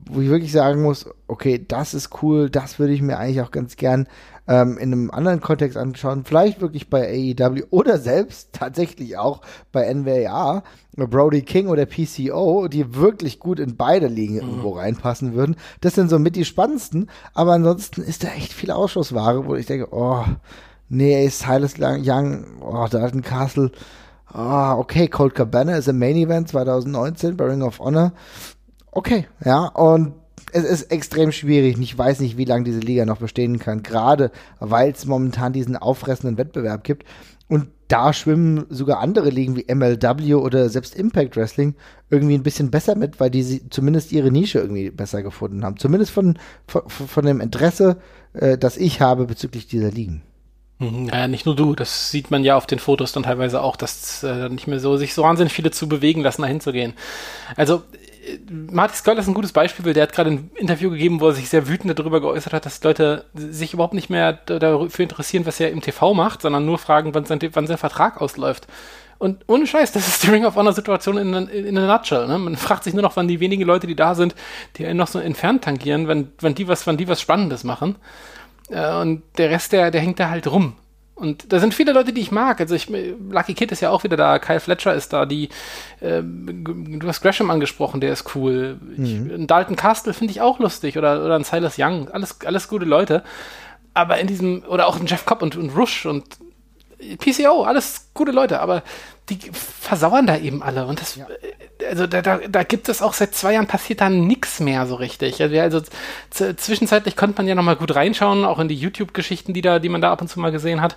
wo 0.07 0.21
ich 0.21 0.29
wirklich 0.29 0.53
sagen 0.53 0.83
muss, 0.83 1.09
okay, 1.29 1.65
das 1.67 1.95
ist 1.95 2.23
cool, 2.23 2.51
das 2.51 2.79
würde 2.79 2.93
ich 2.93 3.03
mir 3.03 3.19
eigentlich 3.19 3.43
auch 3.43 3.51
ganz 3.51 3.77
gern 3.77 4.09
ähm, 4.49 4.77
in 4.79 4.93
einem 4.93 5.11
anderen 5.11 5.41
Kontext 5.41 5.77
anschauen, 5.77 6.25
vielleicht 6.25 6.61
wirklich 6.61 6.91
bei 6.91 7.09
AEW 7.09 7.65
oder 7.71 7.99
selbst 7.99 8.53
tatsächlich 8.53 9.17
auch 9.17 9.41
bei 9.71 9.93
NWA, 9.93 10.63
Brody 10.97 11.43
King 11.43 11.69
oder 11.69 11.87
PCO, 11.87 12.69
die 12.69 12.95
wirklich 12.95 13.39
gut 13.39 13.61
in 13.61 13.77
beide 13.77 14.09
Ligen 14.09 14.35
mhm. 14.35 14.41
irgendwo 14.41 14.71
reinpassen 14.71 15.35
würden. 15.35 15.57
Das 15.81 15.95
sind 15.95 16.11
so 16.11 16.19
mit 16.19 16.37
die 16.37 16.45
spannendsten, 16.45 17.09
aber 17.35 17.53
ansonsten 17.53 18.03
ist 18.03 18.25
da 18.25 18.29
echt 18.29 18.53
viel 18.53 18.71
Ausschussware, 18.71 19.47
wo 19.47 19.55
ich 19.55 19.67
denke, 19.67 19.89
oh, 19.93 20.25
nee, 20.89 21.29
Silas 21.29 21.75
Young, 21.79 22.45
oh, 22.61 22.87
Dalton 22.91 23.23
Castle, 23.23 23.71
oh, 24.35 24.75
okay, 24.79 25.09
Cold 25.09 25.35
Cabana 25.35 25.77
ist 25.77 25.89
im 25.89 25.99
Main 25.99 26.17
Event 26.17 26.49
2019 26.49 27.37
bei 27.37 27.45
Ring 27.45 27.63
of 27.63 27.79
Honor. 27.79 28.13
Okay, 28.91 29.27
ja, 29.45 29.67
und 29.67 30.15
es 30.53 30.65
ist 30.65 30.91
extrem 30.91 31.33
schwierig. 31.33 31.79
Ich 31.81 31.97
weiß 31.97 32.21
nicht, 32.21 32.37
wie 32.37 32.45
lange 32.45 32.65
diese 32.65 32.81
Liga 32.81 33.05
noch 33.05 33.19
bestehen 33.19 33.59
kann, 33.59 33.83
gerade 33.83 34.31
weil 34.61 34.91
es 34.91 35.07
momentan 35.07 35.53
diesen 35.53 35.77
auffressenden 35.77 36.39
Wettbewerb 36.39 36.85
gibt. 36.85 37.07
Und 37.49 37.69
da 37.89 38.13
schwimmen 38.15 38.65
sogar 38.71 39.01
andere 39.01 39.29
Ligen 39.29 39.57
wie 39.57 39.67
MLW 39.73 40.35
oder 40.35 40.71
selbst 40.71 40.95
Impact 40.95 41.37
Wrestling 41.37 41.75
irgendwie 42.09 42.35
ein 42.35 42.43
bisschen 42.43 42.71
besser 42.71 42.95
mit, 42.95 43.21
weil 43.21 43.31
die 43.31 43.69
zumindest 43.69 44.13
ihre 44.13 44.31
Nische 44.31 44.61
irgendwie 44.61 44.91
besser 44.91 45.23
gefunden 45.23 45.63
haben. 45.65 45.77
Zumindest 45.77 46.13
von, 46.13 46.39
von, 46.67 46.89
von 46.89 47.27
dem 47.27 47.41
Interesse, 47.41 47.99
äh, 48.33 48.57
das 48.57 48.79
ich 48.79 49.03
habe 49.03 49.27
bezüglich 49.27 49.67
dieser 49.67 49.91
Ligen. 49.91 50.23
Mhm. 50.79 51.11
Ja, 51.13 51.29
nicht 51.29 51.45
nur 51.45 51.55
du, 51.55 51.75
das 51.75 52.11
sieht 52.11 52.31
man 52.31 52.45
ja 52.45 52.57
auf 52.57 52.67
den 52.67 52.79
Fotos 52.79 53.13
dann 53.13 53.25
teilweise 53.25 53.61
auch, 53.63 53.77
dass 53.77 54.23
äh, 54.23 54.49
nicht 54.49 54.67
mehr 54.67 54.81
so 54.81 54.97
sich 54.97 55.13
so 55.13 55.23
wahnsinnig 55.23 55.53
viele 55.53 55.71
zu 55.71 55.89
bewegen 55.89 56.23
lassen, 56.23 56.43
da 56.43 56.49
hinzugehen. 56.49 56.95
Also 57.57 57.83
Marty 58.51 58.97
Skull 58.97 59.19
ist 59.19 59.27
ein 59.27 59.35
gutes 59.35 59.53
Beispiel, 59.53 59.85
weil 59.85 59.95
der 59.95 60.05
hat 60.05 60.13
gerade 60.13 60.31
ein 60.31 60.51
Interview 60.55 60.91
gegeben, 60.91 61.21
wo 61.21 61.29
er 61.29 61.33
sich 61.33 61.49
sehr 61.49 61.69
wütend 61.69 61.99
darüber 61.99 62.21
geäußert 62.21 62.53
hat, 62.53 62.67
dass 62.67 62.83
Leute 62.85 63.25
sich 63.35 63.75
überhaupt 63.75 63.95
nicht 63.95 64.11
mehr 64.11 64.33
dafür 64.33 65.03
interessieren, 65.03 65.45
was 65.47 65.59
er 65.59 65.71
im 65.71 65.81
TV 65.81 66.15
macht, 66.15 66.43
sondern 66.43 66.65
nur 66.65 66.79
fragen, 66.79 67.15
wann 67.15 67.25
sein, 67.25 67.41
wann 67.53 67.67
sein 67.67 67.79
Vertrag 67.79 68.21
ausläuft. 68.21 68.69
Und 69.19 69.45
ohne 69.47 69.67
Scheiß, 69.67 69.93
das 69.93 70.09
ist 70.09 70.25
die 70.25 70.31
Ring 70.31 70.45
of 70.45 70.57
Honor 70.57 70.73
Situation 70.73 71.17
in, 71.17 71.33
in, 71.49 71.75
nutshell. 71.75 72.27
Ne? 72.27 72.39
Man 72.39 72.57
fragt 72.57 72.85
sich 72.85 72.93
nur 72.93 73.03
noch, 73.03 73.15
wann 73.17 73.29
die 73.29 73.39
wenigen 73.39 73.63
Leute, 73.63 73.87
die 73.87 73.95
da 73.95 74.15
sind, 74.15 74.35
die 74.77 74.87
einen 74.87 74.99
noch 74.99 75.07
so 75.07 75.21
entfernt 75.21 75.63
tangieren, 75.63 76.09
wenn, 76.09 76.33
wenn 76.41 76.55
die 76.55 76.67
was, 76.67 76.87
wann 76.87 76.97
die 76.97 77.07
was 77.07 77.21
Spannendes 77.21 77.63
machen. 77.63 77.97
Äh, 78.69 78.95
und 78.97 79.23
der 79.39 79.51
Rest, 79.51 79.73
der, 79.73 79.91
der 79.91 80.01
hängt 80.01 80.19
da 80.19 80.29
halt 80.29 80.49
rum. 80.49 80.75
Und 81.15 81.53
da 81.53 81.61
sind 81.61 81.75
viele 81.75 81.93
Leute, 81.93 82.13
die 82.13 82.21
ich 82.21 82.33
mag. 82.33 82.61
Also 82.61 82.75
ich, 82.75 82.89
Lucky 82.89 83.55
Kid 83.55 83.71
ist 83.71 83.81
ja 83.81 83.91
auch 83.91 84.03
wieder 84.03 84.17
da, 84.17 84.39
Kyle 84.39 84.61
Fletcher 84.61 84.95
ist 84.95 85.13
da, 85.13 85.27
die, 85.27 85.51
äh, 86.01 86.23
du 86.23 87.07
hast 87.07 87.21
Gresham 87.21 87.51
angesprochen, 87.51 88.01
der 88.01 88.13
ist 88.13 88.35
cool. 88.35 88.79
Mhm. 88.97 89.31
Ich, 89.31 89.47
Dalton 89.47 89.77
Castle 89.77 90.15
finde 90.15 90.33
ich 90.33 90.41
auch 90.41 90.59
lustig 90.59 90.97
oder, 90.97 91.25
oder 91.25 91.37
ein 91.37 91.45
Silas 91.45 91.77
Young, 91.79 92.09
alles, 92.09 92.41
alles 92.45 92.67
gute 92.67 92.87
Leute. 92.87 93.23
Aber 93.95 94.19
in 94.19 94.27
diesem, 94.27 94.65
oder 94.67 94.87
auch 94.87 94.99
ein 94.99 95.07
Jeff 95.07 95.27
Cobb 95.27 95.43
und, 95.43 95.55
und 95.55 95.77
Rush 95.77 96.07
und 96.07 96.25
PCO, 97.19 97.65
alles 97.65 98.09
gute 98.15 98.33
Leute, 98.33 98.61
aber 98.61 98.83
die 99.29 99.39
versauern 99.53 100.27
da 100.27 100.37
eben 100.37 100.63
alle. 100.63 100.87
Und 100.87 101.01
das, 101.01 101.17
ja. 101.17 101.27
also 101.89 102.07
da, 102.07 102.23
da, 102.23 102.39
da 102.49 102.63
gibt 102.65 102.89
es 102.89 103.03
auch 103.03 103.15
seit 103.15 103.35
zwei 103.35 103.55
Jahren 103.55 103.67
passiert 103.67 104.01
da 104.01 104.09
nichts 104.09 104.61
mehr 104.61 104.87
so 104.87 104.97
richtig. 104.97 105.41
Also, 105.41 105.57
also 105.57 106.53
zwischenzeitlich 106.55 107.17
konnte 107.17 107.37
man 107.39 107.49
ja 107.49 107.55
nochmal 107.55 107.77
gut 107.77 107.95
reinschauen, 107.95 108.45
auch 108.45 108.59
in 108.59 108.69
die 108.69 108.75
YouTube-Geschichten, 108.75 109.53
die 109.53 109.63
da, 109.63 109.79
die 109.79 109.89
man 109.89 110.01
da 110.01 110.13
ab 110.13 110.21
und 110.21 110.29
zu 110.29 110.41
mal 110.41 110.53
gesehen 110.53 110.81
hat. 110.81 110.97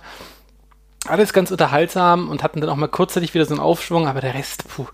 Alles 1.06 1.32
ganz 1.32 1.52
unterhaltsam 1.52 2.28
und 2.28 2.42
hatten 2.42 2.60
dann 2.60 2.70
auch 2.70 2.76
mal 2.76 2.88
kurzzeitig 2.88 3.32
wieder 3.32 3.44
so 3.44 3.54
einen 3.54 3.60
Aufschwung, 3.60 4.08
aber 4.08 4.20
der 4.20 4.34
Rest, 4.34 4.64
puh, 4.68 4.86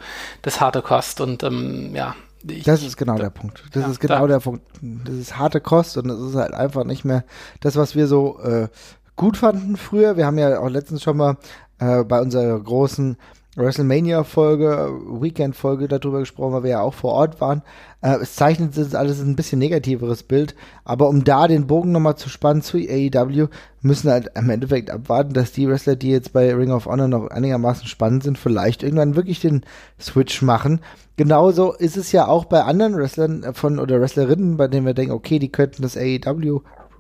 das 0.43 0.61
harte 0.61 0.83
Kost 0.83 1.23
und 1.23 1.43
ähm, 1.43 1.95
ja. 1.95 2.15
Ich, 2.47 2.65
das 2.65 2.83
ist 2.83 2.97
genau 2.97 3.15
da, 3.15 3.25
der 3.25 3.31
Punkt. 3.31 3.63
Das 3.73 3.85
ja, 3.85 3.89
ist 3.89 4.01
genau 4.01 4.27
da. 4.27 4.35
der 4.35 4.41
Punkt. 4.41 4.67
Das 4.83 5.15
ist 5.15 5.39
harte 5.39 5.61
Kost 5.61 5.97
und 5.97 6.09
das 6.09 6.21
ist 6.21 6.35
halt 6.35 6.53
einfach 6.53 6.85
nicht 6.85 7.05
mehr 7.05 7.25
das, 7.61 7.77
was 7.77 7.95
wir 7.95 8.09
so 8.09 8.41
äh, 8.41 8.69
gut 9.17 9.37
fanden 9.37 9.77
früher. 9.77 10.17
Wir 10.17 10.27
haben 10.27 10.39
ja 10.39 10.61
auch 10.61 10.69
letztens 10.69 11.03
schon 11.03 11.17
mal 11.17 11.37
äh, 11.79 12.05
bei 12.05 12.21
unserer 12.21 12.59
großen 12.59 13.17
WrestleMania-Folge, 13.55 14.91
Weekend-Folge 15.21 15.87
darüber 15.87 16.21
gesprochen, 16.21 16.55
weil 16.55 16.63
wir 16.63 16.71
ja 16.71 16.81
auch 16.81 16.95
vor 16.95 17.13
Ort 17.13 17.41
waren. 17.43 17.63
Äh, 18.01 18.17
es 18.23 18.35
zeichnet 18.35 18.75
sich 18.75 18.97
alles 18.97 19.21
ein 19.21 19.37
bisschen 19.37 19.59
negativeres 19.59 20.23
Bild, 20.23 20.55
aber 20.85 21.09
um 21.11 21.23
da 21.23 21.47
den 21.49 21.67
Bogen 21.67 21.93
nochmal 21.93 22.17
zu 22.17 22.31
spannen 22.31 22.63
zu 22.63 22.79
AEW, 22.79 23.49
müssen 23.83 24.11
halt 24.11 24.31
im 24.35 24.49
Endeffekt 24.49 24.91
abwarten, 24.91 25.35
dass 25.35 25.53
die 25.53 25.69
Wrestler, 25.69 25.97
die 25.97 26.11
jetzt 26.11 26.33
bei 26.33 26.55
Ring 26.55 26.71
of 26.71 26.87
Honor 26.87 27.09
noch 27.09 27.27
einigermaßen 27.29 27.87
spannend 27.87 28.23
sind, 28.23 28.39
vielleicht 28.39 28.83
irgendwann 28.83 29.17
wirklich 29.17 29.41
den 29.41 29.65
Switch 30.01 30.41
machen. 30.41 30.81
Genauso 31.17 31.75
ist 31.75 31.99
es 31.99 32.11
ja 32.11 32.29
auch 32.29 32.47
bei 32.47 32.63
anderen 32.63 32.97
Wrestlern 32.97 33.53
von 33.53 33.79
oder 33.79 34.01
Wrestlerinnen, 34.01 34.57
bei 34.57 34.69
denen 34.69 34.87
wir 34.87 34.95
denken, 34.95 35.13
okay, 35.13 35.39
die 35.39 35.53
könnten 35.53 35.83
das 35.83 35.97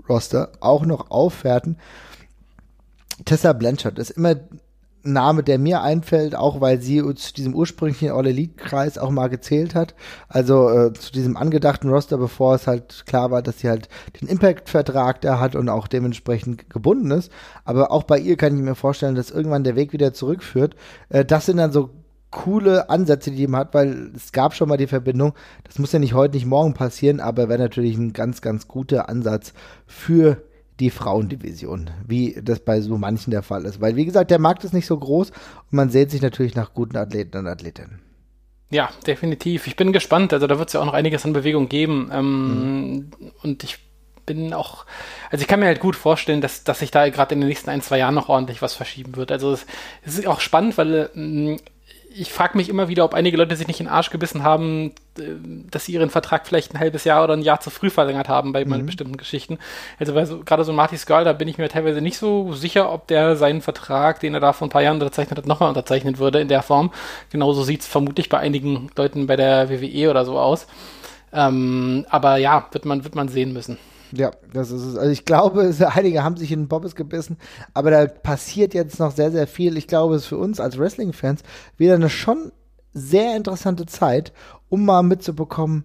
AEW-Roster 0.02 0.52
auch 0.60 0.84
noch 0.84 1.10
aufwerten. 1.10 1.78
Tessa 3.24 3.52
Blanchard 3.52 3.98
ist 3.98 4.10
immer 4.10 4.36
Name, 5.04 5.42
der 5.42 5.58
mir 5.58 5.82
einfällt, 5.82 6.36
auch 6.36 6.60
weil 6.60 6.80
sie 6.80 7.02
zu 7.16 7.34
diesem 7.34 7.56
ursprünglichen 7.56 8.12
All 8.12 8.26
Elite 8.26 8.54
Kreis 8.54 8.98
auch 8.98 9.10
mal 9.10 9.28
gezählt 9.28 9.74
hat. 9.74 9.96
Also 10.28 10.70
äh, 10.70 10.92
zu 10.92 11.12
diesem 11.12 11.36
angedachten 11.36 11.88
Roster, 11.88 12.18
bevor 12.18 12.54
es 12.54 12.68
halt 12.68 13.04
klar 13.06 13.32
war, 13.32 13.42
dass 13.42 13.58
sie 13.58 13.68
halt 13.68 13.88
den 14.20 14.28
Impact-Vertrag 14.28 15.20
da 15.20 15.40
hat 15.40 15.56
und 15.56 15.68
auch 15.68 15.88
dementsprechend 15.88 16.70
gebunden 16.70 17.10
ist. 17.10 17.32
Aber 17.64 17.90
auch 17.90 18.04
bei 18.04 18.18
ihr 18.18 18.36
kann 18.36 18.56
ich 18.56 18.62
mir 18.62 18.76
vorstellen, 18.76 19.16
dass 19.16 19.32
irgendwann 19.32 19.64
der 19.64 19.74
Weg 19.74 19.92
wieder 19.92 20.12
zurückführt. 20.12 20.76
Äh, 21.08 21.24
das 21.24 21.46
sind 21.46 21.56
dann 21.56 21.72
so 21.72 21.90
coole 22.32 22.90
Ansätze, 22.90 23.30
die 23.30 23.46
man 23.46 23.60
hat, 23.60 23.74
weil 23.74 24.10
es 24.16 24.32
gab 24.32 24.54
schon 24.54 24.68
mal 24.68 24.76
die 24.76 24.88
Verbindung. 24.88 25.34
Das 25.64 25.78
muss 25.78 25.92
ja 25.92 26.00
nicht 26.00 26.14
heute, 26.14 26.34
nicht 26.34 26.46
morgen 26.46 26.74
passieren, 26.74 27.20
aber 27.20 27.48
wäre 27.48 27.60
natürlich 27.60 27.96
ein 27.96 28.12
ganz, 28.12 28.42
ganz 28.42 28.66
guter 28.66 29.08
Ansatz 29.08 29.52
für 29.86 30.42
die 30.80 30.90
Frauendivision, 30.90 31.90
wie 32.06 32.40
das 32.42 32.60
bei 32.60 32.80
so 32.80 32.98
manchen 32.98 33.30
der 33.30 33.42
Fall 33.42 33.64
ist. 33.66 33.80
Weil, 33.80 33.94
wie 33.94 34.04
gesagt, 34.04 34.32
der 34.32 34.40
Markt 34.40 34.64
ist 34.64 34.74
nicht 34.74 34.86
so 34.86 34.98
groß 34.98 35.30
und 35.30 35.36
man 35.70 35.90
sehnt 35.90 36.10
sich 36.10 36.22
natürlich 36.22 36.56
nach 36.56 36.74
guten 36.74 36.96
Athleten 36.96 37.36
und 37.36 37.46
Athletinnen. 37.46 38.00
Ja, 38.70 38.88
definitiv. 39.06 39.66
Ich 39.66 39.76
bin 39.76 39.92
gespannt. 39.92 40.32
Also 40.32 40.46
da 40.46 40.58
wird 40.58 40.68
es 40.68 40.72
ja 40.72 40.80
auch 40.80 40.86
noch 40.86 40.94
einiges 40.94 41.24
an 41.26 41.34
Bewegung 41.34 41.68
geben. 41.68 42.10
Ähm, 42.12 42.94
mhm. 42.94 43.10
Und 43.42 43.64
ich 43.64 43.78
bin 44.24 44.54
auch, 44.54 44.86
also 45.30 45.42
ich 45.42 45.48
kann 45.48 45.60
mir 45.60 45.66
halt 45.66 45.80
gut 45.80 45.94
vorstellen, 45.94 46.40
dass, 46.40 46.64
dass 46.64 46.78
sich 46.78 46.90
da 46.90 47.08
gerade 47.10 47.34
in 47.34 47.40
den 47.40 47.48
nächsten 47.48 47.68
ein, 47.70 47.82
zwei 47.82 47.98
Jahren 47.98 48.14
noch 48.14 48.30
ordentlich 48.30 48.62
was 48.62 48.74
verschieben 48.74 49.16
wird. 49.16 49.30
Also 49.30 49.52
es, 49.52 49.66
ist 50.04 50.26
auch 50.26 50.40
spannend, 50.40 50.78
weil 50.78 51.10
äh, 51.14 51.56
ich 52.16 52.32
frage 52.32 52.56
mich 52.56 52.68
immer 52.68 52.88
wieder, 52.88 53.04
ob 53.04 53.14
einige 53.14 53.36
Leute 53.36 53.56
sich 53.56 53.66
nicht 53.66 53.80
in 53.80 53.86
den 53.86 53.92
Arsch 53.92 54.10
gebissen 54.10 54.42
haben, 54.42 54.92
äh, 55.18 55.22
dass 55.70 55.86
sie 55.86 55.92
ihren 55.92 56.10
Vertrag 56.10 56.46
vielleicht 56.46 56.74
ein 56.74 56.80
halbes 56.80 57.04
Jahr 57.04 57.24
oder 57.24 57.34
ein 57.34 57.42
Jahr 57.42 57.60
zu 57.60 57.70
früh 57.70 57.90
verlängert 57.90 58.28
haben 58.28 58.52
bei 58.52 58.64
mhm. 58.64 58.86
bestimmten 58.86 59.16
Geschichten. 59.16 59.58
Also 59.98 60.14
bei 60.14 60.24
so, 60.24 60.40
gerade 60.40 60.64
so 60.64 60.72
Marty 60.72 60.96
Skull, 60.96 61.24
da 61.24 61.32
bin 61.32 61.48
ich 61.48 61.58
mir 61.58 61.68
teilweise 61.68 62.00
nicht 62.00 62.18
so 62.18 62.52
sicher, 62.52 62.92
ob 62.92 63.06
der 63.08 63.36
seinen 63.36 63.62
Vertrag, 63.62 64.20
den 64.20 64.34
er 64.34 64.40
da 64.40 64.52
vor 64.52 64.66
ein 64.66 64.70
paar 64.70 64.82
Jahren 64.82 64.96
unterzeichnet 64.96 65.38
hat, 65.38 65.46
nochmal 65.46 65.68
unterzeichnen 65.68 66.18
würde 66.18 66.40
in 66.40 66.48
der 66.48 66.62
Form. 66.62 66.92
Genauso 67.30 67.62
sieht 67.62 67.82
es 67.82 67.86
vermutlich 67.86 68.28
bei 68.28 68.38
einigen 68.38 68.90
Leuten 68.96 69.26
bei 69.26 69.36
der 69.36 69.70
WWE 69.70 70.10
oder 70.10 70.24
so 70.24 70.38
aus. 70.38 70.66
Ähm, 71.32 72.06
aber 72.10 72.36
ja, 72.36 72.66
wird 72.72 72.84
man, 72.84 73.04
wird 73.04 73.14
man 73.14 73.28
sehen 73.28 73.52
müssen. 73.52 73.78
Ja, 74.12 74.30
das 74.52 74.70
ist 74.70 74.82
es. 74.82 74.96
Also 74.96 75.10
ich 75.10 75.24
glaube, 75.24 75.74
einige 75.94 76.22
haben 76.22 76.36
sich 76.36 76.52
in 76.52 76.62
den 76.62 76.68
Bobbes 76.68 76.94
gebissen, 76.94 77.38
aber 77.74 77.90
da 77.90 78.06
passiert 78.06 78.74
jetzt 78.74 78.98
noch 78.98 79.12
sehr, 79.12 79.30
sehr 79.30 79.46
viel. 79.46 79.76
Ich 79.76 79.86
glaube, 79.86 80.14
es 80.14 80.22
ist 80.22 80.28
für 80.28 80.38
uns 80.38 80.60
als 80.60 80.78
Wrestling-Fans 80.78 81.42
wieder 81.76 81.94
eine 81.94 82.10
schon 82.10 82.52
sehr 82.92 83.36
interessante 83.36 83.86
Zeit, 83.86 84.32
um 84.68 84.84
mal 84.84 85.02
mitzubekommen, 85.02 85.84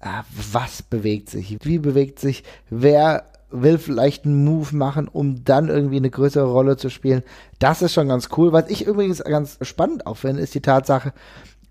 ah, 0.00 0.24
was 0.52 0.82
bewegt 0.82 1.30
sich, 1.30 1.58
wie 1.64 1.78
bewegt 1.78 2.18
sich, 2.18 2.44
wer 2.68 3.24
will 3.50 3.78
vielleicht 3.78 4.24
einen 4.24 4.44
Move 4.44 4.74
machen, 4.74 5.08
um 5.08 5.44
dann 5.44 5.68
irgendwie 5.68 5.98
eine 5.98 6.10
größere 6.10 6.46
Rolle 6.46 6.76
zu 6.76 6.88
spielen. 6.88 7.22
Das 7.58 7.82
ist 7.82 7.92
schon 7.92 8.08
ganz 8.08 8.28
cool. 8.36 8.52
Was 8.52 8.70
ich 8.70 8.86
übrigens 8.86 9.22
ganz 9.22 9.58
spannend 9.62 10.06
auch 10.06 10.16
finde, 10.16 10.42
ist 10.42 10.54
die 10.54 10.62
Tatsache, 10.62 11.12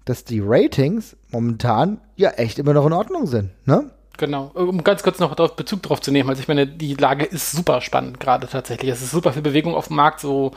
dass 0.05 0.23
die 0.23 0.41
Ratings 0.43 1.15
momentan 1.31 1.99
ja 2.15 2.31
echt 2.31 2.59
immer 2.59 2.73
noch 2.73 2.85
in 2.85 2.93
Ordnung 2.93 3.27
sind, 3.27 3.51
ne? 3.65 3.91
Genau, 4.21 4.51
um 4.53 4.83
ganz 4.83 5.01
kurz 5.01 5.17
noch 5.17 5.33
darauf 5.33 5.55
Bezug 5.55 5.81
drauf 5.81 5.99
zu 5.99 6.11
nehmen, 6.11 6.29
also 6.29 6.39
ich 6.39 6.47
meine, 6.47 6.67
die 6.67 6.93
Lage 6.93 7.25
ist 7.25 7.53
super 7.53 7.81
spannend 7.81 8.19
gerade 8.19 8.47
tatsächlich. 8.47 8.91
Es 8.91 9.01
ist 9.01 9.09
super 9.09 9.33
viel 9.33 9.41
Bewegung 9.41 9.73
auf 9.73 9.87
dem 9.87 9.95
Markt, 9.95 10.19
so 10.19 10.51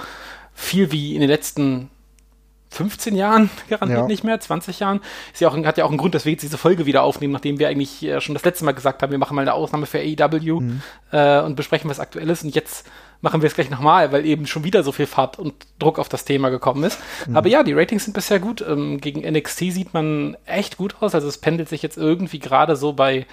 viel 0.53 0.93
wie 0.93 1.15
in 1.15 1.23
den 1.23 1.31
letzten 1.31 1.89
15 2.69 3.17
Jahren 3.17 3.49
garantiert 3.71 4.01
ja. 4.01 4.07
nicht 4.07 4.23
mehr, 4.23 4.39
20 4.39 4.81
Jahren. 4.81 5.01
Ist 5.33 5.41
ja 5.41 5.49
auch, 5.49 5.57
hat 5.57 5.79
ja 5.79 5.87
auch 5.87 5.89
einen 5.89 5.97
Grund, 5.97 6.15
dass 6.15 6.27
wir 6.27 6.33
jetzt 6.33 6.43
diese 6.43 6.59
Folge 6.59 6.85
wieder 6.85 7.05
aufnehmen, 7.05 7.33
nachdem 7.33 7.59
wir 7.59 7.69
eigentlich 7.69 8.03
äh, 8.03 8.21
schon 8.21 8.35
das 8.35 8.45
letzte 8.45 8.67
Mal 8.67 8.73
gesagt 8.73 9.03
haben, 9.03 9.11
wir 9.11 9.19
machen 9.19 9.35
mal 9.35 9.41
eine 9.41 9.55
Ausnahme 9.55 9.87
für 9.87 9.99
AEW 9.99 10.61
mhm. 10.61 10.83
äh, 11.11 11.41
und 11.41 11.57
besprechen, 11.57 11.89
was 11.89 12.01
aktuell 12.01 12.29
ist. 12.29 12.45
Und 12.45 12.55
jetzt 12.55 12.87
machen 13.25 13.41
wir 13.41 13.47
es 13.47 13.55
gleich 13.55 13.71
nochmal, 13.71 14.13
weil 14.13 14.27
eben 14.27 14.47
schon 14.47 14.65
wieder 14.65 14.83
so 14.83 14.93
viel 14.93 15.07
Fahrt 15.07 15.39
und 15.39 15.55
Druck 15.79 15.99
auf 15.99 16.11
das 16.11 16.27
Thema 16.27 16.51
gekommen 16.51 16.85
ist. 16.85 17.01
Mhm. 17.27 17.37
Aber 17.37 17.49
ja, 17.49 17.63
die 17.63 17.73
Ratings 17.73 18.05
sind 18.05 18.13
bisher 18.13 18.39
gut. 18.39 18.61
Ähm, 18.61 19.01
gegen 19.01 19.23
NXT 19.23 19.59
sieht 19.73 19.95
man 19.95 20.37
echt 20.45 20.77
gut 20.77 20.97
aus. 21.01 21.15
Also 21.15 21.27
es 21.27 21.39
pendelt 21.39 21.71
sich 21.71 21.83
jetzt 21.83 21.97
irgendwie 21.97 22.39
gerade 22.39 22.77
so 22.77 22.93
bei 22.93 23.27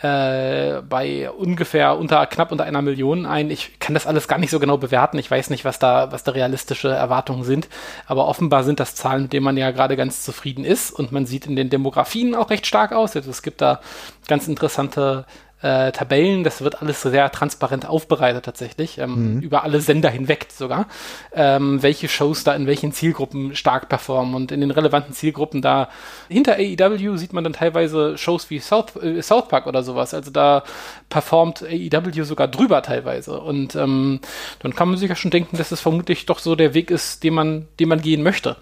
äh, 0.00 0.80
bei 0.88 1.30
ungefähr 1.30 1.98
unter 1.98 2.24
knapp 2.26 2.52
unter 2.52 2.64
einer 2.64 2.80
Million 2.80 3.26
ein. 3.26 3.50
Ich 3.50 3.78
kann 3.80 3.92
das 3.92 4.06
alles 4.06 4.28
gar 4.28 4.38
nicht 4.38 4.50
so 4.50 4.60
genau 4.60 4.78
bewerten. 4.78 5.18
Ich 5.18 5.30
weiß 5.30 5.50
nicht, 5.50 5.66
was 5.66 5.78
da, 5.78 6.10
was 6.10 6.24
da 6.24 6.32
realistische 6.32 6.88
Erwartungen 6.88 7.44
sind. 7.44 7.68
Aber 8.06 8.28
offenbar 8.28 8.64
sind 8.64 8.80
das 8.80 8.94
Zahlen, 8.94 9.24
mit 9.24 9.34
denen 9.34 9.44
man 9.44 9.58
ja 9.58 9.72
gerade 9.72 9.96
ganz 9.96 10.24
zufrieden 10.24 10.64
ist. 10.64 10.90
Und 10.90 11.12
man 11.12 11.26
sieht 11.26 11.46
in 11.46 11.54
den 11.54 11.68
Demografien 11.68 12.34
auch 12.34 12.48
recht 12.48 12.66
stark 12.66 12.92
aus. 12.92 13.14
Also 13.14 13.30
es 13.30 13.42
gibt 13.42 13.60
da 13.60 13.80
ganz 14.26 14.48
interessante 14.48 15.26
äh, 15.62 15.92
Tabellen. 15.92 16.44
Das 16.44 16.62
wird 16.62 16.82
alles 16.82 17.02
sehr 17.02 17.30
transparent 17.30 17.86
aufbereitet 17.86 18.44
tatsächlich, 18.44 18.98
ähm, 18.98 19.36
mhm. 19.36 19.40
über 19.40 19.64
alle 19.64 19.80
Sender 19.80 20.10
hinweg 20.10 20.46
sogar, 20.50 20.86
ähm, 21.32 21.82
welche 21.82 22.08
Shows 22.08 22.44
da 22.44 22.54
in 22.54 22.66
welchen 22.66 22.92
Zielgruppen 22.92 23.56
stark 23.56 23.88
performen. 23.88 24.34
Und 24.34 24.52
in 24.52 24.60
den 24.60 24.70
relevanten 24.70 25.14
Zielgruppen 25.14 25.62
da 25.62 25.88
hinter 26.28 26.56
AEW 26.56 27.16
sieht 27.16 27.32
man 27.32 27.44
dann 27.44 27.52
teilweise 27.52 28.16
Shows 28.18 28.50
wie 28.50 28.60
South, 28.60 28.96
äh, 29.02 29.22
South 29.22 29.48
Park 29.48 29.66
oder 29.66 29.82
sowas. 29.82 30.14
Also 30.14 30.30
da 30.30 30.62
performt 31.08 31.62
AEW 31.62 32.24
sogar 32.24 32.48
drüber 32.48 32.82
teilweise. 32.82 33.40
Und 33.40 33.74
ähm, 33.74 34.20
dann 34.60 34.74
kann 34.74 34.88
man 34.88 34.98
sich 34.98 35.08
ja 35.08 35.16
schon 35.16 35.30
denken, 35.30 35.56
dass 35.56 35.72
es 35.72 35.80
vermutlich 35.80 36.26
doch 36.26 36.38
so 36.38 36.54
der 36.54 36.74
Weg 36.74 36.90
ist, 36.90 37.24
den 37.24 37.34
man, 37.34 37.68
den 37.80 37.88
man 37.88 38.00
gehen 38.00 38.22
möchte. 38.22 38.56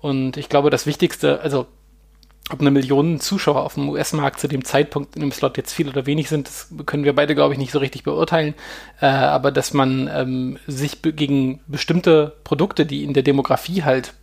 Und 0.00 0.36
ich 0.36 0.48
glaube, 0.48 0.70
das 0.70 0.86
Wichtigste, 0.86 1.40
also 1.42 1.66
ob 2.50 2.60
eine 2.60 2.70
Million 2.70 3.20
Zuschauer 3.20 3.62
auf 3.62 3.74
dem 3.74 3.88
US-Markt 3.88 4.40
zu 4.40 4.48
dem 4.48 4.64
Zeitpunkt 4.64 5.14
in 5.14 5.20
dem 5.20 5.32
Slot 5.32 5.56
jetzt 5.56 5.72
viel 5.72 5.88
oder 5.88 6.06
wenig 6.06 6.28
sind, 6.28 6.48
das 6.48 6.68
können 6.86 7.04
wir 7.04 7.14
beide, 7.14 7.34
glaube 7.34 7.54
ich, 7.54 7.58
nicht 7.58 7.72
so 7.72 7.78
richtig 7.78 8.02
beurteilen. 8.02 8.54
Äh, 9.00 9.06
aber 9.06 9.52
dass 9.52 9.72
man 9.72 10.10
ähm, 10.12 10.58
sich 10.66 11.02
be 11.02 11.12
gegen 11.12 11.60
bestimmte 11.66 12.36
Produkte, 12.44 12.84
die 12.84 13.04
in 13.04 13.14
der 13.14 13.22
Demografie 13.22 13.84
halt 13.84 14.14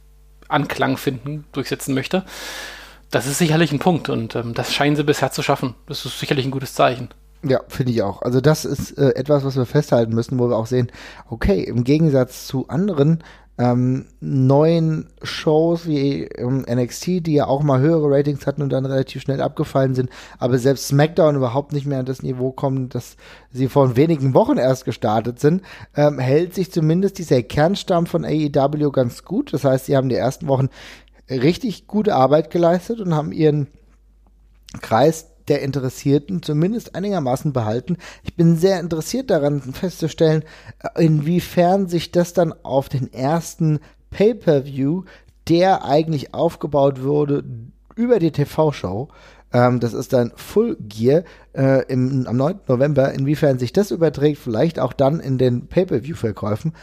Anklang 0.47 0.97
finden, 0.97 1.45
durchsetzen 1.51 1.93
möchte, 1.93 2.25
das 3.11 3.25
ist 3.25 3.37
sicherlich 3.37 3.71
ein 3.71 3.79
Punkt 3.79 4.09
und 4.09 4.35
ähm, 4.35 4.53
das 4.53 4.73
scheinen 4.73 4.95
sie 4.95 5.03
bisher 5.03 5.31
zu 5.31 5.41
schaffen. 5.41 5.75
Das 5.87 6.05
ist 6.05 6.19
sicherlich 6.19 6.45
ein 6.45 6.51
gutes 6.51 6.73
Zeichen. 6.73 7.09
Ja, 7.41 7.61
finde 7.67 7.93
ich 7.93 8.01
auch. 8.01 8.21
Also 8.21 8.41
das 8.41 8.65
ist 8.65 8.97
äh, 8.97 9.11
etwas, 9.15 9.45
was 9.45 9.55
wir 9.55 9.65
festhalten 9.65 10.13
müssen, 10.13 10.37
wo 10.39 10.49
wir 10.49 10.57
auch 10.57 10.65
sehen, 10.65 10.91
okay, 11.29 11.63
im 11.63 11.83
Gegensatz 11.83 12.47
zu 12.47 12.67
anderen 12.67 13.23
ähm, 13.59 14.05
neuen 14.21 15.09
Shows 15.21 15.85
wie 15.85 16.23
ähm, 16.23 16.65
NXT, 16.67 17.27
die 17.27 17.33
ja 17.33 17.47
auch 17.47 17.61
mal 17.61 17.81
höhere 17.81 18.09
Ratings 18.09 18.47
hatten 18.47 18.61
und 18.61 18.69
dann 18.69 18.85
relativ 18.85 19.21
schnell 19.21 19.41
abgefallen 19.41 19.95
sind, 19.95 20.09
aber 20.39 20.57
selbst 20.57 20.87
SmackDown 20.87 21.35
überhaupt 21.35 21.73
nicht 21.73 21.85
mehr 21.85 21.99
an 21.99 22.05
das 22.05 22.23
Niveau 22.23 22.51
kommen, 22.51 22.87
dass 22.87 23.17
sie 23.51 23.67
vor 23.67 23.97
wenigen 23.97 24.33
Wochen 24.33 24.57
erst 24.57 24.85
gestartet 24.85 25.41
sind, 25.41 25.61
ähm, 25.97 26.19
hält 26.19 26.55
sich 26.55 26.71
zumindest 26.71 27.17
dieser 27.17 27.43
Kernstamm 27.43 28.05
von 28.05 28.23
AEW 28.23 28.91
ganz 28.91 29.25
gut. 29.25 29.51
Das 29.51 29.65
heißt, 29.65 29.87
sie 29.87 29.97
haben 29.97 30.07
die 30.07 30.15
ersten 30.15 30.47
Wochen 30.47 30.69
richtig 31.29 31.85
gute 31.85 32.15
Arbeit 32.15 32.51
geleistet 32.51 33.01
und 33.01 33.13
haben 33.13 33.33
ihren 33.33 33.67
Kreis 34.81 35.28
der 35.49 35.61
Interessierten 35.61 36.41
zumindest 36.43 36.95
einigermaßen 36.95 37.53
behalten. 37.53 37.97
Ich 38.23 38.35
bin 38.35 38.55
sehr 38.55 38.79
interessiert 38.79 39.29
daran 39.29 39.61
festzustellen, 39.61 40.43
äh, 40.95 41.03
inwiefern 41.03 41.87
sich 41.87 42.11
das 42.11 42.33
dann 42.33 42.53
auf 42.63 42.89
den 42.89 43.11
ersten 43.11 43.79
Pay-per-View, 44.11 45.03
der 45.47 45.83
eigentlich 45.83 46.33
aufgebaut 46.33 47.03
wurde 47.03 47.43
über 47.95 48.19
die 48.19 48.31
TV-Show, 48.31 49.09
ähm, 49.51 49.79
das 49.79 49.93
ist 49.93 50.13
dann 50.13 50.31
Full 50.35 50.77
Gear 50.79 51.23
äh, 51.53 51.85
im, 51.87 52.27
am 52.27 52.37
9. 52.37 52.59
November. 52.67 53.11
Inwiefern 53.13 53.57
sich 53.59 53.73
das 53.73 53.91
überträgt, 53.91 54.37
vielleicht 54.37 54.79
auch 54.79 54.93
dann 54.93 55.19
in 55.19 55.37
den 55.37 55.67
Pay-per-view-Verkäufen, 55.67 56.73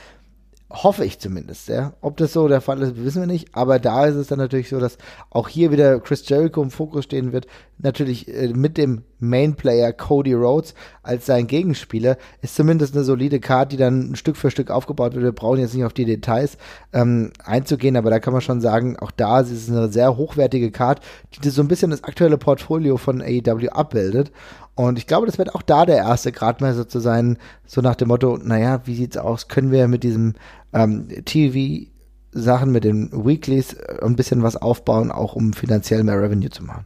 Hoffe 0.68 1.04
ich 1.04 1.20
zumindest, 1.20 1.68
ja. 1.68 1.92
Ob 2.00 2.16
das 2.16 2.32
so 2.32 2.48
der 2.48 2.60
Fall 2.60 2.82
ist, 2.82 2.96
wissen 2.96 3.22
wir 3.22 3.28
nicht. 3.28 3.54
Aber 3.54 3.78
da 3.78 4.04
ist 4.06 4.16
es 4.16 4.26
dann 4.26 4.40
natürlich 4.40 4.68
so, 4.68 4.80
dass 4.80 4.98
auch 5.30 5.48
hier 5.48 5.70
wieder 5.70 6.00
Chris 6.00 6.28
Jericho 6.28 6.60
im 6.60 6.72
Fokus 6.72 7.04
stehen 7.04 7.32
wird. 7.32 7.46
Natürlich 7.78 8.26
äh, 8.34 8.48
mit 8.48 8.76
dem 8.76 9.04
Main-Player 9.20 9.92
Cody 9.92 10.34
Rhodes 10.34 10.74
als 11.04 11.26
sein 11.26 11.46
Gegenspieler 11.46 12.18
ist 12.42 12.56
zumindest 12.56 12.96
eine 12.96 13.04
solide 13.04 13.38
Card, 13.38 13.70
die 13.70 13.76
dann 13.76 14.16
Stück 14.16 14.36
für 14.36 14.50
Stück 14.50 14.72
aufgebaut 14.72 15.14
wird. 15.14 15.24
Wir 15.24 15.30
brauchen 15.30 15.60
jetzt 15.60 15.74
nicht 15.74 15.84
auf 15.84 15.92
die 15.92 16.04
Details 16.04 16.58
ähm, 16.92 17.32
einzugehen, 17.44 17.96
aber 17.96 18.10
da 18.10 18.18
kann 18.18 18.32
man 18.32 18.42
schon 18.42 18.60
sagen, 18.60 18.98
auch 18.98 19.12
da 19.12 19.40
ist 19.40 19.52
es 19.52 19.70
eine 19.70 19.88
sehr 19.88 20.16
hochwertige 20.16 20.72
Card, 20.72 21.00
die 21.44 21.48
so 21.48 21.62
ein 21.62 21.68
bisschen 21.68 21.92
das 21.92 22.02
aktuelle 22.02 22.38
Portfolio 22.38 22.96
von 22.96 23.22
AEW 23.22 23.68
abbildet. 23.68 24.32
Und 24.76 24.98
ich 24.98 25.06
glaube, 25.06 25.26
das 25.26 25.38
wird 25.38 25.54
auch 25.54 25.62
da 25.62 25.86
der 25.86 25.96
erste 25.96 26.32
Gradmesser 26.32 26.86
zu 26.86 27.00
sein, 27.00 27.38
so 27.66 27.80
nach 27.80 27.94
dem 27.96 28.08
Motto, 28.08 28.38
naja, 28.40 28.82
wie 28.84 28.94
sieht's 28.94 29.16
aus? 29.16 29.48
Können 29.48 29.72
wir 29.72 29.88
mit 29.88 30.04
diesem 30.04 30.34
ähm, 30.74 31.08
TV 31.24 31.90
Sachen 32.32 32.72
mit 32.72 32.84
den 32.84 33.10
Weeklies 33.26 33.72
äh, 33.72 34.04
ein 34.04 34.16
bisschen 34.16 34.42
was 34.42 34.56
aufbauen, 34.56 35.10
auch 35.10 35.34
um 35.34 35.54
finanziell 35.54 36.04
mehr 36.04 36.20
Revenue 36.20 36.50
zu 36.50 36.62
machen. 36.62 36.84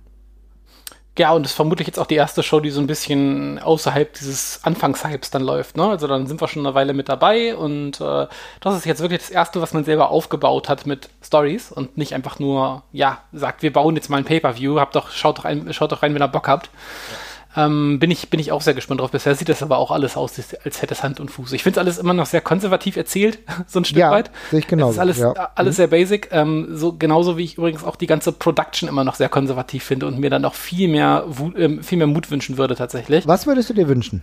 Ja, 1.19 1.33
und 1.33 1.43
das 1.43 1.51
ist 1.51 1.57
vermutlich 1.57 1.89
jetzt 1.89 1.99
auch 1.99 2.07
die 2.07 2.15
erste 2.15 2.45
Show, 2.45 2.61
die 2.61 2.71
so 2.71 2.81
ein 2.81 2.87
bisschen 2.87 3.59
außerhalb 3.59 4.15
dieses 4.15 4.61
Anfangshypes 4.63 5.31
dann 5.31 5.43
läuft. 5.43 5.77
Ne? 5.77 5.85
Also 5.85 6.07
dann 6.07 6.29
sind 6.29 6.41
wir 6.41 6.47
schon 6.47 6.65
eine 6.65 6.77
Weile 6.77 6.95
mit 6.95 7.09
dabei 7.09 7.57
und 7.57 8.01
äh, 8.01 8.29
das 8.61 8.77
ist 8.77 8.87
jetzt 8.87 9.03
wirklich 9.03 9.21
das 9.21 9.31
erste, 9.31 9.61
was 9.61 9.75
man 9.75 9.85
selber 9.85 10.11
aufgebaut 10.11 10.69
hat 10.69 10.87
mit 10.87 11.11
Stories 11.23 11.73
und 11.73 11.99
nicht 11.99 12.15
einfach 12.15 12.39
nur, 12.39 12.85
ja, 12.93 13.19
sagt, 13.33 13.63
wir 13.63 13.73
bauen 13.73 13.97
jetzt 13.97 14.09
mal 14.09 14.19
ein 14.19 14.25
Pay-Per-View, 14.25 14.79
habt 14.79 14.95
doch, 14.95 15.11
schaut 15.11 15.39
doch, 15.39 15.45
ein, 15.45 15.75
schaut 15.75 15.91
doch 15.91 16.05
rein, 16.05 16.15
wenn 16.15 16.23
ihr 16.23 16.29
Bock 16.29 16.47
habt. 16.47 16.67
Ja. 16.67 17.17
Ähm, 17.57 17.99
bin, 17.99 18.11
ich, 18.11 18.31
bin 18.31 18.39
ich 18.39 18.53
auch 18.53 18.63
sehr 18.63 18.75
gespannt 18.75 19.01
drauf. 19.01 19.11
Bisher 19.11 19.35
sieht 19.35 19.49
das 19.49 19.63
aber 19.63 19.79
auch 19.79 19.91
alles 19.91 20.17
aus, 20.17 20.35
als 20.65 20.83
hätte 20.83 20.95
es 20.95 21.03
Hand 21.03 21.19
und 21.19 21.31
Fuß. 21.31 21.53
Ich 21.53 21.63
finde 21.63 21.81
es 21.81 21.85
alles 21.85 21.99
immer 21.99 22.15
noch 22.15 22.27
sehr 22.27 22.41
konservativ 22.41 22.97
erzählt, 22.97 23.41
so 23.67 23.81
ein 23.81 23.85
Stück 23.85 23.99
ja, 23.99 24.11
weit. 24.11 24.31
Sehe 24.51 24.61
ich 24.61 24.67
genau. 24.67 24.87
Das 24.87 24.97
ist 24.97 25.01
alles, 25.01 25.19
ja. 25.19 25.51
alles 25.55 25.75
mhm. 25.75 25.77
sehr 25.77 25.87
basic. 25.89 26.29
Ähm, 26.31 26.69
so, 26.77 26.93
genauso 26.93 27.37
wie 27.37 27.45
ich 27.45 27.59
übrigens 27.59 27.83
auch 27.83 27.97
die 27.97 28.07
ganze 28.07 28.33
Production 28.33 28.89
immer 28.89 29.05
noch 29.05 29.17
sehr 29.17 29.29
konservativ 29.29 29.83
finde 29.83 30.07
und 30.07 30.19
mir 30.19 30.31
dann 30.31 30.45
auch 30.45 30.55
viel 30.55 30.89
mehr, 30.89 31.25
äh, 31.57 31.83
viel 31.83 31.99
mehr 31.99 32.07
Mut 32.07 32.31
wünschen 32.31 32.57
würde 32.57 32.77
tatsächlich. 32.77 33.27
Was 33.27 33.47
würdest 33.47 33.71
du 33.71 33.75
dir 33.75 33.89
wünschen? 33.89 34.23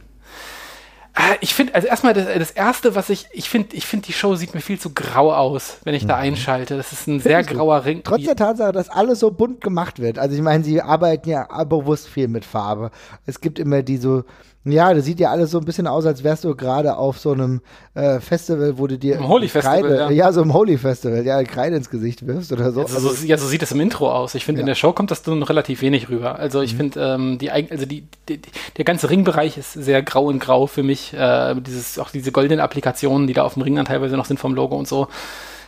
Ah, 1.19 1.35
ich 1.41 1.55
finde, 1.55 1.73
also 1.73 1.87
erstmal 1.87 2.13
das, 2.13 2.27
das, 2.27 2.51
erste, 2.51 2.93
was 2.93 3.09
ich, 3.09 3.25
ich 3.31 3.49
finde, 3.49 3.75
ich 3.75 3.87
finde, 3.87 4.05
die 4.05 4.13
Show 4.13 4.35
sieht 4.35 4.53
mir 4.53 4.61
viel 4.61 4.79
zu 4.79 4.91
grau 4.91 5.33
aus, 5.33 5.79
wenn 5.83 5.95
ich 5.95 6.03
mhm. 6.03 6.09
da 6.09 6.17
einschalte. 6.17 6.77
Das 6.77 6.91
ist 6.91 7.07
ein 7.07 7.19
sehr 7.19 7.43
grauer 7.43 7.85
Ring. 7.85 8.01
Trotz 8.03 8.23
der 8.23 8.35
Tatsache, 8.35 8.71
dass 8.71 8.89
alles 8.89 9.21
so 9.21 9.31
bunt 9.31 9.61
gemacht 9.61 9.97
wird. 9.97 10.19
Also 10.19 10.35
ich 10.35 10.43
meine, 10.43 10.63
sie 10.63 10.79
arbeiten 10.79 11.27
ja 11.27 11.43
bewusst 11.63 12.07
viel 12.07 12.27
mit 12.27 12.45
Farbe. 12.45 12.91
Es 13.25 13.41
gibt 13.41 13.57
immer 13.57 13.81
die 13.81 13.97
so 13.97 14.25
ja, 14.71 14.93
das 14.93 15.05
sieht 15.05 15.19
ja 15.19 15.31
alles 15.31 15.51
so 15.51 15.59
ein 15.59 15.65
bisschen 15.65 15.87
aus, 15.87 16.05
als 16.05 16.23
wärst 16.23 16.43
du 16.43 16.55
gerade 16.55 16.97
auf 16.97 17.19
so 17.19 17.31
einem 17.31 17.61
äh, 17.93 18.19
Festival, 18.19 18.77
wo 18.77 18.87
du 18.87 18.97
dir 18.97 19.15
Im 19.15 19.27
Holy 19.27 19.47
Kreide, 19.47 19.87
Festival, 19.87 19.97
ja. 20.13 20.25
ja. 20.25 20.31
so 20.31 20.41
im 20.41 20.53
Holy 20.53 20.77
Festival, 20.77 21.25
ja, 21.25 21.43
Kreide 21.43 21.75
ins 21.75 21.89
Gesicht 21.89 22.25
wirfst 22.25 22.51
oder 22.51 22.71
so. 22.71 22.81
Also, 22.81 22.99
so, 22.99 23.25
ja, 23.25 23.37
so 23.37 23.47
sieht 23.47 23.61
es 23.63 23.71
im 23.71 23.79
Intro 23.79 24.11
aus. 24.11 24.35
Ich 24.35 24.45
finde, 24.45 24.59
ja. 24.59 24.63
in 24.63 24.67
der 24.67 24.75
Show 24.75 24.93
kommt 24.93 25.11
das 25.11 25.25
noch 25.25 25.49
relativ 25.49 25.81
wenig 25.81 26.09
rüber. 26.09 26.39
Also 26.39 26.61
ich 26.61 26.73
mhm. 26.73 26.77
finde, 26.77 26.99
ähm, 27.01 27.37
die, 27.37 27.51
also 27.51 27.85
die, 27.85 28.05
die, 28.29 28.39
der 28.77 28.85
ganze 28.85 29.09
Ringbereich 29.09 29.57
ist 29.57 29.73
sehr 29.73 30.01
grau 30.01 30.29
in 30.29 30.39
grau 30.39 30.67
für 30.67 30.83
mich. 30.83 31.13
Äh, 31.13 31.55
dieses, 31.61 31.99
auch 31.99 32.09
diese 32.09 32.31
goldenen 32.31 32.59
Applikationen, 32.59 33.27
die 33.27 33.33
da 33.33 33.43
auf 33.43 33.53
dem 33.53 33.63
Ring 33.63 33.75
dann 33.75 33.85
teilweise 33.85 34.17
noch 34.17 34.25
sind 34.25 34.39
vom 34.39 34.53
Logo 34.53 34.75
und 34.75 34.87
so, 34.87 35.07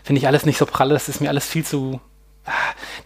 finde 0.03 0.19
ich 0.19 0.27
alles 0.27 0.45
nicht 0.45 0.57
so 0.57 0.65
pralle. 0.65 0.93
Das 0.93 1.09
ist 1.09 1.21
mir 1.21 1.29
alles 1.29 1.45
viel 1.45 1.65
zu 1.65 1.99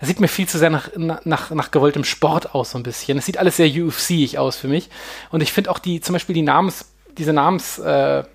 das 0.03 0.09
sieht 0.09 0.19
mir 0.19 0.27
viel 0.27 0.49
zu 0.49 0.57
sehr 0.57 0.69
nach, 0.69 0.89
nach, 0.97 1.49
nach 1.51 1.71
gewolltem 1.71 2.03
Sport 2.03 2.53
aus, 2.53 2.71
so 2.71 2.77
ein 2.77 2.83
bisschen. 2.83 3.17
Es 3.19 3.25
sieht 3.25 3.37
alles 3.37 3.55
sehr 3.55 3.69
UFC-ig 3.69 4.37
aus 4.37 4.57
für 4.57 4.67
mich. 4.67 4.89
Und 5.29 5.39
ich 5.39 5.53
finde 5.53 5.71
auch 5.71 5.79
die, 5.79 6.01
zum 6.01 6.11
Beispiel 6.11 6.35
die 6.35 6.41
Namens, 6.41 6.91
diese 7.17 7.31
Namens, 7.31 7.79
äh, 7.79 8.25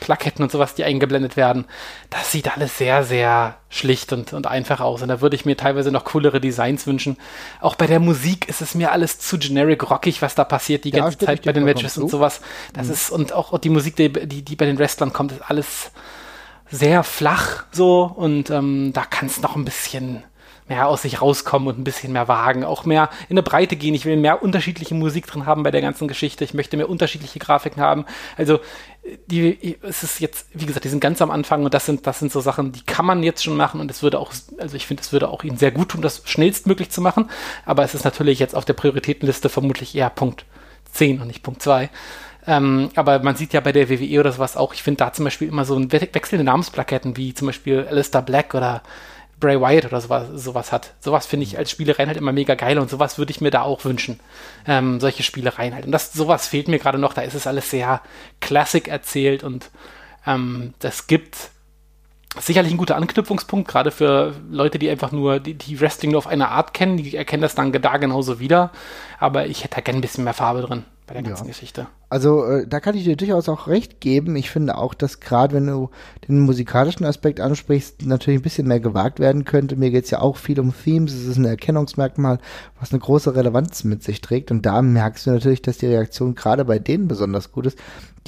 Plaketten 0.00 0.42
und 0.42 0.50
sowas, 0.50 0.74
die 0.74 0.84
eingeblendet 0.84 1.36
werden, 1.36 1.66
das 2.08 2.32
sieht 2.32 2.56
alles 2.56 2.78
sehr, 2.78 3.04
sehr 3.04 3.56
schlicht 3.68 4.14
und, 4.14 4.32
und 4.32 4.46
einfach 4.46 4.80
aus. 4.80 5.02
Und 5.02 5.08
da 5.08 5.20
würde 5.20 5.36
ich 5.36 5.44
mir 5.44 5.58
teilweise 5.58 5.92
noch 5.92 6.06
coolere 6.06 6.40
Designs 6.40 6.86
wünschen. 6.86 7.18
Auch 7.60 7.74
bei 7.74 7.86
der 7.86 8.00
Musik 8.00 8.48
ist 8.48 8.62
es 8.62 8.74
mir 8.74 8.90
alles 8.90 9.18
zu 9.18 9.38
generic 9.38 9.90
rockig, 9.90 10.22
was 10.22 10.34
da 10.34 10.44
passiert 10.44 10.84
die 10.84 10.90
ganze 10.90 11.18
Zeit 11.18 11.42
bei 11.42 11.52
den 11.52 11.64
Matches 11.64 11.98
und 11.98 12.08
sowas. 12.08 12.40
Das 12.72 12.86
mhm. 12.86 12.92
ist, 12.94 13.10
und 13.10 13.34
auch 13.34 13.58
die 13.58 13.68
Musik, 13.68 13.96
die, 13.96 14.10
die, 14.10 14.40
die 14.40 14.56
bei 14.56 14.64
den 14.64 14.78
Wrestlern 14.78 15.12
kommt, 15.12 15.32
ist 15.32 15.42
alles 15.50 15.90
sehr 16.70 17.02
flach 17.02 17.64
so 17.72 18.04
und 18.04 18.48
ähm, 18.48 18.94
da 18.94 19.04
kann 19.04 19.26
es 19.26 19.42
noch 19.42 19.54
ein 19.54 19.66
bisschen 19.66 20.22
mehr 20.68 20.88
aus 20.88 21.02
sich 21.02 21.20
rauskommen 21.20 21.68
und 21.68 21.78
ein 21.78 21.84
bisschen 21.84 22.12
mehr 22.12 22.28
wagen, 22.28 22.64
auch 22.64 22.84
mehr 22.84 23.10
in 23.28 23.34
eine 23.34 23.42
Breite 23.42 23.76
gehen. 23.76 23.94
Ich 23.94 24.04
will 24.04 24.16
mehr 24.16 24.42
unterschiedliche 24.42 24.94
Musik 24.94 25.26
drin 25.26 25.46
haben 25.46 25.62
bei 25.62 25.70
der 25.70 25.80
ganzen 25.80 26.08
Geschichte. 26.08 26.44
Ich 26.44 26.54
möchte 26.54 26.76
mehr 26.76 26.88
unterschiedliche 26.88 27.38
Grafiken 27.38 27.82
haben. 27.82 28.04
Also 28.36 28.60
die, 29.26 29.78
es 29.82 30.02
ist 30.02 30.20
jetzt, 30.20 30.48
wie 30.52 30.66
gesagt, 30.66 30.84
die 30.84 30.88
sind 30.88 31.00
ganz 31.00 31.22
am 31.22 31.30
Anfang 31.30 31.64
und 31.64 31.72
das 31.74 31.86
sind, 31.86 32.06
das 32.06 32.18
sind 32.18 32.30
so 32.32 32.40
Sachen, 32.40 32.72
die 32.72 32.82
kann 32.82 33.06
man 33.06 33.22
jetzt 33.22 33.42
schon 33.42 33.56
machen 33.56 33.80
und 33.80 33.90
es 33.90 34.02
würde 34.02 34.18
auch, 34.18 34.32
also 34.58 34.76
ich 34.76 34.86
finde, 34.86 35.02
es 35.02 35.12
würde 35.12 35.28
auch 35.28 35.44
ihnen 35.44 35.56
sehr 35.56 35.70
gut 35.70 35.90
tun, 35.90 36.02
das 36.02 36.22
schnellstmöglich 36.24 36.90
zu 36.90 37.00
machen. 37.00 37.30
Aber 37.64 37.84
es 37.84 37.94
ist 37.94 38.04
natürlich 38.04 38.38
jetzt 38.38 38.54
auf 38.54 38.64
der 38.64 38.74
Prioritätenliste 38.74 39.48
vermutlich 39.48 39.94
eher 39.94 40.10
Punkt 40.10 40.44
10 40.92 41.20
und 41.20 41.26
nicht 41.26 41.42
Punkt 41.42 41.62
2. 41.62 41.90
Ähm, 42.46 42.90
aber 42.94 43.18
man 43.20 43.36
sieht 43.36 43.52
ja 43.52 43.60
bei 43.60 43.72
der 43.72 43.90
WWE 43.90 44.20
oder 44.20 44.32
sowas 44.32 44.56
auch, 44.56 44.72
ich 44.72 44.82
finde 44.82 44.98
da 44.98 45.12
zum 45.12 45.24
Beispiel 45.24 45.48
immer 45.48 45.64
so 45.64 45.76
ein 45.76 45.92
we 45.92 46.00
wechselnde 46.00 46.44
Namensplaketten, 46.44 47.16
wie 47.16 47.34
zum 47.34 47.46
Beispiel 47.46 47.86
Alistair 47.88 48.22
Black 48.22 48.54
oder 48.54 48.82
Bray 49.40 49.60
Wyatt 49.60 49.86
oder 49.86 50.00
sowas, 50.00 50.28
sowas 50.34 50.72
hat. 50.72 50.94
Sowas 51.00 51.26
finde 51.26 51.44
ich 51.44 51.58
als 51.58 51.70
Spielereien 51.70 52.08
halt 52.08 52.18
immer 52.18 52.32
mega 52.32 52.54
geil 52.54 52.78
und 52.78 52.90
sowas 52.90 53.18
würde 53.18 53.30
ich 53.30 53.40
mir 53.40 53.50
da 53.50 53.62
auch 53.62 53.84
wünschen. 53.84 54.20
Ähm, 54.66 55.00
solche 55.00 55.22
Spielereien 55.22 55.74
halt. 55.74 55.86
Und 55.86 55.92
das, 55.92 56.12
sowas 56.12 56.46
fehlt 56.46 56.68
mir 56.68 56.78
gerade 56.78 56.98
noch, 56.98 57.12
da 57.12 57.22
ist 57.22 57.34
es 57.34 57.46
alles 57.46 57.70
sehr 57.70 58.00
klassik 58.40 58.88
erzählt 58.88 59.44
und 59.44 59.70
ähm, 60.26 60.74
das 60.80 61.06
gibt 61.06 61.50
sicherlich 62.38 62.72
ein 62.72 62.78
guter 62.78 62.96
Anknüpfungspunkt, 62.96 63.68
gerade 63.68 63.90
für 63.90 64.34
Leute, 64.50 64.78
die 64.78 64.90
einfach 64.90 65.12
nur 65.12 65.40
die, 65.40 65.54
die, 65.54 65.80
Wrestling 65.80 66.12
nur 66.12 66.18
auf 66.18 66.26
eine 66.26 66.48
Art 66.48 66.74
kennen, 66.74 66.96
die 66.96 67.16
erkennen 67.16 67.42
das 67.42 67.54
dann 67.54 67.72
da 67.72 67.96
genauso 67.96 68.40
wieder. 68.40 68.70
Aber 69.18 69.46
ich 69.46 69.64
hätte 69.64 69.76
da 69.76 69.80
gerne 69.80 69.98
ein 69.98 70.02
bisschen 70.02 70.24
mehr 70.24 70.34
Farbe 70.34 70.62
drin 70.62 70.84
bei 71.06 71.14
der 71.14 71.22
ganzen 71.22 71.44
ja. 71.44 71.48
Geschichte. 71.48 71.86
Also 72.10 72.44
äh, 72.44 72.66
da 72.66 72.80
kann 72.80 72.96
ich 72.96 73.04
dir 73.04 73.16
durchaus 73.16 73.48
auch 73.48 73.66
recht 73.66 74.00
geben. 74.00 74.34
Ich 74.36 74.50
finde 74.50 74.78
auch, 74.78 74.94
dass 74.94 75.20
gerade 75.20 75.54
wenn 75.54 75.66
du 75.66 75.90
den 76.26 76.40
musikalischen 76.40 77.04
Aspekt 77.04 77.40
ansprichst, 77.40 78.06
natürlich 78.06 78.40
ein 78.40 78.42
bisschen 78.42 78.66
mehr 78.66 78.80
gewagt 78.80 79.20
werden 79.20 79.44
könnte. 79.44 79.76
Mir 79.76 79.90
geht 79.90 80.04
es 80.04 80.10
ja 80.10 80.20
auch 80.20 80.36
viel 80.36 80.58
um 80.58 80.72
Themes. 80.72 81.12
Es 81.12 81.26
ist 81.26 81.36
ein 81.36 81.44
Erkennungsmerkmal, 81.44 82.38
was 82.80 82.92
eine 82.92 83.00
große 83.00 83.34
Relevanz 83.34 83.84
mit 83.84 84.02
sich 84.02 84.20
trägt. 84.20 84.50
Und 84.50 84.64
da 84.64 84.80
merkst 84.80 85.26
du 85.26 85.30
natürlich, 85.32 85.60
dass 85.60 85.78
die 85.78 85.86
Reaktion 85.86 86.34
gerade 86.34 86.64
bei 86.64 86.78
denen 86.78 87.08
besonders 87.08 87.52
gut 87.52 87.66
ist, 87.66 87.78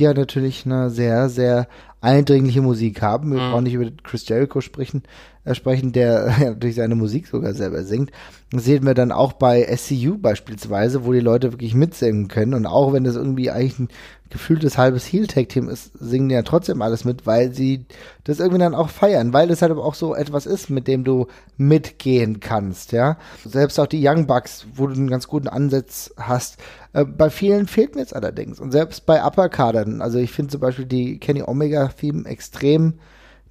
die 0.01 0.05
ja 0.05 0.15
natürlich 0.15 0.67
eine 0.67 0.91
sehr, 0.91 1.29
sehr 1.29 1.69
eindringliche 2.01 2.63
Musik 2.63 3.03
haben. 3.03 3.33
Wir 3.33 3.41
mhm. 3.41 3.51
brauchen 3.51 3.65
nicht 3.65 3.75
über 3.75 3.91
Chris 4.03 4.27
Jericho 4.27 4.61
sprechen, 4.61 5.03
äh, 5.45 5.55
sprechen, 5.55 5.93
der 5.93 6.35
ja, 6.41 6.55
durch 6.55 6.75
seine 6.75 6.95
Musik 6.95 7.27
sogar 7.27 7.55
selber 7.55 7.85
singt. 7.85 8.11
Das 8.53 8.65
sehen 8.65 8.85
wir 8.85 8.95
dann 8.95 9.13
auch 9.13 9.35
bei 9.35 9.65
SCU 9.77 10.19
beispielsweise, 10.19 11.05
wo 11.05 11.13
die 11.13 11.21
Leute 11.21 11.53
wirklich 11.53 11.75
mitsingen 11.75 12.29
können. 12.29 12.55
Und 12.55 12.67
auch 12.67 12.93
wenn 12.93 13.05
das 13.05 13.17
irgendwie 13.17 13.51
eigentlich 13.51 13.79
ein 13.79 13.89
gefühltes 14.31 14.79
halbes 14.79 15.05
Heel-Tag-Team 15.05 15.69
ist, 15.69 15.93
singen 15.99 16.29
die 16.29 16.37
ja 16.37 16.43
trotzdem 16.43 16.83
alles 16.83 17.05
mit, 17.05 17.27
weil 17.27 17.53
sie 17.53 17.85
das 18.25 18.39
irgendwie 18.39 18.61
dann 18.61 18.75
auch 18.75 18.89
feiern, 18.89 19.33
weil 19.33 19.49
das 19.49 19.61
halt 19.61 19.73
aber 19.73 19.85
auch 19.85 19.95
so 19.95 20.15
etwas 20.15 20.47
ist, 20.47 20.71
mit 20.71 20.87
dem 20.87 21.05
du 21.05 21.27
mitgehen 21.57 22.41
kannst, 22.41 22.93
ja. 22.93 23.19
Selbst 23.45 23.79
auch 23.79 23.89
die 23.89 24.07
Young 24.07 24.27
Bucks, 24.27 24.67
wo 24.75 24.87
du 24.87 24.95
einen 24.95 25.11
ganz 25.11 25.27
guten 25.27 25.49
Ansatz 25.49 26.15
hast. 26.17 26.59
Äh, 26.93 27.05
bei 27.05 27.31
vielen 27.31 27.67
fehlt 27.67 27.95
mir 27.95 28.03
jetzt 28.03 28.15
allerdings. 28.15 28.61
Und 28.61 28.73
selbst 28.73 29.07
bei 29.07 29.25
Upper-Kadern, 29.25 30.03
also 30.03 30.19
ich 30.19 30.33
finde 30.33 30.53
zum 30.53 30.61
Beispiel 30.61 30.87
die 30.87 31.19
Kenny 31.19 31.43
Omega-Theme 31.43 32.29
extrem 32.29 32.95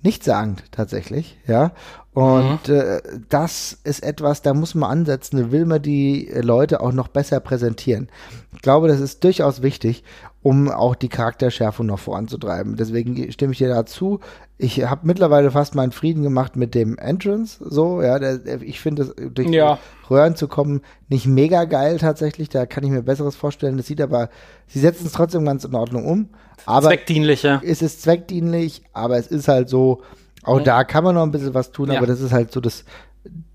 nichtssagend 0.02 0.64
tatsächlich, 0.72 1.38
ja. 1.46 1.72
Und 2.14 2.68
mhm. 2.68 2.76
äh, 2.76 3.02
das 3.30 3.78
ist 3.84 4.04
etwas, 4.04 4.42
da 4.42 4.54
muss 4.54 4.74
man 4.74 4.90
ansetzen, 4.90 5.38
da 5.38 5.52
will 5.52 5.66
man 5.66 5.82
die 5.82 6.30
Leute 6.34 6.82
auch 6.82 6.92
noch 6.92 7.08
besser 7.08 7.40
präsentieren. 7.40 8.10
Ich 8.56 8.62
glaube, 8.62 8.88
das 8.88 9.00
ist 9.00 9.24
durchaus 9.24 9.62
wichtig, 9.62 10.04
um 10.42 10.70
auch 10.70 10.96
die 10.96 11.10
Charakterschärfung 11.10 11.86
noch 11.86 12.00
voranzutreiben. 12.00 12.78
Deswegen 12.78 13.32
stimme 13.32 13.52
ich 13.52 13.60
dir 13.60 13.70
dazu. 13.70 14.20
Ich 14.58 14.84
habe 14.84 15.02
mittlerweile 15.06 15.52
fast 15.52 15.76
meinen 15.76 15.92
Frieden 15.92 16.24
gemacht 16.24 16.56
mit 16.56 16.76
dem 16.76 16.98
Entrance, 16.98 17.64
so, 17.64 18.02
ja, 18.02 18.20
der, 18.20 18.62
ich 18.62 18.80
finde 18.80 19.04
es 19.04 19.16
durch 19.34 19.50
ja. 19.50 19.78
Röhren 20.10 20.36
zu 20.36 20.48
kommen 20.48 20.82
nicht 21.08 21.28
mega 21.28 21.66
geil 21.66 22.00
tatsächlich, 22.00 22.50
da 22.50 22.66
kann 22.66 22.84
ich 22.84 22.90
mir 22.90 23.04
besseres 23.04 23.36
vorstellen. 23.36 23.78
Das 23.78 23.88
sieht 23.88 24.02
aber, 24.02 24.30
sie 24.68 24.80
setzen 24.80 25.06
es 25.06 25.14
trotzdem 25.14 25.46
ganz 25.46 25.64
in 25.64 25.76
Ordnung 25.76 26.06
um. 26.06 26.30
Aber 26.66 26.88
zweckdienlich, 26.88 27.44
ja. 27.44 27.62
Es 27.64 27.82
ist 27.82 28.02
zweckdienlich, 28.02 28.82
aber 28.92 29.18
es 29.18 29.28
ist 29.28 29.48
halt 29.48 29.70
so, 29.70 30.02
auch 30.44 30.60
mhm. 30.60 30.64
da 30.64 30.84
kann 30.84 31.04
man 31.04 31.16
noch 31.16 31.24
ein 31.24 31.32
bisschen 31.32 31.54
was 31.54 31.72
tun, 31.72 31.92
ja. 31.92 31.98
aber 31.98 32.08
das 32.08 32.22
ist 32.22 32.32
halt 32.32 32.52
so 32.52 32.62
das, 32.62 32.86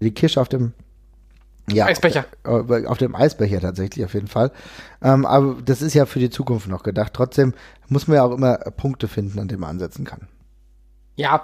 die 0.01 0.13
Kirsche 0.13 0.41
auf 0.41 0.49
dem 0.49 0.73
ja, 1.71 1.87
Eisbecher. 1.87 2.27
Auf, 2.45 2.71
auf, 2.71 2.99
dem 2.99 3.15
Eisbecher 3.15 3.61
tatsächlich, 3.61 4.05
auf 4.05 4.13
jeden 4.15 4.27
Fall. 4.27 4.51
Ähm, 5.03 5.25
aber 5.25 5.57
das 5.65 5.81
ist 5.81 5.95
ja 5.95 6.05
für 6.05 6.19
die 6.19 6.29
Zukunft 6.29 6.69
noch 6.69 6.83
gedacht. 6.83 7.15
Trotzdem 7.15 7.55
muss 7.89 8.07
man 8.07 8.17
ja 8.17 8.25
auch 8.25 8.33
immer 8.33 8.57
Punkte 8.77 9.09
finden, 9.09 9.39
an 9.39 9.49
denen 9.49 9.61
man 9.61 9.71
ansetzen 9.71 10.05
kann. 10.05 10.29
Ja, 11.17 11.43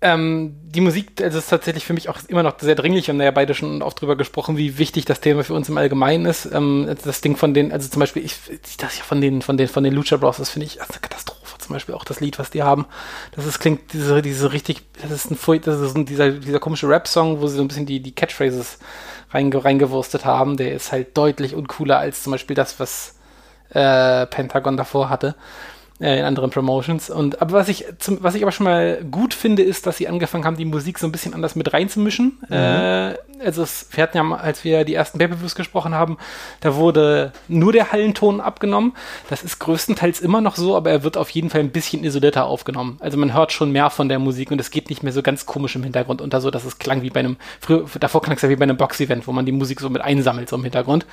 ähm, 0.00 0.56
die 0.62 0.80
Musik, 0.80 1.22
also 1.22 1.38
ist 1.38 1.50
tatsächlich 1.50 1.84
für 1.84 1.92
mich 1.92 2.08
auch 2.08 2.18
immer 2.28 2.42
noch 2.42 2.58
sehr 2.58 2.74
dringlich. 2.74 3.06
Wir 3.06 3.14
haben 3.14 3.20
ja 3.20 3.30
beide 3.30 3.54
schon 3.54 3.82
oft 3.82 4.00
drüber 4.00 4.16
gesprochen, 4.16 4.56
wie 4.56 4.78
wichtig 4.78 5.04
das 5.04 5.20
Thema 5.20 5.44
für 5.44 5.54
uns 5.54 5.68
im 5.68 5.78
Allgemeinen 5.78 6.26
ist. 6.26 6.46
Ähm, 6.52 6.88
das 7.04 7.20
Ding 7.20 7.36
von 7.36 7.54
den, 7.54 7.72
also 7.72 7.88
zum 7.88 8.00
Beispiel, 8.00 8.24
ich, 8.24 8.36
das 8.78 8.98
ja 8.98 9.04
von 9.04 9.20
den, 9.20 9.42
von 9.42 9.56
den, 9.56 9.68
von 9.68 9.84
den 9.84 9.94
Lucha 9.94 10.16
Bros, 10.16 10.38
das 10.38 10.50
finde 10.50 10.66
ich 10.66 10.80
eine 10.80 10.88
Katastrophe 11.00 11.37
zum 11.68 11.74
Beispiel 11.74 11.94
auch 11.94 12.04
das 12.04 12.20
Lied, 12.20 12.38
was 12.38 12.50
die 12.50 12.62
haben. 12.62 12.86
Das 13.32 13.46
ist, 13.46 13.60
klingt 13.60 13.92
diese, 13.92 14.20
diese 14.22 14.52
richtig, 14.52 14.82
das 15.00 15.12
ist 15.12 15.30
ein, 15.30 15.60
das 15.62 15.80
ist 15.80 15.96
ein, 15.96 16.06
dieser, 16.06 16.32
dieser 16.32 16.58
komische 16.58 16.88
Rap-Song, 16.88 17.40
wo 17.40 17.46
sie 17.46 17.56
so 17.56 17.62
ein 17.62 17.68
bisschen 17.68 17.86
die, 17.86 18.00
die 18.00 18.12
Catchphrases 18.12 18.78
reinge, 19.30 19.64
reingewurstet 19.64 20.24
haben. 20.24 20.56
Der 20.56 20.72
ist 20.72 20.90
halt 20.90 21.16
deutlich 21.16 21.54
uncooler 21.54 21.98
als 21.98 22.22
zum 22.22 22.32
Beispiel 22.32 22.56
das, 22.56 22.80
was 22.80 23.16
äh, 23.70 24.26
Pentagon 24.26 24.76
davor 24.76 25.10
hatte 25.10 25.36
in 26.00 26.24
anderen 26.24 26.50
Promotions. 26.50 27.10
Und 27.10 27.42
aber 27.42 27.52
was 27.52 27.68
ich 27.68 27.84
zum, 27.98 28.22
was 28.22 28.34
ich 28.34 28.42
aber 28.42 28.52
schon 28.52 28.64
mal 28.64 29.04
gut 29.10 29.34
finde, 29.34 29.62
ist, 29.62 29.86
dass 29.86 29.96
sie 29.96 30.06
angefangen 30.06 30.44
haben, 30.44 30.56
die 30.56 30.64
Musik 30.64 30.98
so 30.98 31.06
ein 31.06 31.12
bisschen 31.12 31.34
anders 31.34 31.56
mit 31.56 31.72
reinzumischen. 31.72 32.38
Mhm. 32.48 32.54
Äh, 32.54 33.14
also 33.44 33.62
es, 33.62 33.88
wir 33.92 34.02
hatten 34.02 34.16
ja, 34.16 34.36
als 34.36 34.64
wir 34.64 34.84
die 34.84 34.94
ersten 34.94 35.18
Pay-Per-Views 35.18 35.54
gesprochen 35.54 35.94
haben, 35.94 36.18
da 36.60 36.76
wurde 36.76 37.32
nur 37.48 37.72
der 37.72 37.92
Hallenton 37.92 38.40
abgenommen. 38.40 38.94
Das 39.28 39.42
ist 39.42 39.58
größtenteils 39.58 40.20
immer 40.20 40.40
noch 40.40 40.56
so, 40.56 40.76
aber 40.76 40.90
er 40.90 41.02
wird 41.02 41.16
auf 41.16 41.30
jeden 41.30 41.50
Fall 41.50 41.60
ein 41.60 41.70
bisschen 41.70 42.04
isolierter 42.04 42.46
aufgenommen. 42.46 42.96
Also 43.00 43.18
man 43.18 43.34
hört 43.34 43.52
schon 43.52 43.72
mehr 43.72 43.90
von 43.90 44.08
der 44.08 44.18
Musik 44.18 44.50
und 44.50 44.60
es 44.60 44.70
geht 44.70 44.90
nicht 44.90 45.02
mehr 45.02 45.12
so 45.12 45.22
ganz 45.22 45.46
komisch 45.46 45.74
im 45.76 45.82
Hintergrund 45.82 46.20
unter, 46.20 46.40
so 46.40 46.50
dass 46.50 46.64
es 46.64 46.78
klang 46.78 47.02
wie 47.02 47.10
bei 47.10 47.20
einem, 47.20 47.36
früher, 47.60 47.86
davor 47.98 48.22
klang 48.22 48.36
es 48.36 48.42
ja 48.42 48.48
wie 48.48 48.56
bei 48.56 48.64
einem 48.64 48.76
Box-Event, 48.76 49.26
wo 49.26 49.32
man 49.32 49.46
die 49.46 49.52
Musik 49.52 49.80
so 49.80 49.90
mit 49.90 50.02
einsammelt, 50.02 50.48
so 50.48 50.56
im 50.56 50.62
Hintergrund. 50.62 51.06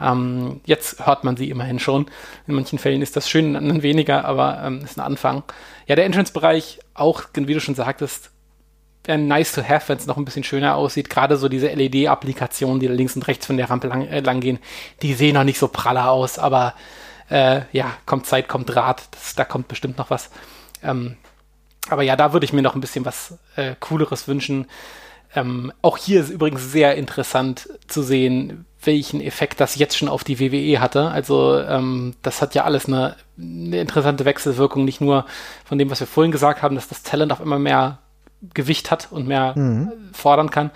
Ähm, 0.00 0.60
jetzt 0.64 1.06
hört 1.06 1.24
man 1.24 1.36
sie 1.36 1.50
immerhin 1.50 1.78
schon. 1.78 2.06
In 2.46 2.54
manchen 2.54 2.78
Fällen 2.78 3.02
ist 3.02 3.16
das 3.16 3.28
schön, 3.28 3.46
in 3.46 3.56
anderen 3.56 3.82
weniger, 3.82 4.23
aber 4.24 4.62
ähm, 4.64 4.82
ist 4.84 4.98
ein 4.98 5.04
Anfang. 5.04 5.42
Ja, 5.86 5.96
der 5.96 6.06
Entrance-Bereich, 6.06 6.80
auch, 6.94 7.24
wie 7.34 7.54
du 7.54 7.60
schon 7.60 7.74
sagtest, 7.74 8.30
wäre 9.04 9.18
nice 9.18 9.52
to 9.52 9.62
have, 9.62 9.88
wenn 9.88 9.98
es 9.98 10.06
noch 10.06 10.16
ein 10.16 10.24
bisschen 10.24 10.44
schöner 10.44 10.76
aussieht. 10.76 11.10
Gerade 11.10 11.36
so 11.36 11.48
diese 11.48 11.68
LED-Applikationen, 11.68 12.80
die 12.80 12.88
da 12.88 12.94
links 12.94 13.16
und 13.16 13.26
rechts 13.28 13.46
von 13.46 13.56
der 13.56 13.70
Rampe 13.70 13.88
lang, 13.88 14.06
äh, 14.06 14.20
lang 14.20 14.40
gehen, 14.40 14.58
die 15.02 15.14
sehen 15.14 15.34
noch 15.34 15.44
nicht 15.44 15.58
so 15.58 15.68
praller 15.68 16.10
aus, 16.10 16.38
aber 16.38 16.74
äh, 17.30 17.62
ja, 17.72 17.92
kommt 18.06 18.26
Zeit, 18.26 18.48
kommt 18.48 18.74
Rat, 18.74 19.02
das, 19.10 19.34
da 19.34 19.44
kommt 19.44 19.68
bestimmt 19.68 19.98
noch 19.98 20.10
was. 20.10 20.30
Ähm, 20.82 21.16
aber 21.88 22.02
ja, 22.02 22.16
da 22.16 22.32
würde 22.32 22.44
ich 22.44 22.52
mir 22.52 22.62
noch 22.62 22.74
ein 22.74 22.80
bisschen 22.80 23.04
was 23.04 23.38
äh, 23.56 23.74
Cooleres 23.78 24.26
wünschen. 24.26 24.66
Ähm, 25.34 25.72
auch 25.82 25.98
hier 25.98 26.20
ist 26.20 26.30
übrigens 26.30 26.70
sehr 26.70 26.94
interessant 26.96 27.68
zu 27.88 28.02
sehen, 28.02 28.66
welchen 28.86 29.20
Effekt 29.20 29.60
das 29.60 29.76
jetzt 29.76 29.96
schon 29.96 30.08
auf 30.08 30.24
die 30.24 30.40
WWE 30.40 30.80
hatte. 30.80 31.08
Also 31.08 31.58
ähm, 31.58 32.14
das 32.22 32.42
hat 32.42 32.54
ja 32.54 32.64
alles 32.64 32.86
eine, 32.86 33.16
eine, 33.38 33.80
interessante 33.80 34.24
Wechselwirkung, 34.24 34.84
nicht 34.84 35.00
nur 35.00 35.26
von 35.64 35.78
dem, 35.78 35.90
was 35.90 36.00
wir 36.00 36.06
vorhin 36.06 36.32
gesagt 36.32 36.62
haben, 36.62 36.74
dass 36.74 36.88
das 36.88 37.02
Talent 37.02 37.32
auf 37.32 37.40
immer 37.40 37.58
mehr 37.58 37.98
Gewicht 38.52 38.90
hat 38.90 39.08
und 39.10 39.26
mehr 39.26 39.54
mhm. 39.56 39.90
fordern 40.12 40.50
kann, 40.50 40.70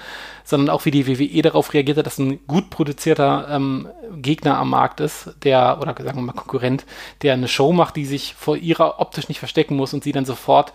sondern 0.44 0.74
auch 0.74 0.86
wie 0.86 0.90
die 0.90 1.06
WWE 1.06 1.42
darauf 1.42 1.74
reagiert 1.74 1.98
hat, 1.98 2.06
dass 2.06 2.18
ein 2.18 2.46
gut 2.46 2.70
produzierter 2.70 3.48
ähm, 3.50 3.88
Gegner 4.16 4.56
am 4.56 4.70
Markt 4.70 5.00
ist, 5.00 5.34
der, 5.42 5.78
oder 5.80 5.94
sagen 5.98 6.18
wir 6.18 6.22
mal 6.22 6.32
Konkurrent, 6.32 6.86
der 7.20 7.34
eine 7.34 7.48
Show 7.48 7.72
macht, 7.72 7.96
die 7.96 8.06
sich 8.06 8.34
vor 8.34 8.56
ihrer 8.56 9.00
optisch 9.00 9.28
nicht 9.28 9.40
verstecken 9.40 9.76
muss 9.76 9.92
und 9.92 10.04
sie 10.04 10.12
dann 10.12 10.24
sofort 10.24 10.72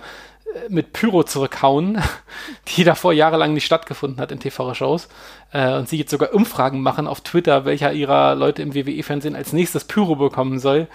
mit 0.69 0.93
Pyro 0.93 1.23
zurückhauen, 1.23 2.01
die 2.75 2.83
davor 2.83 3.13
jahrelang 3.13 3.53
nicht 3.53 3.65
stattgefunden 3.65 4.19
hat 4.19 4.31
in 4.31 4.39
TV-Shows. 4.39 5.07
Äh, 5.51 5.75
und 5.75 5.89
sie 5.89 5.97
jetzt 5.97 6.11
sogar 6.11 6.33
Umfragen 6.33 6.81
machen 6.81 7.07
auf 7.07 7.21
Twitter, 7.21 7.65
welcher 7.65 7.93
ihrer 7.93 8.35
Leute 8.35 8.61
im 8.61 8.73
WWE-Fernsehen 8.73 9.35
als 9.35 9.53
nächstes 9.53 9.85
Pyro 9.85 10.15
bekommen 10.15 10.59
soll. 10.59 10.87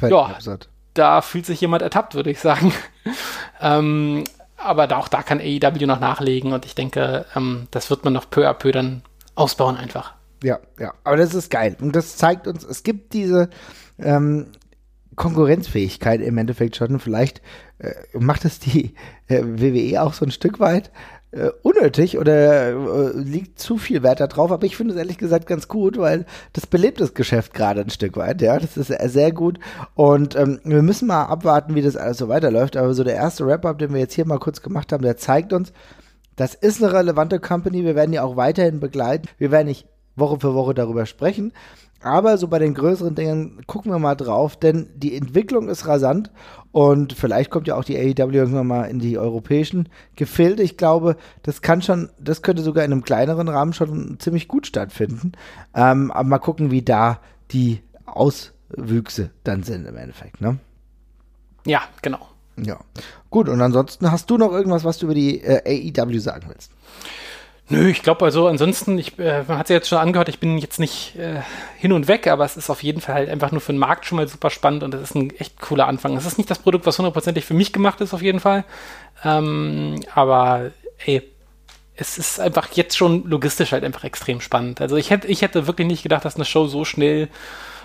ja, 0.00 0.36
da 0.94 1.22
fühlt 1.22 1.46
sich 1.46 1.60
jemand 1.60 1.82
ertappt, 1.82 2.14
würde 2.14 2.30
ich 2.30 2.40
sagen. 2.40 2.72
ähm, 3.60 4.24
aber 4.56 4.86
da, 4.86 4.98
auch 4.98 5.08
da 5.08 5.22
kann 5.22 5.40
AEW 5.40 5.86
noch 5.86 6.00
nachlegen 6.00 6.52
und 6.52 6.64
ich 6.64 6.74
denke, 6.74 7.26
ähm, 7.34 7.66
das 7.70 7.90
wird 7.90 8.04
man 8.04 8.12
noch 8.12 8.30
peu 8.30 8.48
à 8.48 8.54
peu 8.54 8.72
dann 8.72 9.02
ausbauen 9.34 9.76
einfach. 9.76 10.14
Ja, 10.42 10.58
ja, 10.78 10.92
aber 11.04 11.16
das 11.16 11.34
ist 11.34 11.50
geil. 11.50 11.76
Und 11.80 11.96
das 11.96 12.16
zeigt 12.16 12.46
uns, 12.46 12.64
es 12.64 12.82
gibt 12.82 13.12
diese 13.12 13.48
ähm, 13.98 14.48
Konkurrenzfähigkeit 15.16 16.20
im 16.20 16.38
Endeffekt 16.38 16.76
schon. 16.76 16.98
Vielleicht 16.98 17.42
macht 18.18 18.44
es 18.44 18.58
die 18.58 18.94
äh, 19.28 19.42
WWE 19.42 20.02
auch 20.02 20.12
so 20.12 20.24
ein 20.24 20.30
Stück 20.30 20.60
weit 20.60 20.90
äh, 21.32 21.50
unnötig 21.62 22.18
oder 22.18 22.68
äh, 22.68 23.12
liegt 23.16 23.58
zu 23.58 23.78
viel 23.78 24.02
Wert 24.02 24.20
darauf, 24.20 24.52
aber 24.52 24.66
ich 24.66 24.76
finde 24.76 24.92
es 24.92 24.98
ehrlich 24.98 25.18
gesagt 25.18 25.46
ganz 25.46 25.66
gut, 25.66 25.98
weil 25.98 26.26
das 26.52 26.66
belebt 26.66 27.00
das 27.00 27.14
Geschäft 27.14 27.54
gerade 27.54 27.80
ein 27.80 27.90
Stück 27.90 28.16
weit, 28.16 28.42
ja, 28.42 28.58
das 28.58 28.76
ist 28.76 28.88
sehr 28.88 29.32
gut. 29.32 29.58
Und 29.94 30.36
ähm, 30.36 30.60
wir 30.64 30.82
müssen 30.82 31.08
mal 31.08 31.24
abwarten, 31.24 31.74
wie 31.74 31.82
das 31.82 31.96
alles 31.96 32.18
so 32.18 32.28
weiterläuft, 32.28 32.76
aber 32.76 32.92
so 32.94 33.02
der 33.02 33.14
erste 33.14 33.46
Wrap-Up, 33.46 33.78
den 33.78 33.92
wir 33.92 34.00
jetzt 34.00 34.14
hier 34.14 34.26
mal 34.26 34.38
kurz 34.38 34.60
gemacht 34.60 34.92
haben, 34.92 35.02
der 35.02 35.16
zeigt 35.16 35.52
uns, 35.52 35.72
das 36.36 36.54
ist 36.54 36.82
eine 36.82 36.92
relevante 36.92 37.40
Company, 37.40 37.84
wir 37.84 37.94
werden 37.94 38.12
die 38.12 38.20
auch 38.20 38.36
weiterhin 38.36 38.80
begleiten, 38.80 39.28
wir 39.38 39.50
werden 39.50 39.68
nicht 39.68 39.86
Woche 40.16 40.38
für 40.40 40.54
Woche 40.54 40.74
darüber 40.74 41.06
sprechen, 41.06 41.52
aber 42.02 42.38
so 42.38 42.48
bei 42.48 42.58
den 42.58 42.74
größeren 42.74 43.14
Dingen 43.14 43.62
gucken 43.66 43.92
wir 43.92 43.98
mal 43.98 44.14
drauf, 44.14 44.56
denn 44.56 44.88
die 44.94 45.16
Entwicklung 45.16 45.68
ist 45.68 45.86
rasant 45.86 46.30
und 46.72 47.12
vielleicht 47.12 47.50
kommt 47.50 47.68
ja 47.68 47.76
auch 47.76 47.84
die 47.84 47.96
AEW 47.96 48.32
irgendwann 48.32 48.66
mal 48.66 48.84
in 48.84 48.98
die 48.98 49.18
europäischen 49.18 49.88
Gefilde. 50.16 50.62
Ich 50.62 50.76
glaube, 50.76 51.16
das 51.42 51.62
kann 51.62 51.82
schon, 51.82 52.10
das 52.18 52.42
könnte 52.42 52.62
sogar 52.62 52.84
in 52.84 52.92
einem 52.92 53.04
kleineren 53.04 53.48
Rahmen 53.48 53.72
schon 53.72 54.18
ziemlich 54.18 54.48
gut 54.48 54.66
stattfinden. 54.66 55.32
Ähm, 55.74 56.10
aber 56.10 56.28
mal 56.28 56.38
gucken, 56.38 56.70
wie 56.70 56.82
da 56.82 57.20
die 57.50 57.82
Auswüchse 58.06 59.30
dann 59.44 59.62
sind 59.62 59.86
im 59.86 59.96
Endeffekt, 59.96 60.40
ne? 60.40 60.58
Ja, 61.66 61.82
genau. 62.00 62.26
Ja. 62.56 62.80
Gut, 63.30 63.48
und 63.48 63.60
ansonsten 63.60 64.10
hast 64.10 64.28
du 64.30 64.36
noch 64.36 64.52
irgendwas, 64.52 64.84
was 64.84 64.98
du 64.98 65.06
über 65.06 65.14
die 65.14 65.40
äh, 65.40 65.92
AEW 65.94 66.18
sagen 66.18 66.46
willst? 66.48 66.72
Nö, 67.72 67.88
ich 67.88 68.02
glaube 68.02 68.22
also 68.26 68.48
ansonsten, 68.48 68.98
ich, 68.98 69.18
äh, 69.18 69.44
man 69.48 69.56
hat 69.56 69.64
es 69.64 69.70
ja 69.70 69.76
jetzt 69.76 69.88
schon 69.88 69.96
angehört, 69.96 70.28
ich 70.28 70.38
bin 70.38 70.58
jetzt 70.58 70.78
nicht 70.78 71.16
äh, 71.16 71.40
hin 71.78 71.92
und 71.92 72.06
weg, 72.06 72.26
aber 72.26 72.44
es 72.44 72.58
ist 72.58 72.68
auf 72.68 72.82
jeden 72.82 73.00
Fall 73.00 73.14
halt 73.14 73.30
einfach 73.30 73.50
nur 73.50 73.62
für 73.62 73.72
den 73.72 73.78
Markt 73.78 74.04
schon 74.04 74.16
mal 74.16 74.28
super 74.28 74.50
spannend 74.50 74.82
und 74.82 74.92
es 74.92 75.00
ist 75.00 75.14
ein 75.14 75.30
echt 75.38 75.58
cooler 75.58 75.88
Anfang. 75.88 76.14
Es 76.14 76.26
ist 76.26 76.36
nicht 76.36 76.50
das 76.50 76.58
Produkt, 76.58 76.84
was 76.84 76.98
hundertprozentig 76.98 77.46
für 77.46 77.54
mich 77.54 77.72
gemacht 77.72 78.02
ist, 78.02 78.12
auf 78.12 78.20
jeden 78.20 78.40
Fall. 78.40 78.64
Ähm, 79.24 80.00
aber 80.14 80.72
ey, 81.06 81.22
es 81.96 82.18
ist 82.18 82.40
einfach 82.40 82.70
jetzt 82.72 82.94
schon 82.94 83.24
logistisch 83.24 83.72
halt 83.72 83.84
einfach 83.84 84.04
extrem 84.04 84.42
spannend. 84.42 84.82
Also 84.82 84.96
ich 84.96 85.08
hätte, 85.08 85.28
ich 85.28 85.40
hätte 85.40 85.66
wirklich 85.66 85.86
nicht 85.88 86.02
gedacht, 86.02 86.26
dass 86.26 86.36
eine 86.36 86.44
Show 86.44 86.66
so 86.66 86.84
schnell 86.84 87.30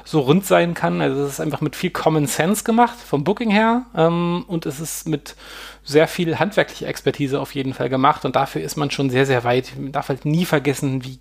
so 0.08 0.22
rund 0.22 0.46
sein 0.46 0.74
kann. 0.74 1.02
Also 1.02 1.24
es 1.24 1.34
ist 1.34 1.40
einfach 1.42 1.60
mit 1.60 1.76
viel 1.76 1.90
Common 1.90 2.28
Sense 2.28 2.64
gemacht, 2.64 2.98
vom 2.98 3.26
Booking 3.26 3.52
her. 3.52 3.86
Ähm, 3.94 4.46
und 4.48 4.66
es 4.66 4.80
ist 4.80 5.08
mit 5.08 5.36
sehr 5.84 6.08
viel 6.08 6.40
handwerkliche 6.40 6.86
Expertise 6.86 7.42
auf 7.42 7.54
jeden 7.54 7.74
Fall 7.74 7.90
gemacht. 7.90 8.24
Und 8.24 8.38
dafür 8.38 8.62
ist 8.62 8.78
man 8.78 8.90
schon 8.90 9.10
sehr, 9.10 9.26
sehr 9.26 9.44
weit. 9.44 9.74
Man 9.78 9.92
darf 9.92 10.08
halt 10.08 10.24
nie 10.24 10.46
vergessen, 10.46 11.04
wie 11.04 11.20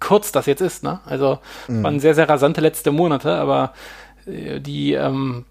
kurz 0.00 0.32
das 0.32 0.44
jetzt 0.44 0.60
ist. 0.60 0.82
Ne? 0.82 1.00
Also 1.06 1.38
mhm. 1.66 1.82
waren 1.82 2.00
sehr, 2.00 2.14
sehr 2.14 2.28
rasante 2.28 2.60
letzte 2.60 2.92
Monate, 2.92 3.34
aber 3.36 3.72
äh, 4.26 4.60
die 4.60 4.92
ähm, 4.92 5.46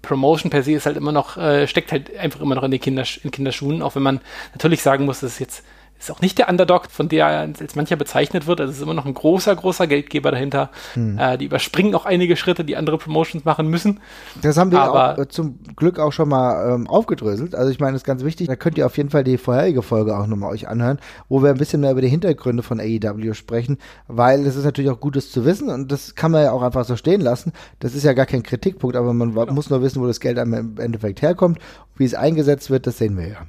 Promotion 0.00 0.50
per 0.50 0.62
se 0.62 0.72
ist 0.72 0.86
halt 0.86 0.96
immer 0.96 1.10
noch, 1.10 1.36
äh, 1.36 1.66
steckt 1.66 1.90
halt 1.90 2.16
einfach 2.16 2.40
immer 2.40 2.54
noch 2.54 2.62
in 2.62 2.70
den 2.70 2.80
Kindersch 2.80 3.20
in 3.24 3.32
Kinderschuhen, 3.32 3.82
auch 3.82 3.96
wenn 3.96 4.04
man 4.04 4.20
natürlich 4.52 4.82
sagen 4.82 5.04
muss, 5.04 5.18
dass 5.18 5.32
es 5.32 5.38
jetzt 5.40 5.64
ist 5.98 6.10
auch 6.10 6.20
nicht 6.20 6.38
der 6.38 6.48
Underdog, 6.48 6.90
von 6.90 7.08
der 7.08 7.26
als 7.26 7.76
mancher 7.76 7.96
bezeichnet 7.96 8.46
wird. 8.46 8.60
Also 8.60 8.70
es 8.70 8.76
ist 8.78 8.82
immer 8.82 8.94
noch 8.94 9.06
ein 9.06 9.14
großer, 9.14 9.54
großer 9.54 9.86
Geldgeber 9.86 10.30
dahinter. 10.30 10.70
Hm. 10.94 11.18
Äh, 11.18 11.38
die 11.38 11.46
überspringen 11.46 11.94
auch 11.94 12.04
einige 12.04 12.36
Schritte, 12.36 12.64
die 12.64 12.76
andere 12.76 12.98
Promotions 12.98 13.44
machen 13.44 13.68
müssen. 13.68 14.00
Das 14.42 14.56
haben 14.56 14.70
wir 14.70 14.82
Aber, 14.82 15.14
auch, 15.14 15.18
äh, 15.18 15.28
zum 15.28 15.58
Glück 15.76 15.98
auch 15.98 16.12
schon 16.12 16.28
mal 16.28 16.74
ähm, 16.74 16.86
aufgedröselt. 16.86 17.54
Also 17.54 17.70
ich 17.70 17.80
meine, 17.80 17.92
das 17.92 18.02
ist 18.02 18.06
ganz 18.06 18.24
wichtig. 18.24 18.48
Da 18.48 18.56
könnt 18.56 18.76
ihr 18.76 18.86
auf 18.86 18.96
jeden 18.96 19.10
Fall 19.10 19.24
die 19.24 19.38
vorherige 19.38 19.82
Folge 19.82 20.16
auch 20.16 20.26
nochmal 20.26 20.52
euch 20.52 20.68
anhören, 20.68 20.98
wo 21.28 21.42
wir 21.42 21.50
ein 21.50 21.58
bisschen 21.58 21.80
mehr 21.80 21.92
über 21.92 22.02
die 22.02 22.08
Hintergründe 22.08 22.62
von 22.62 22.80
AEW 22.80 23.34
sprechen, 23.34 23.78
weil 24.08 24.46
es 24.46 24.56
ist 24.56 24.64
natürlich 24.64 24.90
auch 24.90 25.00
Gutes 25.00 25.30
zu 25.30 25.44
wissen 25.44 25.70
und 25.70 25.90
das 25.90 26.14
kann 26.14 26.32
man 26.32 26.42
ja 26.42 26.52
auch 26.52 26.62
einfach 26.62 26.84
so 26.84 26.96
stehen 26.96 27.20
lassen. 27.20 27.52
Das 27.80 27.94
ist 27.94 28.04
ja 28.04 28.12
gar 28.12 28.26
kein 28.26 28.42
Kritikpunkt, 28.42 28.96
aber 28.96 29.12
man 29.14 29.34
genau. 29.34 29.52
muss 29.52 29.70
nur 29.70 29.82
wissen, 29.82 30.02
wo 30.02 30.06
das 30.06 30.20
Geld 30.20 30.38
im 30.38 30.76
Endeffekt 30.78 31.22
herkommt. 31.22 31.58
Wie 31.96 32.04
es 32.04 32.14
eingesetzt 32.14 32.70
wird, 32.70 32.86
das 32.86 32.98
sehen 32.98 33.16
wir 33.16 33.28
ja. 33.28 33.46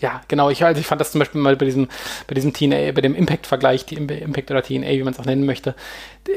Ja, 0.00 0.20
genau. 0.28 0.48
Ich, 0.48 0.64
also 0.64 0.80
ich 0.80 0.86
fand 0.86 1.00
das 1.00 1.12
zum 1.12 1.18
Beispiel 1.18 1.40
mal 1.40 1.56
bei 1.56 1.64
diesem, 1.64 1.88
bei 2.28 2.34
diesem 2.34 2.52
TNA, 2.52 2.92
bei 2.92 3.00
dem 3.00 3.14
Impact-Vergleich, 3.14 3.84
die 3.84 3.96
Impact 3.96 4.50
oder 4.50 4.62
TNA, 4.62 4.90
wie 4.90 5.02
man 5.02 5.12
es 5.12 5.18
auch 5.18 5.24
nennen 5.24 5.44
möchte, 5.44 5.74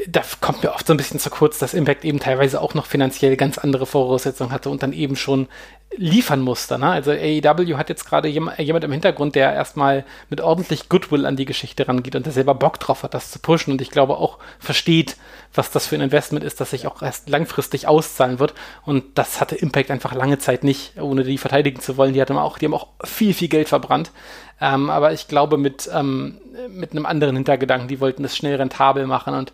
da 0.08 0.22
kommt 0.40 0.62
mir 0.62 0.72
oft 0.72 0.86
so 0.86 0.92
ein 0.92 0.96
bisschen 0.96 1.20
zu 1.20 1.30
kurz, 1.30 1.58
dass 1.58 1.74
Impact 1.74 2.04
eben 2.04 2.18
teilweise 2.18 2.60
auch 2.60 2.74
noch 2.74 2.86
finanziell 2.86 3.36
ganz 3.36 3.58
andere 3.58 3.86
Voraussetzungen 3.86 4.50
hatte 4.50 4.70
und 4.70 4.82
dann 4.82 4.92
eben 4.92 5.16
schon 5.16 5.48
liefern 5.96 6.40
musste. 6.40 6.78
Ne? 6.78 6.88
Also 6.88 7.12
AEW 7.12 7.76
hat 7.76 7.88
jetzt 7.88 8.06
gerade 8.06 8.28
jem, 8.28 8.50
jemand 8.58 8.84
im 8.84 8.92
Hintergrund, 8.92 9.34
der 9.34 9.52
erstmal 9.52 10.04
mit 10.30 10.40
ordentlich 10.40 10.88
Goodwill 10.88 11.26
an 11.26 11.36
die 11.36 11.44
Geschichte 11.44 11.86
rangeht 11.86 12.16
und 12.16 12.26
der 12.26 12.32
selber 12.32 12.54
Bock 12.54 12.80
drauf 12.80 13.02
hat, 13.02 13.14
das 13.14 13.30
zu 13.30 13.38
pushen 13.38 13.72
und 13.72 13.82
ich 13.82 13.90
glaube 13.90 14.16
auch 14.16 14.38
versteht, 14.58 15.16
was 15.54 15.70
das 15.70 15.86
für 15.86 15.96
ein 15.96 16.00
Investment 16.00 16.44
ist, 16.44 16.60
das 16.60 16.70
sich 16.70 16.86
auch 16.86 17.02
erst 17.02 17.28
langfristig 17.28 17.86
auszahlen 17.86 18.38
wird. 18.38 18.54
Und 18.84 19.18
das 19.18 19.40
hatte 19.40 19.56
Impact 19.56 19.90
einfach 19.90 20.14
lange 20.14 20.38
Zeit 20.38 20.64
nicht, 20.64 21.00
ohne 21.00 21.24
die 21.24 21.38
verteidigen 21.38 21.80
zu 21.80 21.96
wollen. 21.96 22.14
Die, 22.14 22.20
hatten 22.20 22.36
auch, 22.36 22.58
die 22.58 22.66
haben 22.66 22.74
auch 22.74 22.88
viel, 23.04 23.34
viel 23.34 23.48
Geld 23.48 23.68
verbrannt. 23.68 24.10
Ähm, 24.60 24.90
aber 24.90 25.12
ich 25.12 25.28
glaube 25.28 25.58
mit, 25.58 25.90
ähm, 25.92 26.38
mit 26.68 26.92
einem 26.92 27.06
anderen 27.06 27.36
Hintergedanken, 27.36 27.88
die 27.88 28.00
wollten 28.00 28.22
das 28.22 28.36
schnell 28.36 28.56
rentabel 28.56 29.06
machen 29.06 29.34
und 29.34 29.52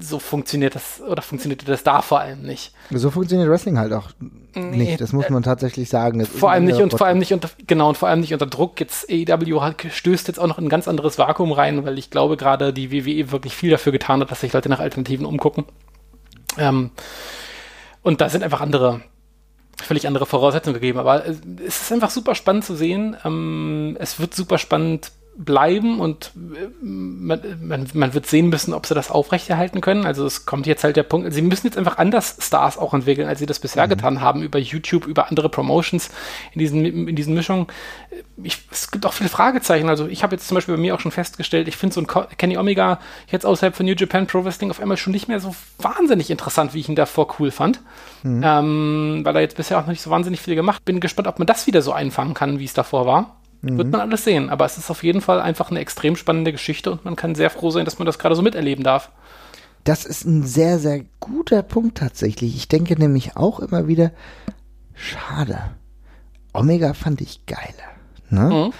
so 0.00 0.18
funktioniert 0.18 0.74
das 0.74 1.00
oder 1.00 1.22
funktioniert 1.22 1.66
das 1.66 1.82
da 1.82 2.02
vor 2.02 2.20
allem 2.20 2.42
nicht. 2.42 2.72
So 2.90 3.10
funktioniert 3.10 3.48
Wrestling 3.48 3.78
halt 3.78 3.92
auch 3.92 4.10
nicht. 4.54 5.00
Das 5.00 5.12
muss 5.12 5.30
man 5.30 5.42
tatsächlich 5.42 5.88
sagen. 5.88 6.18
Das 6.18 6.28
vor 6.28 6.50
allem 6.50 6.64
nicht 6.64 6.80
und 6.80 6.92
vor 6.92 7.06
allem 7.06 7.18
nicht 7.18 7.32
unter 7.32 7.48
genau 7.66 7.88
und 7.88 7.96
vor 7.96 8.08
allem 8.08 8.20
nicht 8.20 8.34
unter 8.34 8.46
Druck. 8.46 8.80
Jetzt 8.80 9.10
AEW 9.10 9.62
hat, 9.62 9.86
stößt 9.90 10.28
jetzt 10.28 10.38
auch 10.38 10.46
noch 10.46 10.58
in 10.58 10.66
ein 10.66 10.68
ganz 10.68 10.88
anderes 10.88 11.18
Vakuum 11.18 11.52
rein, 11.52 11.84
weil 11.84 11.98
ich 11.98 12.10
glaube 12.10 12.36
gerade 12.36 12.72
die 12.72 12.92
WWE 12.92 13.30
wirklich 13.30 13.54
viel 13.54 13.70
dafür 13.70 13.92
getan 13.92 14.20
hat, 14.20 14.30
dass 14.30 14.42
sich 14.42 14.52
Leute 14.52 14.68
nach 14.68 14.80
Alternativen 14.80 15.24
umgucken. 15.24 15.64
Ähm, 16.58 16.90
und 18.02 18.20
da 18.20 18.28
sind 18.28 18.42
einfach 18.42 18.60
andere 18.60 19.00
völlig 19.82 20.06
andere 20.06 20.26
Voraussetzungen 20.26 20.74
gegeben. 20.74 20.98
Aber 20.98 21.24
es 21.26 21.82
ist 21.82 21.92
einfach 21.92 22.10
super 22.10 22.34
spannend 22.34 22.64
zu 22.64 22.74
sehen. 22.74 23.16
Ähm, 23.24 23.96
es 23.98 24.20
wird 24.20 24.34
super 24.34 24.58
spannend 24.58 25.12
bleiben 25.44 26.00
und 26.00 26.32
äh, 26.36 26.68
man, 26.80 27.40
man, 27.60 27.88
man 27.94 28.14
wird 28.14 28.26
sehen 28.26 28.48
müssen, 28.48 28.74
ob 28.74 28.86
sie 28.86 28.94
das 28.94 29.10
aufrechterhalten 29.10 29.80
können. 29.80 30.06
Also 30.06 30.24
es 30.26 30.46
kommt 30.46 30.66
jetzt 30.66 30.84
halt 30.84 30.96
der 30.96 31.02
Punkt, 31.02 31.32
sie 31.32 31.42
müssen 31.42 31.66
jetzt 31.66 31.78
einfach 31.78 31.98
anders 31.98 32.36
Stars 32.40 32.78
auch 32.78 32.94
entwickeln, 32.94 33.28
als 33.28 33.38
sie 33.38 33.46
das 33.46 33.58
bisher 33.58 33.86
mhm. 33.86 33.90
getan 33.90 34.20
haben, 34.20 34.42
über 34.42 34.58
YouTube, 34.58 35.06
über 35.06 35.28
andere 35.28 35.48
Promotions 35.48 36.10
in 36.52 36.58
diesen, 36.60 36.84
in 37.08 37.16
diesen 37.16 37.34
Mischungen. 37.34 37.66
Ich, 38.42 38.58
es 38.70 38.90
gibt 38.90 39.06
auch 39.06 39.12
viele 39.12 39.28
Fragezeichen. 39.28 39.88
Also 39.88 40.06
ich 40.06 40.22
habe 40.22 40.34
jetzt 40.34 40.48
zum 40.48 40.54
Beispiel 40.54 40.74
bei 40.74 40.80
mir 40.80 40.94
auch 40.94 41.00
schon 41.00 41.12
festgestellt, 41.12 41.68
ich 41.68 41.76
finde 41.76 41.94
so 41.94 42.00
ein 42.00 42.06
Kenny 42.36 42.56
Omega 42.56 42.98
jetzt 43.28 43.46
außerhalb 43.46 43.74
von 43.74 43.86
New 43.86 43.94
Japan 43.94 44.26
Pro 44.26 44.44
Wrestling 44.44 44.70
auf 44.70 44.80
einmal 44.80 44.96
schon 44.96 45.12
nicht 45.12 45.28
mehr 45.28 45.40
so 45.40 45.54
wahnsinnig 45.78 46.30
interessant, 46.30 46.74
wie 46.74 46.80
ich 46.80 46.88
ihn 46.88 46.96
davor 46.96 47.36
cool 47.38 47.50
fand. 47.50 47.80
Mhm. 48.22 48.42
Ähm, 48.44 49.20
weil 49.24 49.36
er 49.36 49.42
jetzt 49.42 49.56
bisher 49.56 49.78
auch 49.78 49.82
noch 49.82 49.88
nicht 49.88 50.02
so 50.02 50.10
wahnsinnig 50.10 50.40
viel 50.40 50.54
gemacht. 50.54 50.84
Bin 50.84 51.00
gespannt, 51.00 51.28
ob 51.28 51.38
man 51.38 51.46
das 51.46 51.66
wieder 51.66 51.82
so 51.82 51.92
einfangen 51.92 52.34
kann, 52.34 52.58
wie 52.58 52.64
es 52.64 52.74
davor 52.74 53.06
war. 53.06 53.36
Mhm. 53.62 53.78
Wird 53.78 53.90
man 53.90 54.00
alles 54.00 54.24
sehen. 54.24 54.50
Aber 54.50 54.64
es 54.64 54.76
ist 54.76 54.90
auf 54.90 55.02
jeden 55.02 55.20
Fall 55.20 55.40
einfach 55.40 55.70
eine 55.70 55.80
extrem 55.80 56.16
spannende 56.16 56.52
Geschichte 56.52 56.90
und 56.90 57.04
man 57.04 57.16
kann 57.16 57.34
sehr 57.34 57.50
froh 57.50 57.70
sein, 57.70 57.84
dass 57.84 57.98
man 57.98 58.06
das 58.06 58.18
gerade 58.18 58.34
so 58.34 58.42
miterleben 58.42 58.84
darf. 58.84 59.10
Das 59.84 60.04
ist 60.04 60.24
ein 60.24 60.44
sehr, 60.44 60.78
sehr 60.78 61.04
guter 61.18 61.62
Punkt 61.62 61.98
tatsächlich. 61.98 62.54
Ich 62.56 62.68
denke 62.68 62.94
nämlich 62.94 63.36
auch 63.36 63.58
immer 63.60 63.88
wieder, 63.88 64.12
schade. 64.94 65.58
Omega 66.52 66.94
fand 66.94 67.20
ich 67.20 67.46
geiler. 67.46 67.92
Ne? 68.28 68.66
Mhm. 68.68 68.72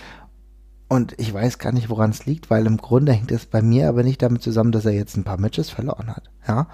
Und 0.88 1.14
ich 1.18 1.32
weiß 1.32 1.58
gar 1.58 1.72
nicht, 1.72 1.88
woran 1.88 2.10
es 2.10 2.26
liegt, 2.26 2.50
weil 2.50 2.66
im 2.66 2.76
Grunde 2.76 3.12
hängt 3.12 3.32
es 3.32 3.46
bei 3.46 3.62
mir 3.62 3.88
aber 3.88 4.02
nicht 4.02 4.20
damit 4.20 4.42
zusammen, 4.42 4.72
dass 4.72 4.84
er 4.84 4.92
jetzt 4.92 5.16
ein 5.16 5.24
paar 5.24 5.40
Matches 5.40 5.70
verloren 5.70 6.14
hat. 6.14 6.24
Ja. 6.46 6.68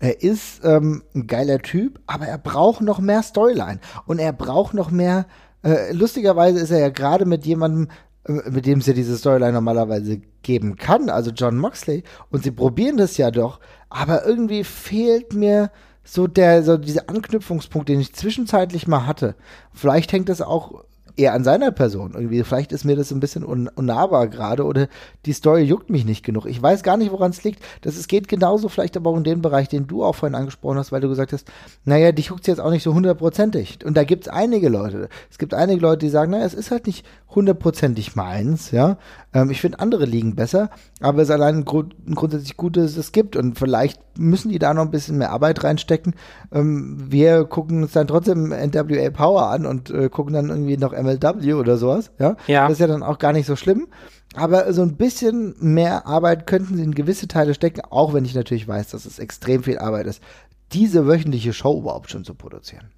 Er 0.00 0.20
ist 0.20 0.64
ähm, 0.64 1.04
ein 1.14 1.28
geiler 1.28 1.60
Typ, 1.60 2.00
aber 2.08 2.26
er 2.26 2.38
braucht 2.38 2.80
noch 2.80 2.98
mehr 2.98 3.22
Storyline 3.22 3.78
und 4.04 4.18
er 4.18 4.32
braucht 4.32 4.74
noch 4.74 4.90
mehr 4.90 5.26
äh, 5.62 5.92
lustigerweise 5.92 6.60
ist 6.60 6.70
er 6.70 6.80
ja 6.80 6.88
gerade 6.90 7.24
mit 7.24 7.46
jemandem, 7.46 7.88
äh, 8.24 8.50
mit 8.50 8.66
dem 8.66 8.80
es 8.80 8.86
ja 8.86 8.92
diese 8.92 9.16
Storyline 9.16 9.52
normalerweise 9.52 10.20
geben 10.42 10.76
kann, 10.76 11.08
also 11.08 11.30
John 11.30 11.58
Moxley, 11.58 12.02
und 12.30 12.42
sie 12.42 12.50
probieren 12.50 12.96
das 12.96 13.16
ja 13.16 13.30
doch, 13.30 13.60
aber 13.88 14.26
irgendwie 14.26 14.64
fehlt 14.64 15.34
mir 15.34 15.70
so 16.04 16.26
der, 16.26 16.62
so 16.62 16.76
dieser 16.76 17.08
Anknüpfungspunkt, 17.08 17.88
den 17.88 18.00
ich 18.00 18.14
zwischenzeitlich 18.14 18.88
mal 18.88 19.06
hatte. 19.06 19.36
Vielleicht 19.72 20.12
hängt 20.12 20.28
das 20.28 20.42
auch 20.42 20.84
eher 21.16 21.34
an 21.34 21.44
seiner 21.44 21.70
Person. 21.70 22.12
Irgendwie, 22.14 22.42
vielleicht 22.42 22.72
ist 22.72 22.84
mir 22.84 22.96
das 22.96 23.10
ein 23.10 23.20
bisschen 23.20 23.44
un 23.44 23.68
unnahbar 23.68 24.28
gerade 24.28 24.64
oder 24.64 24.88
die 25.26 25.32
Story 25.32 25.62
juckt 25.62 25.90
mich 25.90 26.04
nicht 26.04 26.24
genug. 26.24 26.46
Ich 26.46 26.60
weiß 26.60 26.82
gar 26.82 26.96
nicht, 26.96 27.12
woran 27.12 27.30
es 27.30 27.44
liegt. 27.44 27.62
Das, 27.82 27.96
es 27.96 28.08
geht 28.08 28.28
genauso 28.28 28.68
vielleicht 28.68 28.96
aber 28.96 29.10
auch 29.10 29.16
in 29.16 29.24
den 29.24 29.42
Bereich, 29.42 29.68
den 29.68 29.86
du 29.86 30.04
auch 30.04 30.14
vorhin 30.14 30.34
angesprochen 30.34 30.78
hast, 30.78 30.92
weil 30.92 31.00
du 31.00 31.08
gesagt 31.08 31.32
hast, 31.32 31.50
naja, 31.84 32.12
dich 32.12 32.26
juckt 32.26 32.46
jetzt 32.46 32.60
auch 32.60 32.70
nicht 32.70 32.82
so 32.82 32.94
hundertprozentig. 32.94 33.84
Und 33.84 33.96
da 33.96 34.04
gibt 34.04 34.26
es 34.26 34.32
einige 34.32 34.68
Leute. 34.68 35.08
Es 35.30 35.38
gibt 35.38 35.54
einige 35.54 35.80
Leute, 35.80 35.98
die 35.98 36.10
sagen, 36.10 36.32
naja, 36.32 36.44
es 36.44 36.54
ist 36.54 36.70
halt 36.70 36.86
nicht 36.86 37.06
hundertprozentig 37.34 38.16
meins, 38.16 38.70
ja. 38.70 38.98
Ähm, 39.32 39.50
ich 39.50 39.60
finde 39.60 39.80
andere 39.80 40.04
liegen 40.04 40.34
besser, 40.34 40.70
aber 41.00 41.22
es 41.22 41.28
ist 41.28 41.34
allein 41.34 41.56
ein, 41.56 41.64
Grund, 41.64 41.94
ein 42.06 42.14
grundsätzlich 42.14 42.56
Gutes, 42.56 42.96
es 42.96 43.12
gibt 43.12 43.36
und 43.36 43.58
vielleicht 43.58 44.00
müssen 44.18 44.50
die 44.50 44.58
da 44.58 44.74
noch 44.74 44.82
ein 44.82 44.90
bisschen 44.90 45.18
mehr 45.18 45.30
Arbeit 45.30 45.64
reinstecken. 45.64 46.14
Ähm, 46.52 46.96
wir 47.08 47.44
gucken 47.44 47.82
uns 47.82 47.92
dann 47.92 48.06
trotzdem 48.06 48.48
NWA 48.48 49.10
Power 49.10 49.48
an 49.48 49.66
und 49.66 49.90
äh, 49.90 50.08
gucken 50.08 50.34
dann 50.34 50.48
irgendwie 50.48 50.76
noch 50.76 50.92
MLW 50.92 51.54
oder 51.54 51.76
sowas, 51.76 52.10
ja. 52.18 52.36
ja. 52.46 52.64
Das 52.64 52.72
ist 52.72 52.80
ja 52.80 52.86
dann 52.86 53.02
auch 53.02 53.18
gar 53.18 53.32
nicht 53.32 53.46
so 53.46 53.56
schlimm. 53.56 53.88
Aber 54.34 54.72
so 54.72 54.82
ein 54.82 54.96
bisschen 54.96 55.54
mehr 55.60 56.06
Arbeit 56.06 56.46
könnten 56.46 56.76
sie 56.76 56.82
in 56.82 56.94
gewisse 56.94 57.28
Teile 57.28 57.52
stecken, 57.52 57.82
auch 57.90 58.14
wenn 58.14 58.24
ich 58.24 58.34
natürlich 58.34 58.66
weiß, 58.66 58.88
dass 58.88 59.04
es 59.04 59.18
extrem 59.18 59.62
viel 59.62 59.78
Arbeit 59.78 60.06
ist, 60.06 60.22
diese 60.72 61.06
wöchentliche 61.06 61.52
Show 61.52 61.80
überhaupt 61.80 62.10
schon 62.10 62.24
zu 62.24 62.34
produzieren. 62.34 62.90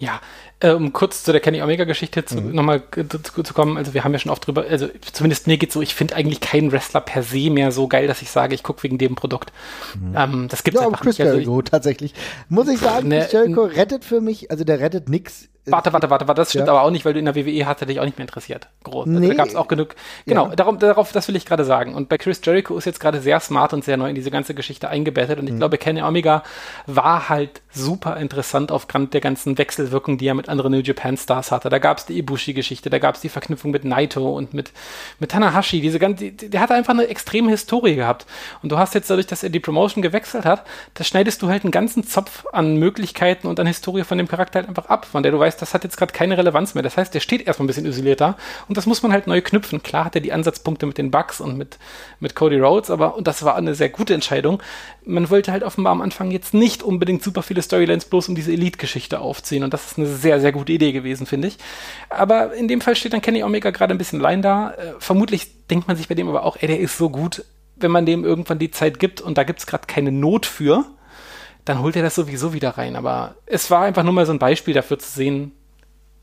Ja, 0.00 0.20
äh, 0.60 0.72
um 0.72 0.94
kurz 0.94 1.24
zu 1.24 1.32
der 1.32 1.42
Kenny 1.42 1.60
Omega-Geschichte 1.60 2.24
zu, 2.24 2.40
mhm. 2.40 2.54
nochmal 2.54 2.82
zu, 2.90 3.42
zu, 3.42 3.54
kommen, 3.54 3.76
also 3.76 3.92
wir 3.92 4.02
haben 4.02 4.12
ja 4.12 4.18
schon 4.18 4.32
oft 4.32 4.46
drüber, 4.46 4.64
also 4.68 4.88
zumindest 5.12 5.46
mir 5.46 5.58
geht's 5.58 5.74
so, 5.74 5.82
ich 5.82 5.94
finde 5.94 6.16
eigentlich 6.16 6.40
keinen 6.40 6.72
Wrestler 6.72 7.02
per 7.02 7.22
se 7.22 7.50
mehr 7.50 7.70
so 7.70 7.86
geil, 7.86 8.06
dass 8.06 8.22
ich 8.22 8.30
sage, 8.30 8.54
ich 8.54 8.62
gucke 8.62 8.82
wegen 8.82 8.96
dem 8.96 9.14
Produkt. 9.14 9.52
Mhm. 9.94 10.14
Ähm, 10.16 10.48
das 10.48 10.64
gibt's 10.64 10.80
ja, 10.80 10.86
einfach 10.86 11.02
Chris 11.02 11.18
nicht. 11.18 11.26
Also 11.26 11.38
Jericho, 11.38 11.60
tatsächlich. 11.60 12.14
Muss 12.48 12.68
ich 12.68 12.78
sagen, 12.78 13.08
ne, 13.08 13.20
Chris 13.20 13.32
Jericho 13.32 13.64
rettet 13.64 14.06
für 14.06 14.22
mich, 14.22 14.50
also 14.50 14.64
der 14.64 14.80
rettet 14.80 15.10
nix 15.10 15.50
Warte, 15.66 15.92
warte, 15.92 16.08
warte, 16.08 16.26
warte, 16.26 16.40
das 16.40 16.50
stimmt 16.50 16.68
ja. 16.68 16.72
aber 16.72 16.82
auch 16.82 16.90
nicht, 16.90 17.04
weil 17.04 17.12
du 17.12 17.18
in 17.18 17.26
der 17.26 17.34
WWE 17.34 17.66
hast, 17.66 17.82
hätte 17.82 17.86
dich 17.86 18.00
auch 18.00 18.04
nicht 18.04 18.16
mehr 18.16 18.26
interessiert. 18.26 18.68
Groß. 18.82 19.06
Also, 19.06 19.20
nee. 19.20 19.28
da 19.28 19.34
gab 19.34 19.46
es 19.46 19.54
auch 19.54 19.68
genug. 19.68 19.94
Genau, 20.26 20.48
ja. 20.48 20.56
darum, 20.56 20.78
darauf, 20.78 21.12
das 21.12 21.28
will 21.28 21.36
ich 21.36 21.44
gerade 21.44 21.64
sagen. 21.64 21.94
Und 21.94 22.08
bei 22.08 22.16
Chris 22.16 22.40
Jericho 22.42 22.78
ist 22.78 22.86
jetzt 22.86 22.98
gerade 22.98 23.20
sehr 23.20 23.40
smart 23.40 23.74
und 23.74 23.84
sehr 23.84 23.98
neu 23.98 24.08
in 24.08 24.14
diese 24.14 24.30
ganze 24.30 24.54
Geschichte 24.54 24.88
eingebettet. 24.88 25.38
Und 25.38 25.46
ich 25.46 25.52
mhm. 25.52 25.58
glaube, 25.58 25.76
Kenny 25.76 26.02
Omega 26.02 26.42
war 26.86 27.28
halt 27.28 27.60
super 27.70 28.16
interessant 28.16 28.72
aufgrund 28.72 29.12
der 29.12 29.20
ganzen 29.20 29.58
Wechselwirkung, 29.58 30.16
die 30.16 30.26
er 30.26 30.34
mit 30.34 30.48
anderen 30.48 30.72
New 30.72 30.80
Japan 30.80 31.16
Stars 31.16 31.52
hatte. 31.52 31.68
Da 31.68 31.78
gab 31.78 31.98
es 31.98 32.06
die 32.06 32.18
Ibushi-Geschichte, 32.18 32.88
da 32.88 32.98
gab 32.98 33.16
es 33.16 33.20
die 33.20 33.28
Verknüpfung 33.28 33.70
mit 33.70 33.84
Naito 33.84 34.34
und 34.34 34.54
mit, 34.54 34.72
mit 35.18 35.30
Tanahashi. 35.30 35.82
Diese 35.82 35.98
ganze, 35.98 36.30
die, 36.30 36.50
der 36.50 36.60
hatte 36.60 36.74
einfach 36.74 36.94
eine 36.94 37.06
extreme 37.06 37.50
Historie 37.50 37.96
gehabt. 37.96 38.26
Und 38.62 38.72
du 38.72 38.78
hast 38.78 38.94
jetzt 38.94 39.10
dadurch, 39.10 39.26
dass 39.26 39.42
er 39.42 39.50
die 39.50 39.60
Promotion 39.60 40.00
gewechselt 40.00 40.46
hat, 40.46 40.64
da 40.94 41.04
schneidest 41.04 41.42
du 41.42 41.48
halt 41.48 41.64
einen 41.64 41.70
ganzen 41.70 42.02
Zopf 42.04 42.46
an 42.52 42.76
Möglichkeiten 42.76 43.46
und 43.46 43.60
an 43.60 43.66
Historie 43.66 44.04
von 44.04 44.16
dem 44.16 44.26
Charakter 44.26 44.60
halt 44.60 44.68
einfach 44.68 44.86
ab, 44.86 45.04
von 45.04 45.22
der 45.22 45.32
du 45.32 45.38
weißt, 45.38 45.49
das 45.56 45.74
hat 45.74 45.84
jetzt 45.84 45.96
gerade 45.96 46.12
keine 46.12 46.36
Relevanz 46.36 46.74
mehr. 46.74 46.82
Das 46.82 46.96
heißt, 46.96 47.14
der 47.14 47.20
steht 47.20 47.46
erstmal 47.46 47.64
ein 47.64 47.68
bisschen 47.68 47.86
isoliert 47.86 48.20
da 48.20 48.36
und 48.68 48.76
das 48.76 48.86
muss 48.86 49.02
man 49.02 49.12
halt 49.12 49.26
neu 49.26 49.40
knüpfen. 49.40 49.82
Klar 49.82 50.04
hat 50.04 50.14
er 50.14 50.20
die 50.20 50.32
Ansatzpunkte 50.32 50.86
mit 50.86 50.98
den 50.98 51.10
Bugs 51.10 51.40
und 51.40 51.56
mit, 51.56 51.78
mit 52.20 52.34
Cody 52.34 52.58
Rhodes, 52.58 52.90
aber, 52.90 53.16
und 53.16 53.26
das 53.26 53.42
war 53.42 53.56
eine 53.56 53.74
sehr 53.74 53.88
gute 53.88 54.14
Entscheidung. 54.14 54.62
Man 55.04 55.30
wollte 55.30 55.52
halt 55.52 55.62
offenbar 55.62 55.92
am 55.92 56.02
Anfang 56.02 56.30
jetzt 56.30 56.54
nicht 56.54 56.82
unbedingt 56.82 57.22
super 57.22 57.42
viele 57.42 57.62
Storylines 57.62 58.04
bloß 58.04 58.28
um 58.28 58.34
diese 58.34 58.52
Elite-Geschichte 58.52 59.20
aufziehen 59.20 59.64
und 59.64 59.72
das 59.74 59.86
ist 59.86 59.98
eine 59.98 60.06
sehr, 60.06 60.40
sehr 60.40 60.52
gute 60.52 60.72
Idee 60.72 60.92
gewesen, 60.92 61.26
finde 61.26 61.48
ich. 61.48 61.58
Aber 62.08 62.54
in 62.54 62.68
dem 62.68 62.80
Fall 62.80 62.96
steht 62.96 63.12
dann 63.12 63.22
Kenny 63.22 63.42
Omega 63.42 63.70
gerade 63.70 63.94
ein 63.94 63.98
bisschen 63.98 64.20
allein 64.20 64.42
da. 64.42 64.72
Äh, 64.72 64.94
vermutlich 64.98 65.66
denkt 65.68 65.88
man 65.88 65.96
sich 65.96 66.08
bei 66.08 66.14
dem 66.14 66.28
aber 66.28 66.44
auch, 66.44 66.56
ey, 66.60 66.68
der 66.68 66.80
ist 66.80 66.98
so 66.98 67.10
gut, 67.10 67.44
wenn 67.76 67.90
man 67.90 68.06
dem 68.06 68.24
irgendwann 68.24 68.58
die 68.58 68.70
Zeit 68.70 68.98
gibt 68.98 69.20
und 69.20 69.38
da 69.38 69.44
gibt 69.44 69.60
es 69.60 69.66
gerade 69.66 69.86
keine 69.86 70.12
Not 70.12 70.46
für, 70.46 70.84
dann 71.64 71.80
holt 71.82 71.96
er 71.96 72.02
das 72.02 72.14
sowieso 72.14 72.52
wieder 72.52 72.70
rein. 72.70 72.96
Aber 72.96 73.34
es 73.46 73.70
war 73.70 73.82
einfach 73.82 74.02
nur 74.02 74.12
mal 74.12 74.26
so 74.26 74.32
ein 74.32 74.38
Beispiel 74.38 74.74
dafür 74.74 74.98
zu 74.98 75.10
sehen, 75.10 75.52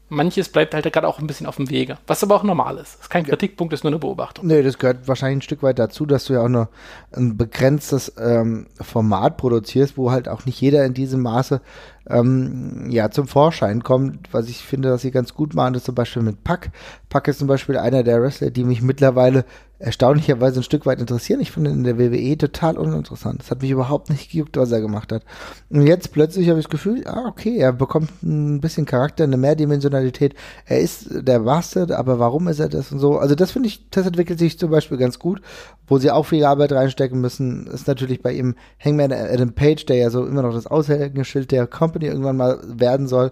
manches 0.09 0.49
bleibt 0.49 0.73
halt 0.73 0.91
gerade 0.91 1.07
auch 1.07 1.19
ein 1.19 1.27
bisschen 1.27 1.47
auf 1.47 1.57
dem 1.57 1.69
Wege. 1.69 1.97
Was 2.07 2.23
aber 2.23 2.35
auch 2.35 2.43
normal 2.43 2.77
ist. 2.77 2.95
Das 2.95 3.01
ist 3.01 3.09
kein 3.09 3.25
Kritikpunkt, 3.25 3.73
ist 3.73 3.83
nur 3.83 3.91
eine 3.91 3.99
Beobachtung. 3.99 4.47
Nee, 4.47 4.63
das 4.63 4.77
gehört 4.77 5.07
wahrscheinlich 5.07 5.39
ein 5.39 5.41
Stück 5.41 5.63
weit 5.63 5.79
dazu, 5.79 6.05
dass 6.05 6.25
du 6.25 6.33
ja 6.33 6.41
auch 6.41 6.49
nur 6.49 6.69
ein 7.11 7.37
begrenztes 7.37 8.13
ähm, 8.17 8.67
Format 8.79 9.37
produzierst, 9.37 9.97
wo 9.97 10.11
halt 10.11 10.29
auch 10.29 10.45
nicht 10.45 10.59
jeder 10.61 10.85
in 10.85 10.93
diesem 10.93 11.21
Maße 11.21 11.61
ähm, 12.09 12.87
ja, 12.89 13.11
zum 13.11 13.27
Vorschein 13.27 13.83
kommt. 13.83 14.33
Was 14.33 14.47
ich 14.47 14.59
finde, 14.59 14.89
dass 14.89 15.01
sie 15.01 15.11
ganz 15.11 15.33
gut 15.33 15.53
machen, 15.53 15.75
ist 15.75 15.85
zum 15.85 15.95
Beispiel 15.95 16.21
mit 16.21 16.43
Pack. 16.43 16.71
Pack 17.09 17.27
ist 17.27 17.39
zum 17.39 17.47
Beispiel 17.47 17.77
einer 17.77 18.03
der 18.03 18.21
Wrestler, 18.21 18.49
die 18.49 18.63
mich 18.63 18.81
mittlerweile 18.81 19.45
erstaunlicherweise 19.79 20.59
ein 20.59 20.63
Stück 20.63 20.85
weit 20.85 20.99
interessieren. 20.99 21.39
Ich 21.39 21.51
finde 21.51 21.69
ihn 21.69 21.77
in 21.77 21.83
der 21.83 21.99
WWE 21.99 22.37
total 22.37 22.77
uninteressant. 22.77 23.41
Es 23.43 23.51
hat 23.51 23.61
mich 23.61 23.69
überhaupt 23.69 24.09
nicht 24.09 24.31
gejuckt, 24.31 24.57
was 24.57 24.71
er 24.71 24.81
gemacht 24.81 25.11
hat. 25.11 25.23
Und 25.69 25.85
jetzt 25.85 26.11
plötzlich 26.11 26.49
habe 26.49 26.59
ich 26.59 26.65
das 26.65 26.71
Gefühl, 26.71 27.03
ah, 27.05 27.27
okay, 27.27 27.57
er 27.57 27.73
bekommt 27.73 28.11
ein 28.23 28.59
bisschen 28.59 28.85
Charakter, 28.85 29.23
eine 29.23 29.37
Mehrdimensionalität. 29.37 30.33
Er 30.65 30.79
ist 30.79 31.07
der 31.11 31.39
Bastard, 31.39 31.91
aber 31.91 32.17
warum 32.17 32.47
ist 32.47 32.59
er 32.59 32.69
das 32.69 32.91
und 32.91 32.99
so? 32.99 33.17
Also 33.17 33.35
das 33.35 33.51
finde 33.51 33.67
ich, 33.67 33.89
das 33.89 34.07
entwickelt 34.07 34.39
sich 34.39 34.57
zum 34.57 34.71
Beispiel 34.71 34.97
ganz 34.97 35.19
gut. 35.19 35.41
Wo 35.85 35.99
sie 35.99 36.11
auch 36.11 36.25
viel 36.25 36.43
Arbeit 36.43 36.73
reinstecken 36.73 37.21
müssen, 37.21 37.67
ist 37.67 37.87
natürlich 37.87 38.21
bei 38.21 38.33
ihm 38.33 38.55
Hangman 38.83 39.13
Adam 39.13 39.53
Page, 39.53 39.85
der 39.85 39.97
ja 39.97 40.09
so 40.09 40.25
immer 40.25 40.41
noch 40.41 40.53
das 40.53 40.67
Aushängeschild 40.67 41.51
der 41.51 41.67
Company 41.67 42.07
irgendwann 42.07 42.37
mal 42.37 42.59
werden 42.65 43.07
soll. 43.07 43.31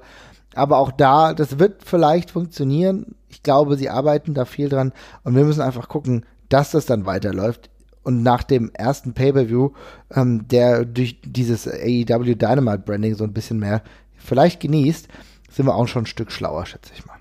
Aber 0.53 0.77
auch 0.77 0.91
da, 0.91 1.33
das 1.33 1.59
wird 1.59 1.83
vielleicht 1.83 2.31
funktionieren. 2.31 3.15
Ich 3.29 3.43
glaube, 3.43 3.75
sie 3.75 3.89
arbeiten 3.89 4.33
da 4.33 4.45
viel 4.45 4.69
dran 4.69 4.93
und 5.23 5.35
wir 5.35 5.43
müssen 5.43 5.61
einfach 5.61 5.89
gucken, 5.89 6.25
dass 6.49 6.71
das 6.71 6.85
dann 6.85 7.05
weiterläuft. 7.05 7.69
Und 8.03 8.21
nach 8.21 8.43
dem 8.43 8.69
ersten 8.73 9.13
Pay-Per-View, 9.13 9.71
ähm, 10.13 10.47
der 10.47 10.85
durch 10.85 11.19
dieses 11.23 11.67
AEW 11.67 12.35
Dynamite 12.35 12.83
Branding 12.85 13.15
so 13.15 13.23
ein 13.23 13.33
bisschen 13.33 13.59
mehr 13.59 13.81
vielleicht 14.15 14.59
genießt, 14.59 15.07
sind 15.49 15.65
wir 15.65 15.75
auch 15.75 15.87
schon 15.87 16.03
ein 16.03 16.07
Stück 16.07 16.31
schlauer, 16.31 16.65
schätze 16.65 16.91
ich 16.93 17.05
mal. 17.05 17.17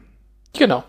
Genau. 0.53 0.85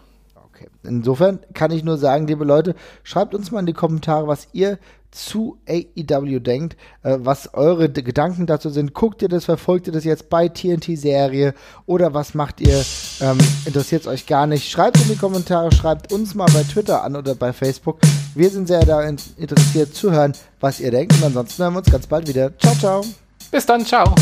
Insofern 0.85 1.39
kann 1.53 1.71
ich 1.71 1.83
nur 1.83 1.97
sagen, 1.97 2.27
liebe 2.27 2.45
Leute, 2.45 2.75
schreibt 3.03 3.35
uns 3.35 3.51
mal 3.51 3.59
in 3.59 3.65
die 3.65 3.73
Kommentare, 3.73 4.27
was 4.27 4.47
ihr 4.53 4.79
zu 5.15 5.57
AEW 5.67 6.39
denkt, 6.39 6.75
äh, 7.03 7.17
was 7.19 7.53
eure 7.53 7.89
D 7.89 8.01
Gedanken 8.01 8.45
dazu 8.45 8.69
sind. 8.69 8.93
Guckt 8.93 9.21
ihr 9.21 9.29
das, 9.29 9.45
verfolgt 9.45 9.87
ihr 9.87 9.93
das 9.93 10.03
jetzt 10.03 10.29
bei 10.29 10.49
TNT-Serie 10.49 11.53
oder 11.85 12.13
was 12.13 12.33
macht 12.33 12.59
ihr? 12.61 12.83
Ähm, 13.21 13.37
Interessiert 13.65 14.01
es 14.01 14.07
euch 14.07 14.27
gar 14.27 14.45
nicht? 14.45 14.69
Schreibt 14.69 14.97
in 15.01 15.07
die 15.07 15.15
Kommentare, 15.15 15.71
schreibt 15.71 16.11
uns 16.11 16.35
mal 16.35 16.47
bei 16.53 16.63
Twitter 16.63 17.03
an 17.03 17.15
oder 17.15 17.33
bei 17.33 17.53
Facebook. 17.53 17.99
Wir 18.35 18.49
sind 18.49 18.67
sehr 18.67 18.85
daran 18.85 19.17
interessiert 19.37 19.95
zu 19.95 20.11
hören, 20.11 20.33
was 20.59 20.79
ihr 20.81 20.91
denkt. 20.91 21.13
Und 21.15 21.23
ansonsten 21.23 21.63
hören 21.63 21.73
wir 21.73 21.79
uns 21.79 21.91
ganz 21.91 22.07
bald 22.07 22.27
wieder. 22.27 22.51
Ciao, 22.59 22.75
ciao. 22.75 23.05
Bis 23.51 23.65
dann, 23.65 23.85
ciao. 23.85 24.13